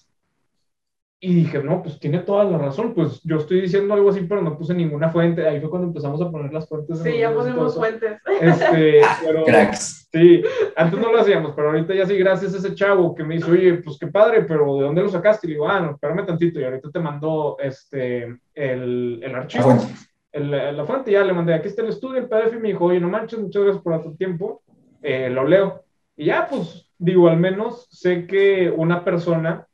Y 1.19 1.33
dije, 1.33 1.63
no, 1.63 1.81
pues 1.81 1.99
tiene 1.99 2.19
toda 2.19 2.43
la 2.43 2.57
razón, 2.57 2.93
pues 2.93 3.21
yo 3.23 3.37
estoy 3.37 3.61
diciendo 3.61 3.93
algo 3.93 4.09
así, 4.09 4.21
pero 4.21 4.41
no 4.41 4.57
puse 4.57 4.73
ninguna 4.73 5.09
fuente. 5.09 5.47
Ahí 5.47 5.59
fue 5.59 5.69
cuando 5.69 5.87
empezamos 5.87 6.21
a 6.21 6.29
poner 6.29 6.51
las 6.51 6.67
fuentes. 6.67 6.99
Sí, 6.99 7.17
ya 7.17 7.33
ponemos 7.33 7.75
fuentes. 7.75 8.19
Este, 8.41 9.01
Cracks. 9.45 10.09
Sí, 10.11 10.43
antes 10.75 10.99
no 10.99 11.11
lo 11.11 11.19
hacíamos, 11.19 11.53
pero 11.55 11.69
ahorita 11.69 11.93
ya 11.93 12.05
sí, 12.05 12.17
gracias 12.17 12.53
a 12.53 12.57
ese 12.57 12.75
chavo 12.75 13.15
que 13.15 13.23
me 13.23 13.35
dice, 13.35 13.51
oye, 13.51 13.73
pues 13.75 13.97
qué 13.97 14.07
padre, 14.07 14.43
pero 14.43 14.77
¿de 14.77 14.83
dónde 14.83 15.01
lo 15.01 15.09
sacaste? 15.09 15.47
Y 15.47 15.49
le 15.49 15.53
digo, 15.55 15.67
ah, 15.67 15.79
no, 15.79 15.91
espérame 15.91 16.25
tantito, 16.25 16.59
y 16.59 16.63
ahorita 16.63 16.91
te 16.91 16.99
mando 16.99 17.57
este, 17.59 18.37
el, 18.53 19.19
el 19.23 19.35
archivo. 19.35 19.69
La 19.69 19.75
fuente. 19.75 19.99
El, 20.31 20.77
la 20.77 20.85
fuente, 20.85 21.11
ya 21.11 21.23
le 21.23 21.33
mandé, 21.33 21.53
aquí 21.53 21.69
está 21.69 21.81
el 21.81 21.89
estudio, 21.89 22.19
el 22.19 22.27
PDF, 22.27 22.53
y 22.53 22.59
me 22.59 22.67
dijo, 22.69 22.85
oye, 22.85 22.99
no 22.99 23.09
manches, 23.09 23.39
muchas 23.39 23.63
gracias 23.63 23.83
por 23.83 24.03
tu 24.03 24.15
tiempo, 24.15 24.61
eh, 25.01 25.29
lo 25.29 25.45
leo. 25.45 25.83
Y 26.15 26.25
ya, 26.25 26.47
pues, 26.49 26.89
digo, 26.97 27.27
al 27.27 27.37
menos 27.37 27.87
sé 27.89 28.27
que 28.27 28.69
una 28.69 29.03
persona 29.03 29.67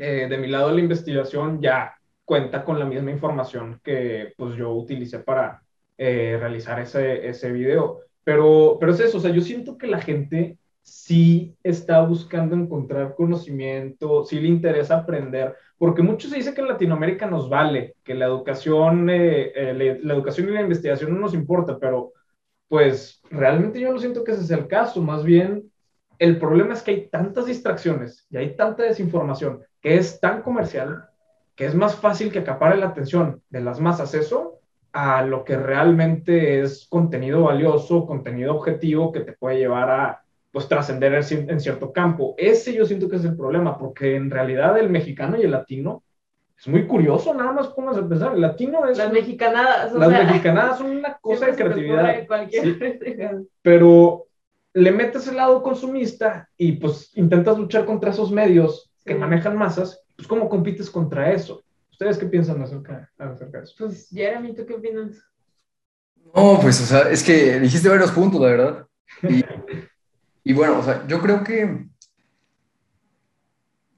eh, 0.00 0.26
de 0.28 0.38
mi 0.38 0.48
lado 0.48 0.72
la 0.72 0.80
investigación 0.80 1.60
ya 1.60 1.94
cuenta 2.24 2.64
con 2.64 2.78
la 2.78 2.84
misma 2.84 3.10
información 3.10 3.80
que 3.84 4.32
pues 4.36 4.56
yo 4.56 4.72
utilicé 4.72 5.18
para 5.18 5.62
eh, 5.98 6.36
realizar 6.38 6.80
ese, 6.80 7.28
ese 7.28 7.52
video. 7.52 8.00
Pero, 8.24 8.76
pero 8.80 8.92
es 8.92 9.00
eso, 9.00 9.18
o 9.18 9.20
sea, 9.20 9.30
yo 9.30 9.40
siento 9.40 9.76
que 9.76 9.86
la 9.86 10.00
gente 10.00 10.58
sí 10.82 11.56
está 11.62 12.00
buscando 12.02 12.54
encontrar 12.54 13.14
conocimiento, 13.14 14.24
sí 14.24 14.40
le 14.40 14.48
interesa 14.48 14.98
aprender, 14.98 15.54
porque 15.78 16.02
muchos 16.02 16.30
se 16.30 16.36
dice 16.36 16.54
que 16.54 16.60
en 16.60 16.68
Latinoamérica 16.68 17.26
nos 17.26 17.48
vale, 17.48 17.96
que 18.04 18.14
la 18.14 18.26
educación, 18.26 19.08
eh, 19.10 19.98
la, 20.02 20.14
educación 20.14 20.48
y 20.48 20.52
la 20.52 20.62
investigación 20.62 21.12
no 21.12 21.20
nos 21.20 21.34
importa, 21.34 21.78
pero 21.78 22.12
pues 22.68 23.20
realmente 23.30 23.80
yo 23.80 23.92
no 23.92 23.98
siento 23.98 24.24
que 24.24 24.32
ese 24.32 24.44
sea 24.44 24.58
el 24.58 24.68
caso, 24.68 25.02
más 25.02 25.24
bien 25.24 25.70
el 26.18 26.38
problema 26.38 26.74
es 26.74 26.82
que 26.82 26.90
hay 26.90 27.08
tantas 27.08 27.46
distracciones 27.46 28.26
y 28.30 28.36
hay 28.36 28.54
tanta 28.54 28.82
desinformación 28.82 29.60
que 29.80 29.96
es 29.96 30.20
tan 30.20 30.42
comercial 30.42 31.08
que 31.54 31.66
es 31.66 31.74
más 31.74 31.96
fácil 31.96 32.32
que 32.32 32.38
acapare 32.38 32.76
la 32.76 32.86
atención 32.86 33.42
de 33.50 33.60
las 33.60 33.80
masas 33.80 34.14
eso 34.14 34.60
a 34.92 35.22
lo 35.22 35.44
que 35.44 35.56
realmente 35.56 36.60
es 36.60 36.86
contenido 36.88 37.42
valioso, 37.44 38.06
contenido 38.06 38.54
objetivo 38.56 39.12
que 39.12 39.20
te 39.20 39.32
puede 39.32 39.58
llevar 39.58 39.90
a 39.90 40.22
pues 40.50 40.66
trascender 40.66 41.14
en 41.14 41.60
cierto 41.60 41.92
campo. 41.92 42.34
Ese 42.36 42.74
yo 42.74 42.84
siento 42.84 43.08
que 43.08 43.16
es 43.16 43.24
el 43.24 43.36
problema, 43.36 43.78
porque 43.78 44.16
en 44.16 44.30
realidad 44.30 44.76
el 44.78 44.90
mexicano 44.90 45.36
y 45.38 45.42
el 45.42 45.52
latino 45.52 46.02
es 46.58 46.66
muy 46.66 46.86
curioso, 46.86 47.32
nada 47.32 47.52
más 47.52 47.68
pónganse 47.68 48.00
a 48.00 48.08
pensar, 48.08 48.34
el 48.34 48.40
latino 48.40 48.86
es... 48.86 48.98
Las 48.98 49.12
mexicanadas. 49.12 49.92
Las 49.94 50.10
mexicanadas 50.10 50.78
son 50.78 50.90
una 50.90 51.14
cosa 51.20 51.46
de 51.46 51.54
creatividad. 51.54 52.26
pero 53.62 54.26
le 54.74 54.92
metes 54.92 55.26
el 55.28 55.36
lado 55.36 55.62
consumista 55.62 56.48
y 56.56 56.72
pues 56.72 57.16
intentas 57.16 57.56
luchar 57.56 57.84
contra 57.84 58.10
esos 58.10 58.30
medios 58.30 58.89
que 59.04 59.14
manejan 59.14 59.56
masas, 59.56 60.02
pues 60.16 60.28
¿cómo 60.28 60.48
compites 60.48 60.90
contra 60.90 61.32
eso? 61.32 61.62
¿Ustedes 61.90 62.18
qué 62.18 62.26
piensan 62.26 62.62
acerca, 62.62 63.10
acerca 63.18 63.58
de 63.58 63.64
eso? 63.64 63.74
Pues 63.78 64.08
Jeremy, 64.10 64.54
¿tú 64.54 64.64
qué 64.66 64.74
opinas? 64.74 65.22
No, 66.34 66.58
pues, 66.60 66.80
o 66.80 66.86
sea, 66.86 67.10
es 67.10 67.22
que 67.22 67.58
dijiste 67.60 67.88
varios 67.88 68.12
puntos, 68.12 68.40
la 68.40 68.46
verdad. 68.48 68.86
Y, 69.22 69.44
y 70.44 70.52
bueno, 70.52 70.78
o 70.78 70.82
sea, 70.82 71.06
yo 71.06 71.20
creo 71.20 71.42
que 71.42 71.88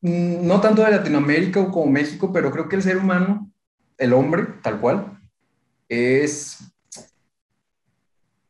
no 0.03 0.61
tanto 0.61 0.83
de 0.83 0.91
Latinoamérica 0.91 1.65
como 1.71 1.91
México, 1.91 2.33
pero 2.33 2.51
creo 2.51 2.69
que 2.69 2.77
el 2.77 2.83
ser 2.83 2.97
humano, 2.97 3.51
el 3.99 4.13
hombre, 4.13 4.47
tal 4.63 4.81
cual, 4.81 5.21
es, 5.89 6.59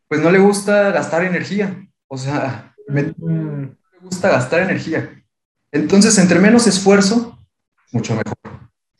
pues 0.08 0.20
no 0.20 0.30
le 0.30 0.38
gusta 0.38 0.90
gastar 0.92 1.24
energía 1.24 1.86
O 2.06 2.16
sea, 2.16 2.74
me, 2.88 3.14
me 3.18 3.76
gusta 4.02 4.30
gastar 4.30 4.60
energía. 4.60 5.21
Entonces, 5.72 6.16
entre 6.18 6.38
menos 6.38 6.66
esfuerzo, 6.66 7.38
mucho 7.90 8.14
mejor. 8.14 8.36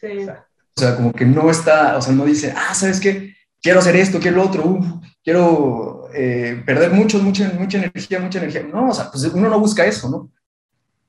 Sí. 0.01 0.27
O 0.75 0.81
sea, 0.81 0.97
como 0.97 1.12
que 1.12 1.27
no 1.27 1.51
está, 1.51 1.97
o 1.97 2.03
sea, 2.03 2.14
no 2.14 2.25
dice, 2.25 2.55
ah, 2.57 2.75
¿sabes 2.75 2.99
qué? 2.99 3.35
Quiero 3.61 3.79
hacer 3.79 3.95
esto, 3.95 4.18
quiero 4.18 4.39
lo 4.39 4.45
otro, 4.45 4.64
uf, 4.66 4.87
quiero 5.23 6.09
eh, 6.14 6.62
perder 6.64 6.91
mucho, 6.91 7.18
mucha, 7.18 7.53
mucha 7.59 7.79
energía, 7.79 8.18
mucha 8.18 8.39
energía. 8.39 8.62
No, 8.62 8.89
o 8.89 8.95
sea, 8.95 9.11
pues 9.11 9.23
uno 9.25 9.49
no 9.49 9.61
busca 9.61 9.85
eso, 9.85 10.09
¿no? 10.11 10.31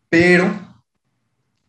Pero 0.10 0.54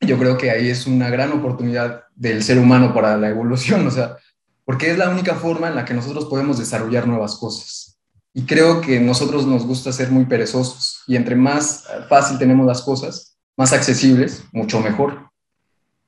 yo 0.00 0.18
creo 0.18 0.36
que 0.36 0.50
ahí 0.50 0.68
es 0.68 0.86
una 0.86 1.08
gran 1.08 1.32
oportunidad 1.32 2.04
del 2.14 2.42
ser 2.42 2.58
humano 2.58 2.92
para 2.92 3.16
la 3.16 3.28
evolución, 3.28 3.86
o 3.86 3.90
sea, 3.90 4.18
porque 4.64 4.90
es 4.90 4.98
la 4.98 5.08
única 5.08 5.34
forma 5.34 5.68
en 5.68 5.76
la 5.76 5.84
que 5.84 5.94
nosotros 5.94 6.26
podemos 6.26 6.58
desarrollar 6.58 7.06
nuevas 7.06 7.36
cosas. 7.36 7.98
Y 8.32 8.44
creo 8.44 8.80
que 8.80 8.98
nosotros 8.98 9.46
nos 9.46 9.64
gusta 9.64 9.92
ser 9.92 10.10
muy 10.10 10.24
perezosos 10.24 11.02
y 11.06 11.14
entre 11.16 11.36
más 11.36 11.84
fácil 12.08 12.36
tenemos 12.36 12.66
las 12.66 12.82
cosas, 12.82 13.33
más 13.56 13.72
accesibles, 13.72 14.44
mucho 14.52 14.80
mejor. 14.80 15.30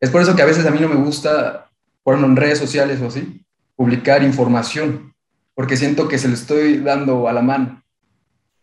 Es 0.01 0.11
por 0.11 0.21
eso 0.21 0.37
que 0.37 0.43
a 0.43 0.47
veces 0.47 0.67
a 0.67 0.71
mí 0.71 0.79
no 0.81 0.89
me 0.89 0.97
gusta, 0.97 1.71
por 2.03 2.15
ejemplo, 2.15 2.31
en 2.31 2.37
redes 2.37 2.59
sociales 2.59 3.01
o 3.01 3.07
así, 3.07 3.45
publicar 3.77 4.23
información, 4.23 5.15
porque 5.55 5.77
siento 5.77 6.09
que 6.09 6.19
se 6.19 6.29
lo 6.29 6.35
estoy 6.35 6.79
dando 6.79 7.29
a 7.29 7.33
la 7.33 7.43
mano. 7.43 7.83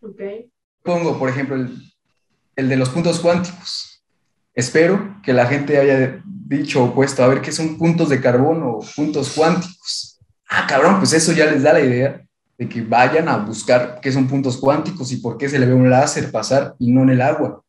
Ok. 0.02 0.22
Pongo, 0.84 1.18
por 1.18 1.30
ejemplo, 1.30 1.56
el, 1.56 1.82
el 2.56 2.70
de 2.70 2.78
los 2.78 2.90
puntos 2.90 3.20
cuánticos. 3.20 4.04
Espero 4.54 5.18
que 5.24 5.34
la 5.34 5.48
gente 5.48 5.78
haya 5.78 6.22
dicho 6.26 6.84
o 6.84 6.94
puesto 6.94 7.24
a 7.24 7.28
ver 7.28 7.42
qué 7.42 7.52
son 7.52 7.78
puntos 7.78 8.10
de 8.10 8.22
carbono 8.22 8.70
o 8.72 8.86
puntos 8.96 9.32
cuánticos. 9.32 10.20
Ah, 10.48 10.68
cabrón, 10.68 11.00
pues 11.00 11.14
eso 11.14 11.32
ya 11.32 11.46
les 11.46 11.64
da 11.64 11.74
la 11.74 11.80
idea 11.80 12.24
de 12.58 12.70
que 12.70 12.82
vayan 12.82 13.28
a 13.28 13.38
buscar 13.38 14.00
qué 14.00 14.12
son 14.12 14.28
puntos 14.28 14.58
cuánticos 14.58 15.12
y 15.12 15.18
por 15.18 15.38
qué 15.38 15.50
se 15.50 15.58
le 15.58 15.66
ve 15.66 15.74
un 15.74 15.90
láser 15.90 16.32
pasar 16.32 16.76
y 16.78 16.92
no 16.92 17.02
en 17.02 17.10
el 17.10 17.22
agua. 17.22 17.62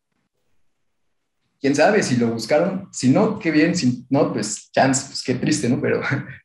Quién 1.64 1.74
sabe 1.74 2.02
si 2.02 2.18
lo 2.18 2.26
buscaron, 2.26 2.90
si 2.92 3.08
no, 3.08 3.38
qué 3.38 3.50
bien, 3.50 3.74
si 3.74 4.04
no, 4.10 4.34
pues 4.34 4.70
chance, 4.70 5.06
pues 5.06 5.22
qué 5.22 5.34
triste, 5.34 5.66
¿no? 5.66 5.80
Pero, 5.80 6.02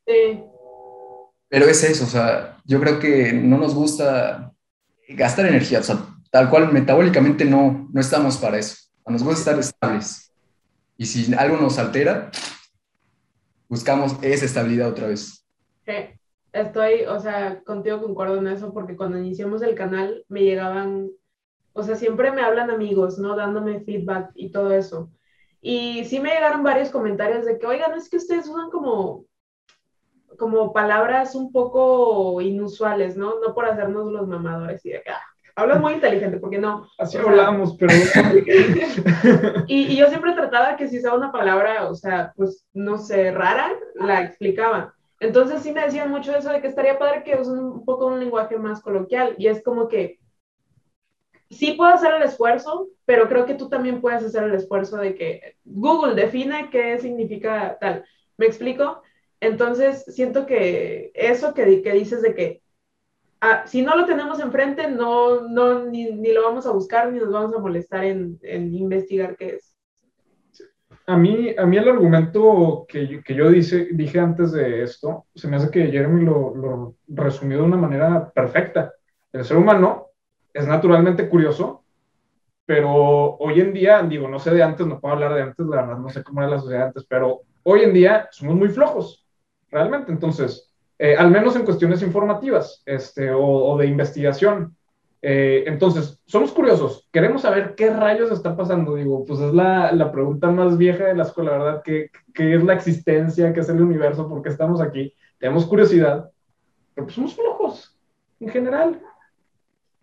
Sí. 0.07 0.41
pero 1.49 1.65
es 1.65 1.83
eso, 1.83 2.05
o 2.05 2.07
sea, 2.07 2.55
yo 2.63 2.79
creo 2.79 2.99
que 2.99 3.33
no 3.33 3.57
nos 3.57 3.75
gusta 3.75 4.53
gastar 5.09 5.47
energía, 5.47 5.79
o 5.79 5.83
sea, 5.83 5.97
tal 6.31 6.49
cual 6.49 6.71
metabólicamente 6.71 7.43
no, 7.43 7.89
no 7.91 7.99
estamos 7.99 8.37
para 8.37 8.59
eso. 8.59 8.77
Nos 9.07 9.21
gusta 9.21 9.39
estar 9.39 9.59
estables. 9.59 10.31
Y 10.95 11.05
si 11.05 11.33
algo 11.33 11.57
nos 11.57 11.77
altera, 11.79 12.31
buscamos 13.67 14.15
esa 14.21 14.45
estabilidad 14.45 14.87
otra 14.87 15.07
vez. 15.07 15.45
Sí, 15.85 15.95
estoy, 16.53 17.01
o 17.09 17.19
sea, 17.19 17.61
contigo 17.65 18.01
concuerdo 18.01 18.37
en 18.37 18.47
eso 18.47 18.73
porque 18.73 18.95
cuando 18.95 19.17
iniciamos 19.17 19.61
el 19.63 19.75
canal 19.75 20.23
me 20.29 20.43
llegaban, 20.43 21.09
o 21.73 21.83
sea, 21.83 21.95
siempre 21.95 22.31
me 22.31 22.41
hablan 22.41 22.69
amigos, 22.69 23.19
¿no? 23.19 23.35
Dándome 23.35 23.81
feedback 23.81 24.31
y 24.35 24.51
todo 24.51 24.71
eso. 24.71 25.09
Y 25.61 26.05
sí 26.05 26.19
me 26.19 26.31
llegaron 26.31 26.63
varios 26.63 26.89
comentarios 26.89 27.45
de 27.45 27.57
que, 27.57 27.65
oigan, 27.65 27.93
es 27.93 28.09
que 28.09 28.17
ustedes 28.17 28.47
usan 28.47 28.69
como, 28.69 29.25
como 30.37 30.71
palabras 30.73 31.35
un 31.35 31.51
poco 31.51 32.39
inusuales, 32.41 33.17
¿no? 33.17 33.39
No 33.39 33.53
por 33.53 33.65
hacernos 33.65 34.11
los 34.11 34.27
mamadores 34.27 34.85
y 34.85 34.91
de 34.91 35.01
que, 35.01 35.11
ah, 35.11 35.21
hablas 35.55 35.81
muy 35.81 35.93
inteligente, 35.93 36.37
porque 36.37 36.57
no. 36.57 36.87
Así 36.97 37.17
O 37.17 37.21
sea, 37.21 37.29
hablamos, 37.29 37.75
pero 37.77 37.93
Y, 39.67 39.93
y 39.93 39.97
yo 39.97 40.07
siempre 40.07 40.33
trataba 40.33 40.77
que 40.77 40.87
si 40.87 40.99
usaba 40.99 41.17
una 41.17 41.31
palabra, 41.31 41.89
o 41.89 41.95
sea, 41.95 42.33
pues, 42.35 42.65
no 42.73 42.97
sé, 42.97 43.31
rara, 43.31 43.71
la 43.95 44.23
explicaba. 44.23 44.93
Entonces 45.19 45.61
sí 45.61 45.73
me 45.73 45.83
decían 45.83 46.09
mucho 46.09 46.33
eso 46.35 46.49
de 46.49 46.61
que 46.61 46.67
estaría 46.67 46.97
padre 46.97 47.23
que 47.23 47.35
usen 47.35 47.59
un 47.59 47.85
poco 47.85 48.07
un 48.07 48.19
lenguaje 48.19 48.57
más 48.57 48.81
coloquial. 48.81 49.35
Y 49.37 49.47
es 49.47 49.61
como 49.61 49.89
que 49.89 50.18
sí 51.49 51.73
puedo 51.73 51.91
hacer 51.91 52.13
el 52.13 52.23
esfuerzo, 52.23 52.89
pero 53.05 53.27
creo 53.27 53.45
que 53.45 53.55
tú 53.55 53.69
también 53.69 54.01
puedes 54.01 54.23
hacer 54.23 54.43
el 54.43 54.53
esfuerzo 54.53 54.97
de 54.97 55.15
que 55.15 55.55
Google 55.65 56.15
define 56.15 56.69
qué 56.69 56.99
significa 56.99 57.77
tal. 57.79 58.05
¿Me 58.37 58.45
explico? 58.45 59.01
Entonces 59.39 60.03
siento 60.07 60.45
que 60.45 61.11
eso 61.13 61.53
que, 61.53 61.81
que 61.81 61.93
dices 61.93 62.21
de 62.21 62.35
que 62.35 62.61
ah, 63.41 63.63
si 63.65 63.81
no 63.81 63.95
lo 63.95 64.05
tenemos 64.05 64.39
enfrente, 64.39 64.89
no, 64.89 65.41
no, 65.41 65.85
ni, 65.85 66.11
ni 66.11 66.33
lo 66.33 66.43
vamos 66.43 66.65
a 66.65 66.71
buscar, 66.71 67.11
ni 67.11 67.19
nos 67.19 67.31
vamos 67.31 67.55
a 67.55 67.59
molestar 67.59 68.03
en, 68.03 68.37
en 68.43 68.73
investigar 68.73 69.35
qué 69.37 69.55
es. 69.55 69.75
a 71.07 71.17
mí, 71.17 71.55
a 71.57 71.65
mí 71.65 71.77
el 71.77 71.89
argumento 71.89 72.85
que 72.87 73.07
yo, 73.07 73.23
que 73.23 73.33
yo 73.33 73.49
dice, 73.49 73.89
dije 73.93 74.19
antes 74.19 74.51
de 74.51 74.83
esto, 74.83 75.25
se 75.33 75.47
me 75.47 75.55
hace 75.55 75.71
que 75.71 75.87
Jeremy 75.87 76.23
lo, 76.23 76.55
lo 76.55 76.95
resumió 77.07 77.57
de 77.57 77.63
una 77.63 77.77
manera 77.77 78.29
perfecta. 78.31 78.93
El 79.31 79.43
ser 79.43 79.57
humano 79.57 80.08
es 80.59 80.67
naturalmente 80.67 81.29
curioso, 81.29 81.83
pero 82.65 83.37
hoy 83.37 83.61
en 83.61 83.73
día, 83.73 84.03
digo, 84.03 84.27
no 84.27 84.39
sé 84.39 84.51
de 84.51 84.61
antes, 84.61 84.85
no 84.85 84.99
puedo 84.99 85.15
hablar 85.15 85.33
de 85.33 85.41
antes, 85.41 85.65
la 85.65 85.77
verdad, 85.77 85.97
no 85.97 86.09
sé 86.09 86.21
cómo 86.21 86.41
era 86.41 86.51
la 86.51 86.59
sociedad 86.59 86.87
antes, 86.87 87.05
pero 87.07 87.41
hoy 87.63 87.81
en 87.81 87.93
día 87.93 88.27
somos 88.31 88.55
muy 88.55 88.67
flojos, 88.69 89.25
realmente. 89.71 90.11
Entonces, 90.11 90.71
eh, 90.99 91.15
al 91.15 91.31
menos 91.31 91.55
en 91.55 91.63
cuestiones 91.63 92.01
informativas 92.01 92.83
este, 92.85 93.31
o, 93.31 93.77
de 93.77 93.87
investigación. 93.87 94.75
Eh, 95.21 95.63
entonces, 95.65 96.21
somos 96.25 96.51
curiosos, 96.51 97.07
queremos 97.11 97.41
saber 97.41 97.73
qué 97.75 97.89
rayos 97.89 98.31
está 98.31 98.55
pasando. 98.55 98.95
Digo, 98.95 99.25
pues 99.25 99.39
es 99.39 99.53
la, 99.53 99.93
la 99.93 100.11
pregunta 100.11 100.51
más 100.51 100.77
vieja 100.77 101.05
de 101.05 101.15
la 101.15 101.23
escuela, 101.23 101.51
¿verdad? 101.51 101.81
¿Qué, 101.83 102.11
¿Qué 102.33 102.53
es 102.53 102.63
la 102.63 102.73
existencia? 102.73 103.53
¿Qué 103.53 103.61
es 103.61 103.69
el 103.69 103.81
universo? 103.81 104.27
¿Por 104.27 104.41
qué 104.41 104.49
estamos 104.49 104.81
aquí? 104.81 105.13
Tenemos 105.39 105.65
curiosidad, 105.65 106.29
pero 106.93 107.07
pues 107.07 107.15
somos 107.15 107.33
flojos 107.33 107.97
en 108.41 108.49
general. 108.49 109.01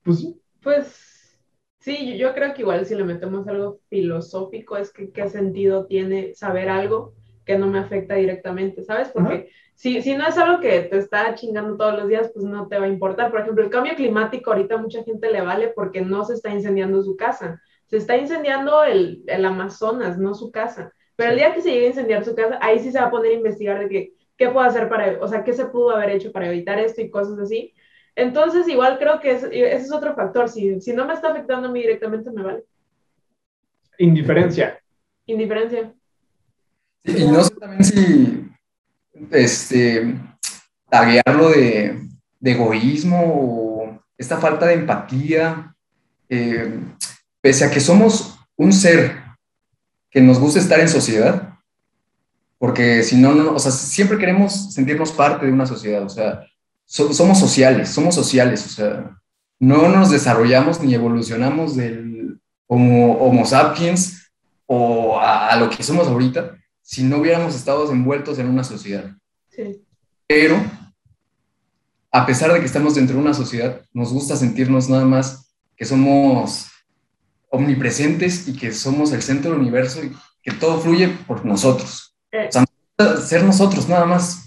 Pues 0.03 0.21
sí. 0.21 0.41
Pues 0.67 1.39
sí, 1.79 2.19
yo, 2.19 2.35
creo 2.35 2.53
que 2.53 2.62
igual 2.62 2.85
si 2.87 2.97
le 2.97 3.05
metemos 3.05 3.47
algo 3.47 3.79
filosófico 3.89 4.77
es 4.77 4.93
que 4.93 5.12
qué 5.12 5.29
sentido 5.29 5.87
tiene 5.87 6.35
saber 6.35 6.69
algo 6.69 7.14
que 7.45 7.57
no 7.57 7.69
me 7.69 7.79
afecta 7.79 8.17
directamente, 8.17 8.83
¿sabes? 8.83 9.11
Porque 9.11 9.49
si, 9.77 10.03
si 10.03 10.17
no 10.17 10.27
es 10.27 10.37
algo 10.37 10.61
que 10.61 10.81
te 10.81 10.99
está 10.99 11.37
chingando 11.37 11.77
todos 11.77 11.97
los 11.97 12.09
días, 12.09 12.33
pues 12.35 12.45
no 12.45 12.67
te 12.67 12.81
va 12.81 12.87
a 12.87 12.89
importar. 12.89 13.31
Por 13.31 13.43
ejemplo, 13.43 13.62
el 13.62 13.71
cambio 13.71 13.95
climático 13.95 14.51
ahorita 14.51 14.75
a 14.75 14.79
mucha 14.79 15.05
gente 15.05 15.31
le 15.31 15.41
vale 15.41 15.69
porque 15.69 16.01
no 16.01 16.25
se 16.25 16.35
está 16.35 16.51
incendiando 16.51 17.01
su 17.05 17.14
casa. 17.14 17.62
Se 17.87 17.99
está 17.99 18.17
incendiando 18.17 18.83
el, 18.83 19.23
el 19.29 19.45
Amazonas, 19.45 20.19
no 20.19 20.35
su 20.35 20.51
casa. 20.51 20.93
Pero 21.14 21.31
el 21.31 21.37
día 21.37 21.55
que 21.55 21.62
se 21.62 21.71
llegue 21.71 21.87
a 21.87 21.91
incendiar 21.91 22.25
su 22.25 22.35
casa, 22.35 22.59
ahí 22.61 22.81
sí 22.81 22.91
se 22.91 22.99
va 22.99 23.07
a 23.07 23.11
poner 23.12 23.31
a 23.31 23.37
investigar 23.37 23.79
de 23.79 23.89
que, 23.89 24.14
qué 24.37 24.49
puedo 24.49 24.67
hacer 24.67 24.89
para, 24.89 25.17
o 25.21 25.29
sea, 25.29 25.45
qué 25.45 25.53
se 25.53 25.67
pudo 25.67 25.91
haber 25.91 26.11
hecho 26.11 26.33
para 26.33 26.49
evitar 26.49 26.81
esto 26.81 27.03
y 27.03 27.09
cosas 27.09 27.39
así. 27.39 27.73
Entonces, 28.17 28.67
igual 28.67 28.99
creo 28.99 29.21
que 29.21 29.33
ese, 29.33 29.47
ese 29.49 29.85
es 29.85 29.93
otro 29.93 30.14
factor. 30.14 30.49
Si, 30.49 30.81
si 30.81 30.93
no 30.95 31.07
me 31.07 31.12
está 31.12 31.29
afectando 31.29 31.69
a 31.69 31.71
mí 31.71 31.81
directamente, 31.83 32.31
me 32.31 32.43
vale. 32.43 32.64
Indiferencia. 33.99 34.81
Indiferencia. 35.27 35.93
Y 37.05 37.25
no 37.27 37.45
sé 37.45 37.55
también 37.57 37.85
si 37.85 38.49
este, 39.31 40.19
taguearlo 40.89 41.51
de, 41.51 42.09
de 42.41 42.51
egoísmo 42.53 43.23
o 43.23 44.01
esta 44.17 44.39
falta 44.39 44.67
de 44.67 44.75
empatía, 44.75 45.75
eh, 46.29 46.81
pese 47.41 47.64
a 47.64 47.71
que 47.71 47.81
somos 47.81 48.39
un 48.57 48.73
ser 48.73 49.23
que 50.11 50.21
nos 50.21 50.41
gusta 50.41 50.59
estar 50.59 50.81
en 50.81 50.89
sociedad, 50.89 51.55
porque 52.59 53.03
si 53.03 53.17
no, 53.17 53.35
no, 53.35 53.53
o 53.53 53.59
sea, 53.59 53.71
siempre 53.71 54.17
queremos 54.17 54.73
sentirnos 54.73 55.12
parte 55.12 55.45
de 55.45 55.53
una 55.53 55.67
sociedad, 55.67 56.03
o 56.03 56.09
sea, 56.09 56.47
so- 56.87 57.12
somos 57.12 57.39
sociales, 57.39 57.91
somos 57.91 58.14
sociales, 58.14 58.64
o 58.66 58.68
sea, 58.70 59.16
no 59.59 59.89
nos 59.89 60.11
desarrollamos 60.11 60.80
ni 60.80 60.95
evolucionamos 60.95 61.76
del 61.76 62.41
Homo, 62.68 63.18
homo 63.18 63.47
sapiens 63.47 64.32
o 64.66 65.18
a, 65.20 65.51
a 65.51 65.57
lo 65.57 65.70
que 65.70 65.82
somos 65.84 66.09
ahorita 66.09 66.57
si 66.82 67.05
no 67.05 67.18
hubiéramos 67.18 67.55
estado 67.55 67.91
envueltos 67.93 68.39
en 68.41 68.49
una 68.49 68.64
sociedad. 68.64 69.11
Sí. 69.51 69.82
Pero, 70.26 70.57
a 72.11 72.26
pesar 72.26 72.53
de 72.53 72.59
que 72.61 72.66
estamos 72.66 72.95
dentro 72.97 73.14
de 73.16 73.22
una 73.22 73.34
sociedad, 73.34 73.80
nos 73.93 74.12
gusta 74.12 74.34
sentirnos 74.37 74.89
nada 74.89 75.05
más 75.05 75.55
que 75.76 75.84
somos 75.84 76.66
omnipresentes 77.51 78.49
y 78.49 78.57
que 78.57 78.72
somos 78.72 79.12
el 79.12 79.22
centro 79.22 79.53
del 79.53 79.61
universo 79.61 80.03
y 80.05 80.12
que 80.43 80.53
todo 80.53 80.80
fluye 80.80 81.09
por 81.26 81.45
nosotros. 81.45 82.16
Eh, 82.32 82.47
O 82.49 82.53
sea, 82.53 82.64
gusta 82.99 83.20
ser 83.26 83.45
nosotros 83.45 83.89
nada 83.89 84.05
más. 84.07 84.45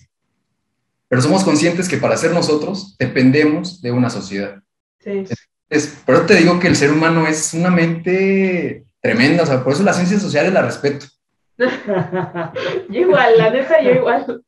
Pero 1.09 1.21
somos 1.21 1.43
conscientes 1.43 1.89
que 1.89 1.97
para 1.97 2.15
ser 2.17 2.31
nosotros 2.31 2.95
dependemos 2.97 3.81
de 3.81 3.91
una 3.91 4.09
sociedad. 4.09 4.61
sí. 4.99 5.25
Es, 5.69 5.85
por 6.03 6.15
eso 6.15 6.25
te 6.25 6.33
digo 6.35 6.59
que 6.59 6.67
el 6.67 6.75
ser 6.75 6.91
humano 6.91 7.27
es 7.27 7.53
una 7.53 7.69
mente 7.69 8.85
tremenda, 9.01 9.43
o 9.43 9.45
sea, 9.45 9.63
por 9.63 9.73
eso 9.73 9.83
las 9.83 9.97
ciencias 9.97 10.19
sociales 10.19 10.51
la 10.51 10.63
respeto. 10.63 11.05
Yo 12.89 13.01
igual, 13.01 13.37
la 13.37 13.49
neta, 13.51 13.81
yo 13.81 13.91
igual. 13.91 14.43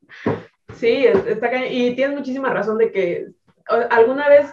Sí, 0.77 1.05
es- 1.05 1.25
está. 1.27 1.65
Y 1.67 1.95
tienes 1.95 2.17
muchísima 2.17 2.49
razón 2.51 2.77
de 2.79 2.91
que 2.91 3.27
alguna 3.91 4.29
vez 4.29 4.47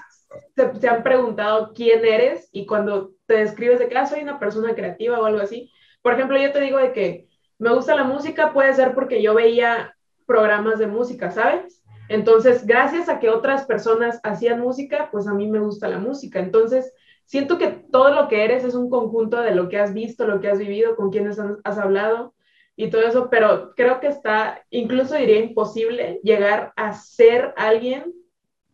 se, 0.57 0.79
se 0.81 0.89
han 0.89 1.03
preguntado 1.03 1.73
quién 1.75 2.05
eres 2.05 2.49
y 2.53 2.67
cuando 2.67 3.13
te 3.27 3.35
describes 3.35 3.79
de 3.79 3.89
que 3.89 3.97
ah, 3.97 4.07
soy 4.07 4.21
una 4.21 4.39
persona 4.39 4.75
creativa 4.75 5.19
o 5.19 5.25
algo 5.25 5.41
así. 5.41 5.71
Por 6.03 6.13
ejemplo, 6.15 6.37
yo 6.39 6.53
te 6.53 6.61
digo 6.61 6.79
de 6.79 6.93
que 6.93 7.29
me 7.59 7.73
gusta 7.73 7.95
la 7.95 8.05
música, 8.05 8.53
puede 8.53 8.75
ser 8.75 8.95
porque 8.95 9.23
yo 9.23 9.35
veía 9.35 9.95
programas 10.27 10.79
de 10.79 10.87
música, 10.87 11.31
¿sabes? 11.31 11.83
Entonces, 12.09 12.67
gracias 12.67 13.09
a 13.09 13.19
que 13.21 13.31
otras 13.31 13.67
personas 13.67 14.21
hacían 14.23 14.61
música, 14.61 15.09
pues 15.13 15.27
a 15.27 15.35
mí 15.35 15.49
me 15.49 15.61
gusta 15.61 15.89
la 15.89 15.99
música. 15.99 16.39
Entonces, 16.39 16.93
siento 17.25 17.59
que 17.59 17.69
todo 17.69 18.11
lo 18.11 18.29
que 18.29 18.45
eres 18.45 18.65
es 18.65 18.75
un 18.75 18.89
conjunto 18.89 19.41
de 19.41 19.55
lo 19.55 19.69
que 19.69 19.79
has 19.79 19.93
visto, 19.93 20.27
lo 20.27 20.41
que 20.41 20.49
has 20.49 20.59
vivido, 20.59 20.97
con 20.97 21.11
quienes 21.11 21.39
has 21.65 21.79
hablado 21.79 22.35
y 22.75 22.91
todo 22.91 23.03
eso, 23.03 23.29
pero 23.29 23.75
creo 23.75 23.99
que 23.99 24.07
está, 24.07 24.65
incluso 24.71 25.17
diría 25.17 25.41
imposible 25.41 26.21
llegar 26.23 26.73
a 26.77 26.93
ser 26.93 27.53
alguien 27.57 28.15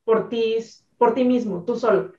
por 0.04 0.28
ti, 0.28 0.58
por 0.98 1.14
ti 1.14 1.24
mismo, 1.24 1.64
tú 1.64 1.74
solo. 1.74 2.12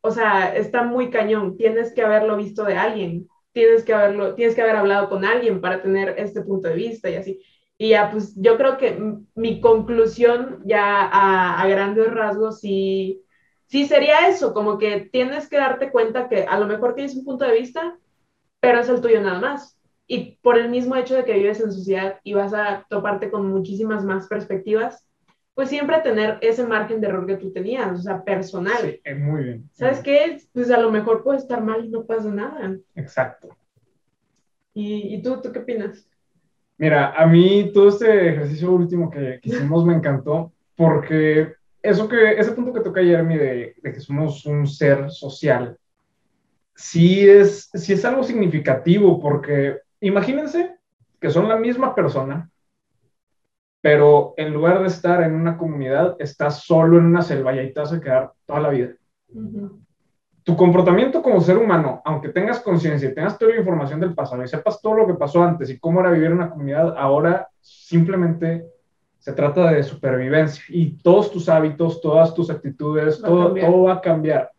O 0.00 0.10
sea, 0.10 0.56
está 0.56 0.82
muy 0.82 1.10
cañón, 1.10 1.56
tienes 1.56 1.92
que 1.92 2.02
haberlo 2.02 2.36
visto 2.36 2.64
de 2.64 2.76
alguien, 2.76 3.28
tienes 3.52 3.84
que 3.84 3.92
haberlo, 3.92 4.34
tienes 4.34 4.54
que 4.54 4.62
haber 4.62 4.76
hablado 4.76 5.08
con 5.10 5.24
alguien 5.24 5.60
para 5.60 5.82
tener 5.82 6.14
este 6.18 6.40
punto 6.40 6.68
de 6.68 6.74
vista 6.74 7.10
y 7.10 7.16
así. 7.16 7.40
Y 7.76 7.90
ya, 7.90 8.10
pues 8.10 8.34
yo 8.36 8.56
creo 8.56 8.78
que 8.78 8.98
mi 9.34 9.60
conclusión 9.60 10.62
ya 10.64 11.02
a, 11.06 11.60
a 11.60 11.68
grandes 11.68 12.12
rasgos 12.12 12.60
sí, 12.60 13.24
sí 13.66 13.86
sería 13.86 14.28
eso, 14.28 14.54
como 14.54 14.78
que 14.78 15.00
tienes 15.12 15.48
que 15.48 15.56
darte 15.56 15.90
cuenta 15.90 16.28
que 16.28 16.44
a 16.44 16.58
lo 16.58 16.66
mejor 16.66 16.94
tienes 16.94 17.16
un 17.16 17.24
punto 17.24 17.44
de 17.44 17.58
vista, 17.58 17.98
pero 18.60 18.80
es 18.80 18.88
el 18.88 19.00
tuyo 19.00 19.20
nada 19.20 19.40
más 19.40 19.78
y 20.06 20.38
por 20.42 20.58
el 20.58 20.68
mismo 20.68 20.96
hecho 20.96 21.16
de 21.16 21.24
que 21.24 21.34
vives 21.34 21.60
en 21.60 21.72
sociedad 21.72 22.20
y 22.24 22.34
vas 22.34 22.52
a 22.54 22.86
toparte 22.88 23.30
con 23.30 23.48
muchísimas 23.48 24.04
más 24.04 24.28
perspectivas, 24.28 25.06
pues 25.54 25.68
siempre 25.68 26.00
tener 26.00 26.38
ese 26.42 26.66
margen 26.66 27.00
de 27.00 27.08
error 27.08 27.26
que 27.26 27.36
tú 27.36 27.52
tenías, 27.52 27.98
o 28.00 28.02
sea, 28.02 28.22
personal. 28.24 29.00
Sí, 29.04 29.14
muy 29.14 29.44
bien. 29.44 29.70
¿Sabes 29.72 30.00
qué? 30.00 30.38
Pues 30.52 30.70
a 30.70 30.80
lo 30.80 30.90
mejor 30.90 31.22
puede 31.22 31.38
estar 31.38 31.62
mal 31.62 31.84
y 31.84 31.88
no 31.88 32.04
pasa 32.04 32.28
nada. 32.28 32.76
Exacto. 32.94 33.48
¿Y, 34.74 35.14
y 35.14 35.22
tú, 35.22 35.40
tú 35.40 35.52
qué 35.52 35.60
opinas? 35.60 36.08
Mira, 36.76 37.12
a 37.12 37.26
mí 37.26 37.70
todo 37.72 37.88
este 37.88 38.30
ejercicio 38.30 38.72
último 38.72 39.10
que, 39.10 39.38
hicimos 39.42 39.84
me 39.84 39.94
encantó 39.94 40.52
porque 40.76 41.54
eso 41.80 42.08
que, 42.08 42.32
ese 42.32 42.52
punto 42.52 42.72
que 42.72 42.80
toca 42.80 43.02
Jeremy 43.02 43.36
de, 43.36 43.74
de 43.80 43.92
que 43.92 44.00
somos 44.00 44.44
un 44.46 44.66
ser 44.66 45.10
social, 45.10 45.78
sí 46.74 47.28
es, 47.28 47.70
sí 47.74 47.92
es 47.92 48.04
algo 48.04 48.24
significativo 48.24 49.20
porque 49.20 49.78
imagínense 50.00 50.76
que 51.20 51.30
son 51.30 51.48
la 51.48 51.56
misma 51.56 51.94
persona, 51.94 52.50
pero 53.80 54.34
en 54.36 54.52
lugar 54.52 54.80
de 54.80 54.88
estar 54.88 55.22
en 55.22 55.34
una 55.34 55.56
comunidad, 55.56 56.16
estás 56.18 56.62
solo 56.64 56.98
en 56.98 57.04
una 57.04 57.22
selva 57.22 57.54
y 57.54 57.58
ahí 57.58 57.72
te 57.72 57.80
vas 57.80 57.92
quedar 58.00 58.32
toda 58.46 58.60
la 58.60 58.70
vida. 58.70 58.94
Tu 60.44 60.56
comportamiento 60.56 61.22
como 61.22 61.40
ser 61.40 61.56
humano, 61.56 62.02
aunque 62.04 62.28
tengas 62.28 62.60
conciencia 62.60 63.08
y 63.08 63.14
tengas 63.14 63.38
toda 63.38 63.52
la 63.52 63.58
información 63.58 63.98
del 63.98 64.14
pasado 64.14 64.44
y 64.44 64.48
sepas 64.48 64.80
todo 64.80 64.94
lo 64.94 65.06
que 65.06 65.14
pasó 65.14 65.42
antes 65.42 65.70
y 65.70 65.78
cómo 65.78 66.00
era 66.00 66.10
vivir 66.10 66.28
en 66.28 66.34
una 66.34 66.50
comunidad, 66.50 66.94
ahora 66.98 67.48
simplemente 67.60 68.66
se 69.18 69.32
trata 69.32 69.72
de 69.72 69.82
supervivencia 69.82 70.62
y 70.68 70.98
todos 70.98 71.30
tus 71.32 71.48
hábitos, 71.48 72.00
todas 72.02 72.34
tus 72.34 72.50
actitudes, 72.50 73.22
todo, 73.22 73.54
todo 73.54 73.84
va 73.84 73.94
a 73.94 74.00
cambiar 74.02 74.54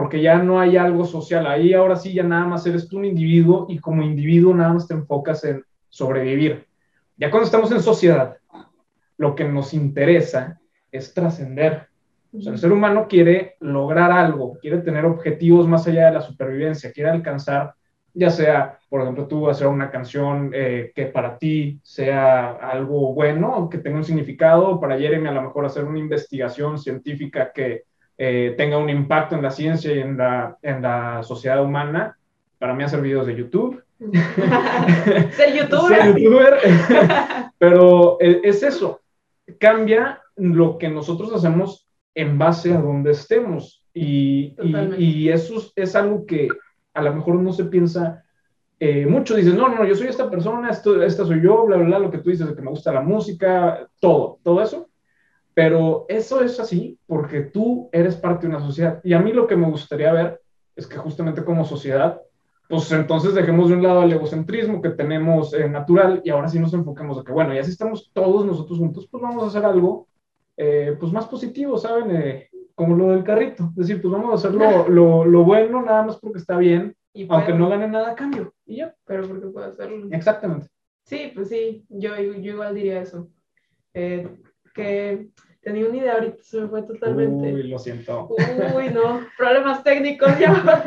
porque 0.00 0.22
ya 0.22 0.38
no 0.38 0.58
hay 0.58 0.78
algo 0.78 1.04
social. 1.04 1.46
Ahí 1.46 1.74
ahora 1.74 1.94
sí 1.94 2.14
ya 2.14 2.22
nada 2.22 2.46
más 2.46 2.64
eres 2.66 2.88
tú 2.88 2.96
un 2.96 3.04
individuo 3.04 3.66
y 3.68 3.78
como 3.78 4.02
individuo 4.02 4.54
nada 4.54 4.72
más 4.72 4.88
te 4.88 4.94
enfocas 4.94 5.44
en 5.44 5.62
sobrevivir. 5.90 6.66
Ya 7.18 7.30
cuando 7.30 7.44
estamos 7.44 7.70
en 7.70 7.82
sociedad, 7.82 8.38
lo 9.18 9.34
que 9.34 9.44
nos 9.44 9.74
interesa 9.74 10.58
es 10.90 11.12
trascender. 11.12 11.89
O 12.36 12.40
sea, 12.40 12.52
el 12.52 12.58
ser 12.58 12.72
humano 12.72 13.06
quiere 13.08 13.56
lograr 13.60 14.12
algo, 14.12 14.56
quiere 14.60 14.78
tener 14.78 15.04
objetivos 15.04 15.66
más 15.66 15.86
allá 15.86 16.06
de 16.06 16.12
la 16.12 16.20
supervivencia, 16.20 16.92
quiere 16.92 17.10
alcanzar, 17.10 17.74
ya 18.14 18.30
sea, 18.30 18.78
por 18.88 19.02
ejemplo, 19.02 19.26
tú 19.26 19.48
hacer 19.48 19.66
una 19.66 19.90
canción 19.90 20.50
eh, 20.54 20.92
que 20.94 21.06
para 21.06 21.38
ti 21.38 21.80
sea 21.82 22.52
algo 22.52 23.14
bueno, 23.14 23.68
que 23.68 23.78
tenga 23.78 23.98
un 23.98 24.04
significado, 24.04 24.78
para 24.80 24.98
Jeremy 24.98 25.28
a 25.28 25.32
lo 25.32 25.42
mejor 25.42 25.64
hacer 25.64 25.84
una 25.84 25.98
investigación 25.98 26.78
científica 26.78 27.52
que 27.52 27.84
eh, 28.22 28.54
tenga 28.56 28.76
un 28.76 28.90
impacto 28.90 29.34
en 29.34 29.42
la 29.42 29.50
ciencia 29.50 29.94
y 29.94 30.00
en 30.00 30.16
la, 30.16 30.56
en 30.62 30.82
la 30.82 31.22
sociedad 31.22 31.64
humana. 31.64 32.16
Para 32.58 32.74
mí 32.74 32.84
hacer 32.84 33.00
videos 33.00 33.26
de 33.26 33.34
YouTube. 33.34 33.82
Ser 35.32 35.56
youtuber. 35.56 36.02
Ser 36.02 36.16
youtuber. 36.18 36.58
Pero 37.58 38.18
eh, 38.20 38.42
es 38.44 38.62
eso. 38.62 39.00
Cambia 39.58 40.20
lo 40.36 40.76
que 40.76 40.90
nosotros 40.90 41.32
hacemos 41.32 41.89
en 42.14 42.38
base 42.38 42.74
a 42.74 42.80
donde 42.80 43.12
estemos. 43.12 43.86
Y, 43.92 44.54
y, 44.98 45.28
eso 45.28 45.54
es 45.74 45.96
algo 45.96 46.24
que 46.24 46.48
a 46.94 47.02
lo 47.02 47.14
mejor 47.14 47.36
no 47.36 47.52
se 47.52 47.64
piensa 47.64 48.24
eh, 48.78 49.06
mucho. 49.06 49.36
Dices, 49.36 49.54
no, 49.54 49.68
no, 49.68 49.84
yo 49.84 49.94
soy 49.94 50.08
esta 50.08 50.30
persona, 50.30 50.70
esto, 50.70 51.02
esta 51.02 51.24
soy 51.24 51.42
yo, 51.42 51.66
bla, 51.66 51.76
bla, 51.76 51.86
bla, 51.86 51.98
lo 51.98 52.10
que 52.10 52.18
tú 52.18 52.30
dices 52.30 52.48
de 52.48 52.54
que 52.54 52.62
me 52.62 52.70
gusta 52.70 52.92
la 52.92 53.02
música, 53.02 53.88
todo, 54.00 54.38
todo 54.42 54.62
eso. 54.62 54.88
Pero 55.54 56.06
eso 56.08 56.42
es 56.42 56.60
así 56.60 56.98
porque 57.06 57.40
tú 57.40 57.88
eres 57.92 58.16
parte 58.16 58.46
de 58.46 58.54
una 58.54 58.64
sociedad. 58.64 59.00
Y 59.02 59.12
a 59.12 59.20
mí 59.20 59.32
lo 59.32 59.46
que 59.46 59.56
me 59.56 59.68
gustaría 59.68 60.12
ver 60.12 60.40
es 60.76 60.86
que 60.86 60.96
justamente 60.96 61.44
como 61.44 61.64
sociedad, 61.64 62.20
pues 62.68 62.90
entonces 62.92 63.34
dejemos 63.34 63.68
de 63.68 63.74
un 63.74 63.82
lado 63.82 64.04
el 64.04 64.12
egocentrismo 64.12 64.80
que 64.80 64.90
tenemos 64.90 65.52
eh, 65.54 65.68
natural 65.68 66.22
y 66.24 66.30
ahora 66.30 66.48
sí 66.48 66.60
nos 66.60 66.72
enfoquemos 66.72 67.18
a 67.18 67.24
que, 67.24 67.32
bueno, 67.32 67.52
ya 67.52 67.64
si 67.64 67.72
estamos 67.72 68.10
todos 68.14 68.46
nosotros 68.46 68.78
juntos, 68.78 69.08
pues 69.10 69.20
vamos 69.20 69.42
a 69.42 69.48
hacer 69.48 69.64
algo 69.64 70.06
eh, 70.62 70.94
pues 71.00 71.10
más 71.10 71.26
positivo, 71.26 71.78
¿saben? 71.78 72.14
Eh, 72.14 72.50
como 72.74 72.94
lo 72.94 73.12
del 73.12 73.24
carrito. 73.24 73.70
Es 73.70 73.86
decir, 73.86 74.02
pues 74.02 74.12
vamos 74.12 74.30
a 74.30 74.34
hacer 74.34 74.52
lo, 74.52 75.24
lo, 75.24 75.44
bueno 75.44 75.80
nada 75.80 76.02
más 76.02 76.18
porque 76.18 76.38
está 76.38 76.58
bien, 76.58 76.94
aunque 77.30 77.54
no 77.54 77.70
gane 77.70 77.88
nada 77.88 78.10
a 78.10 78.14
cambio. 78.14 78.52
Y 78.66 78.76
ya. 78.76 78.94
Pero 79.06 79.26
porque 79.26 79.46
puedo 79.46 79.66
hacerlo. 79.66 80.08
Exactamente. 80.10 80.66
Sí, 81.04 81.32
pues 81.34 81.48
sí, 81.48 81.86
yo, 81.88 82.14
yo 82.14 82.52
igual 82.52 82.74
diría 82.74 83.00
eso. 83.00 83.30
Eh, 83.94 84.28
que 84.74 85.28
tenía 85.62 85.86
una 85.86 85.96
idea 85.96 86.12
ahorita, 86.12 86.42
se 86.42 86.60
me 86.60 86.68
fue 86.68 86.82
totalmente. 86.82 87.54
Uy, 87.54 87.62
lo 87.62 87.78
siento. 87.78 88.28
Uy, 88.28 88.90
no, 88.90 89.26
problemas 89.38 89.82
técnicos, 89.82 90.38
ya 90.38 90.82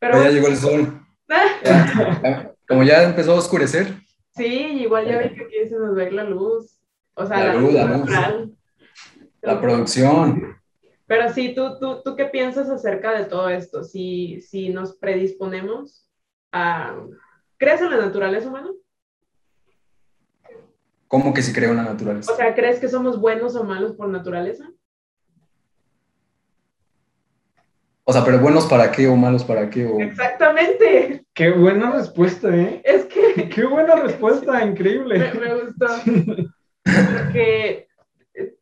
Pero 0.00 0.22
ya 0.24 0.30
llegó 0.30 0.48
el 0.48 0.56
sol. 0.56 1.00
Como 2.68 2.82
ya 2.82 3.04
empezó 3.04 3.34
a 3.34 3.38
oscurecer. 3.38 3.94
Sí, 4.34 4.80
igual 4.82 5.06
ya 5.06 5.18
vi 5.18 5.28
que 5.34 5.44
aquí 5.44 5.68
se 5.68 5.78
nos 5.78 5.94
ve 5.94 6.10
la 6.10 6.24
luz. 6.24 6.77
O 7.18 7.26
sea, 7.26 7.46
la, 7.46 7.54
luz, 7.54 7.72
la 7.74 8.30
luz. 8.30 8.50
La 9.42 9.60
producción. 9.60 10.56
Pero 11.06 11.32
sí, 11.32 11.52
¿tú, 11.54 11.78
tú, 11.80 12.00
¿tú 12.04 12.14
qué 12.14 12.26
piensas 12.26 12.70
acerca 12.70 13.18
de 13.18 13.24
todo 13.24 13.48
esto? 13.48 13.82
Si, 13.82 14.40
si 14.40 14.68
nos 14.68 14.96
predisponemos 14.96 16.08
a... 16.52 16.94
¿Crees 17.56 17.80
en 17.80 17.90
la 17.90 17.96
naturaleza 17.96 18.48
humana? 18.48 18.70
¿Cómo 21.08 21.34
que 21.34 21.42
si 21.42 21.52
crea 21.52 21.72
una 21.72 21.82
naturaleza? 21.82 22.30
O 22.30 22.36
sea, 22.36 22.54
¿crees 22.54 22.78
que 22.78 22.88
somos 22.88 23.20
buenos 23.20 23.56
o 23.56 23.64
malos 23.64 23.92
por 23.96 24.08
naturaleza? 24.08 24.70
O 28.04 28.12
sea, 28.12 28.24
pero 28.24 28.38
buenos 28.38 28.66
para 28.66 28.92
qué 28.92 29.08
o 29.08 29.16
malos 29.16 29.42
para 29.42 29.68
qué. 29.68 29.90
Exactamente. 29.98 31.26
Qué 31.34 31.50
buena 31.50 31.90
respuesta, 31.90 32.54
¿eh? 32.54 32.80
Es 32.84 33.06
que... 33.06 33.48
Qué 33.48 33.64
buena 33.64 33.96
respuesta, 34.02 34.64
increíble. 34.64 35.32
Me, 35.34 35.54
gustó. 35.54 35.86
Porque 37.14 37.88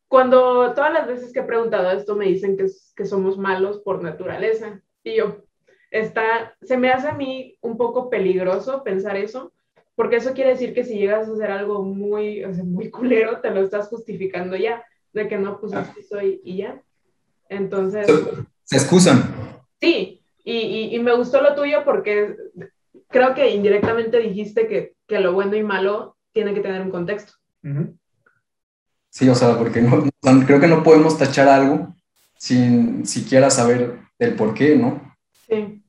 cuando 0.08 0.72
todas 0.74 0.92
las 0.92 1.06
veces 1.06 1.32
que 1.32 1.40
he 1.40 1.44
preguntado 1.44 1.90
esto 1.90 2.16
me 2.16 2.26
dicen 2.26 2.56
que, 2.56 2.66
que 2.94 3.04
somos 3.04 3.38
malos 3.38 3.80
por 3.80 4.02
naturaleza. 4.02 4.80
Y 5.02 5.16
yo, 5.16 5.44
está, 5.90 6.56
se 6.62 6.76
me 6.76 6.90
hace 6.90 7.08
a 7.08 7.14
mí 7.14 7.56
un 7.60 7.76
poco 7.76 8.10
peligroso 8.10 8.82
pensar 8.82 9.16
eso, 9.16 9.52
porque 9.94 10.16
eso 10.16 10.34
quiere 10.34 10.50
decir 10.50 10.74
que 10.74 10.84
si 10.84 10.98
llegas 10.98 11.28
a 11.28 11.32
hacer 11.32 11.50
algo 11.50 11.82
muy, 11.82 12.44
o 12.44 12.52
sea, 12.52 12.64
muy 12.64 12.90
culero, 12.90 13.40
te 13.40 13.50
lo 13.50 13.60
estás 13.60 13.88
justificando 13.88 14.56
ya, 14.56 14.84
de 15.12 15.28
que 15.28 15.38
no, 15.38 15.58
pues 15.58 15.72
así 15.72 16.02
soy 16.02 16.40
y 16.44 16.58
ya. 16.58 16.82
Entonces... 17.48 18.06
Se 18.64 18.76
excusan. 18.76 19.22
Sí, 19.80 20.22
y, 20.44 20.94
y, 20.94 20.98
me 21.00 21.14
gustó 21.14 21.40
lo 21.40 21.54
tuyo 21.54 21.84
porque 21.84 22.36
creo 23.08 23.34
que 23.34 23.50
indirectamente 23.50 24.18
dijiste 24.18 24.66
que, 24.66 24.94
que, 25.06 25.20
lo 25.20 25.32
bueno 25.32 25.56
y 25.56 25.62
malo 25.62 26.16
tiene 26.32 26.54
que 26.54 26.60
tener 26.60 26.82
un 26.82 26.90
contexto. 26.90 27.32
Sí, 29.16 29.26
o 29.30 29.34
sea, 29.34 29.56
porque 29.56 29.80
no, 29.80 30.04
creo 30.44 30.60
que 30.60 30.66
no 30.66 30.82
podemos 30.82 31.16
tachar 31.16 31.48
algo 31.48 31.96
sin 32.36 33.06
siquiera 33.06 33.48
saber 33.48 33.98
el 34.18 34.34
por 34.34 34.52
qué, 34.52 34.76
¿no? 34.76 35.16
Sí, 35.48 35.82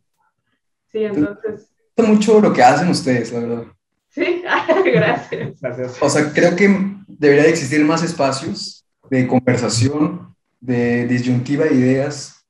sí, 0.90 1.04
entonces... 1.04 1.68
mucho 1.98 2.40
lo 2.40 2.54
que 2.54 2.64
hacen 2.64 2.88
ustedes, 2.88 3.34
la 3.34 3.40
verdad. 3.42 3.64
Sí, 4.08 4.44
gracias. 4.86 5.60
gracias. 5.60 5.98
O 6.00 6.10
sea, 6.10 6.32
creo 6.32 6.56
que 6.56 6.74
debería 7.06 7.44
de 7.44 7.50
existir 7.50 7.84
más 7.84 8.02
espacios 8.02 8.86
de 9.10 9.28
conversación, 9.28 10.34
de 10.62 11.06
disyuntiva 11.06 11.66
de 11.66 11.76
ideas, 11.76 12.46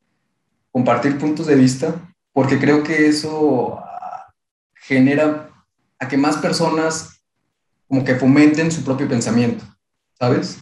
compartir 0.71 1.17
puntos 1.17 1.47
de 1.47 1.55
vista, 1.55 2.07
porque 2.34 2.59
creo 2.59 2.84
que 2.84 3.07
eso 3.07 3.80
ah, 3.80 4.32
genera 4.75 5.49
a 5.97 6.07
que 6.07 6.17
más 6.17 6.38
personas 6.38 7.19
como 7.88 8.05
que 8.05 8.13
fomenten 8.13 8.71
su 8.71 8.84
propio 8.84 9.07
pensamiento, 9.07 9.65
¿sabes? 10.19 10.59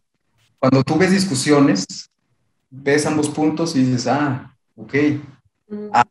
Cuando 0.66 0.84
tú 0.84 0.98
ves 0.98 1.12
discusiones, 1.12 2.10
ves 2.72 3.06
ambos 3.06 3.30
puntos 3.30 3.76
y 3.76 3.84
dices, 3.84 4.08
ah, 4.08 4.52
ok. 4.76 4.96
Mm. 5.68 5.90
Ah, 5.94 6.04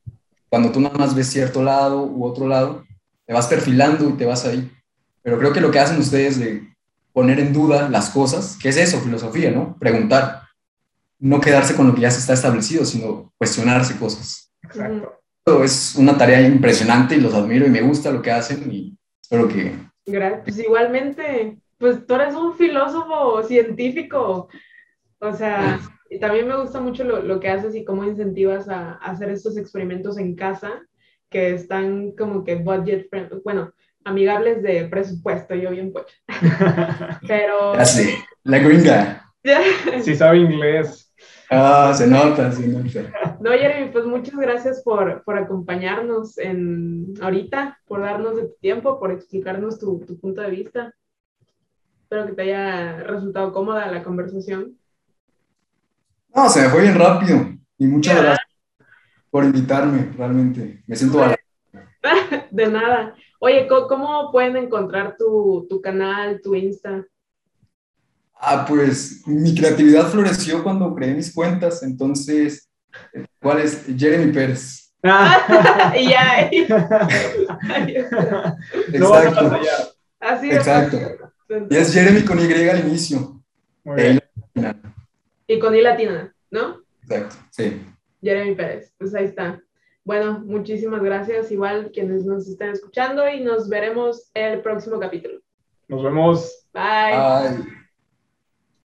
cuando 0.48 0.70
tú 0.70 0.78
nada 0.78 0.96
más 0.96 1.12
ves 1.12 1.26
cierto 1.26 1.60
lado 1.60 2.04
u 2.04 2.24
otro 2.24 2.46
lado, 2.46 2.84
te 3.26 3.32
vas 3.32 3.48
perfilando 3.48 4.08
y 4.08 4.12
te 4.12 4.24
vas 4.24 4.44
ahí. 4.44 4.70
Pero 5.22 5.40
creo 5.40 5.52
que 5.52 5.60
lo 5.60 5.72
que 5.72 5.80
hacen 5.80 5.98
ustedes 5.98 6.38
de 6.38 6.72
poner 7.12 7.40
en 7.40 7.52
duda 7.52 7.88
las 7.88 8.10
cosas, 8.10 8.56
que 8.56 8.68
es 8.68 8.76
eso, 8.76 9.00
filosofía, 9.00 9.50
¿no? 9.50 9.76
Preguntar. 9.80 10.42
no 11.18 11.40
quedarse 11.40 11.74
con 11.74 11.88
lo 11.88 11.94
que 11.96 12.02
ya 12.02 12.12
se 12.12 12.20
está 12.20 12.34
establecido, 12.34 12.84
sino 12.84 13.32
cuestionarse 13.36 13.96
cosas. 13.96 14.52
Exacto. 14.62 15.20
Es 15.64 15.96
una 15.96 16.16
tarea 16.16 16.46
impresionante 16.46 17.16
y 17.16 17.20
los 17.20 17.34
admiro 17.34 17.66
y 17.66 17.70
me 17.70 17.82
gusta 17.82 18.12
lo 18.12 18.22
que 18.22 18.30
hacen 18.30 18.70
y 18.70 18.96
espero 19.20 19.48
que... 19.48 19.74
Gracias. 20.06 20.42
Pues 20.44 20.58
igualmente, 20.60 21.58
pues 21.84 22.06
tú 22.06 22.14
eres 22.14 22.34
un 22.34 22.54
filósofo 22.54 23.42
científico, 23.42 24.48
o 25.18 25.32
sea, 25.34 25.78
y 26.08 26.18
también 26.18 26.48
me 26.48 26.56
gusta 26.56 26.80
mucho 26.80 27.04
lo, 27.04 27.20
lo 27.20 27.40
que 27.40 27.50
haces 27.50 27.74
y 27.74 27.84
cómo 27.84 28.04
incentivas 28.04 28.70
a, 28.70 28.92
a, 28.92 29.10
hacer 29.10 29.28
estos 29.28 29.58
experimentos 29.58 30.16
en 30.16 30.34
casa 30.34 30.80
que 31.28 31.52
están 31.52 32.12
como 32.12 32.42
que 32.42 32.54
budget 32.54 33.10
friendly, 33.10 33.38
bueno, 33.44 33.74
amigables 34.02 34.62
de 34.62 34.86
presupuesto, 34.86 35.54
yo 35.54 35.72
bien 35.72 35.92
pues. 35.92 36.06
Pero... 37.28 37.74
Así, 37.74 38.14
la 38.44 38.60
gringa. 38.60 39.20
Sí 40.00 40.16
sabe 40.16 40.38
inglés. 40.38 41.14
Ah, 41.50 41.92
se 41.94 42.06
nota, 42.06 42.50
se 42.50 42.66
nota. 42.66 43.36
No, 43.40 43.50
Jeremy, 43.50 43.92
pues 43.92 44.06
muchas 44.06 44.36
gracias 44.36 44.82
por, 44.82 45.22
por 45.22 45.36
acompañarnos 45.36 46.38
en 46.38 47.12
ahorita, 47.20 47.78
por 47.86 48.00
darnos 48.00 48.36
de 48.36 48.44
tu 48.44 48.54
tiempo, 48.62 48.98
por 48.98 49.12
explicarnos 49.12 49.78
tu, 49.78 49.98
tu 50.06 50.18
punto 50.18 50.40
de 50.40 50.50
vista. 50.50 50.94
Espero 52.14 52.28
que 52.28 52.36
te 52.36 52.42
haya 52.42 52.98
resultado 52.98 53.52
cómoda 53.52 53.90
la 53.90 54.04
conversación. 54.04 54.78
No, 56.32 56.48
se 56.48 56.62
me 56.62 56.68
fue 56.68 56.82
bien 56.82 56.94
rápido. 56.94 57.44
Y 57.76 57.88
muchas 57.88 58.22
gracias 58.22 58.46
por 59.32 59.42
invitarme, 59.42 60.12
realmente. 60.16 60.84
Me 60.86 60.94
siento 60.94 61.20
a 61.20 61.34
De 62.52 62.68
nada. 62.68 63.16
Oye, 63.40 63.66
¿cómo 63.66 64.30
pueden 64.30 64.56
encontrar 64.56 65.16
tu, 65.18 65.66
tu 65.68 65.80
canal, 65.80 66.40
tu 66.40 66.54
Insta? 66.54 67.04
Ah, 68.36 68.64
pues 68.68 69.26
mi 69.26 69.52
creatividad 69.52 70.06
floreció 70.06 70.62
cuando 70.62 70.94
creé 70.94 71.14
mis 71.14 71.34
cuentas, 71.34 71.82
entonces, 71.82 72.70
¿cuál 73.42 73.58
es? 73.58 73.86
Jeremy 73.98 74.32
Pérez. 74.32 74.94
y 75.98 76.10
ya. 76.10 76.48
Exacto. 78.92 79.58
Así 80.20 80.50
Exacto. 80.52 81.24
Y 81.48 81.76
es 81.76 81.92
Jeremy 81.92 82.22
con 82.22 82.38
Y 82.38 82.68
al 82.68 82.86
inicio. 82.86 83.40
Muy 83.84 83.96
bien. 83.96 84.20
Y 85.46 85.58
con 85.58 85.74
I 85.74 85.82
latina, 85.82 86.34
¿no? 86.50 86.82
Exacto, 87.02 87.36
sí. 87.50 87.82
Jeremy 88.22 88.54
Pérez, 88.54 88.92
pues 88.98 89.14
ahí 89.14 89.26
está. 89.26 89.60
Bueno, 90.04 90.40
muchísimas 90.44 91.02
gracias, 91.02 91.50
igual 91.50 91.90
quienes 91.92 92.24
nos 92.24 92.48
están 92.48 92.70
escuchando 92.70 93.28
y 93.28 93.40
nos 93.40 93.68
veremos 93.68 94.30
el 94.34 94.60
próximo 94.60 94.98
capítulo. 94.98 95.40
Nos 95.88 96.02
vemos. 96.02 96.66
Bye. 96.72 97.58
Bye. 97.58 97.83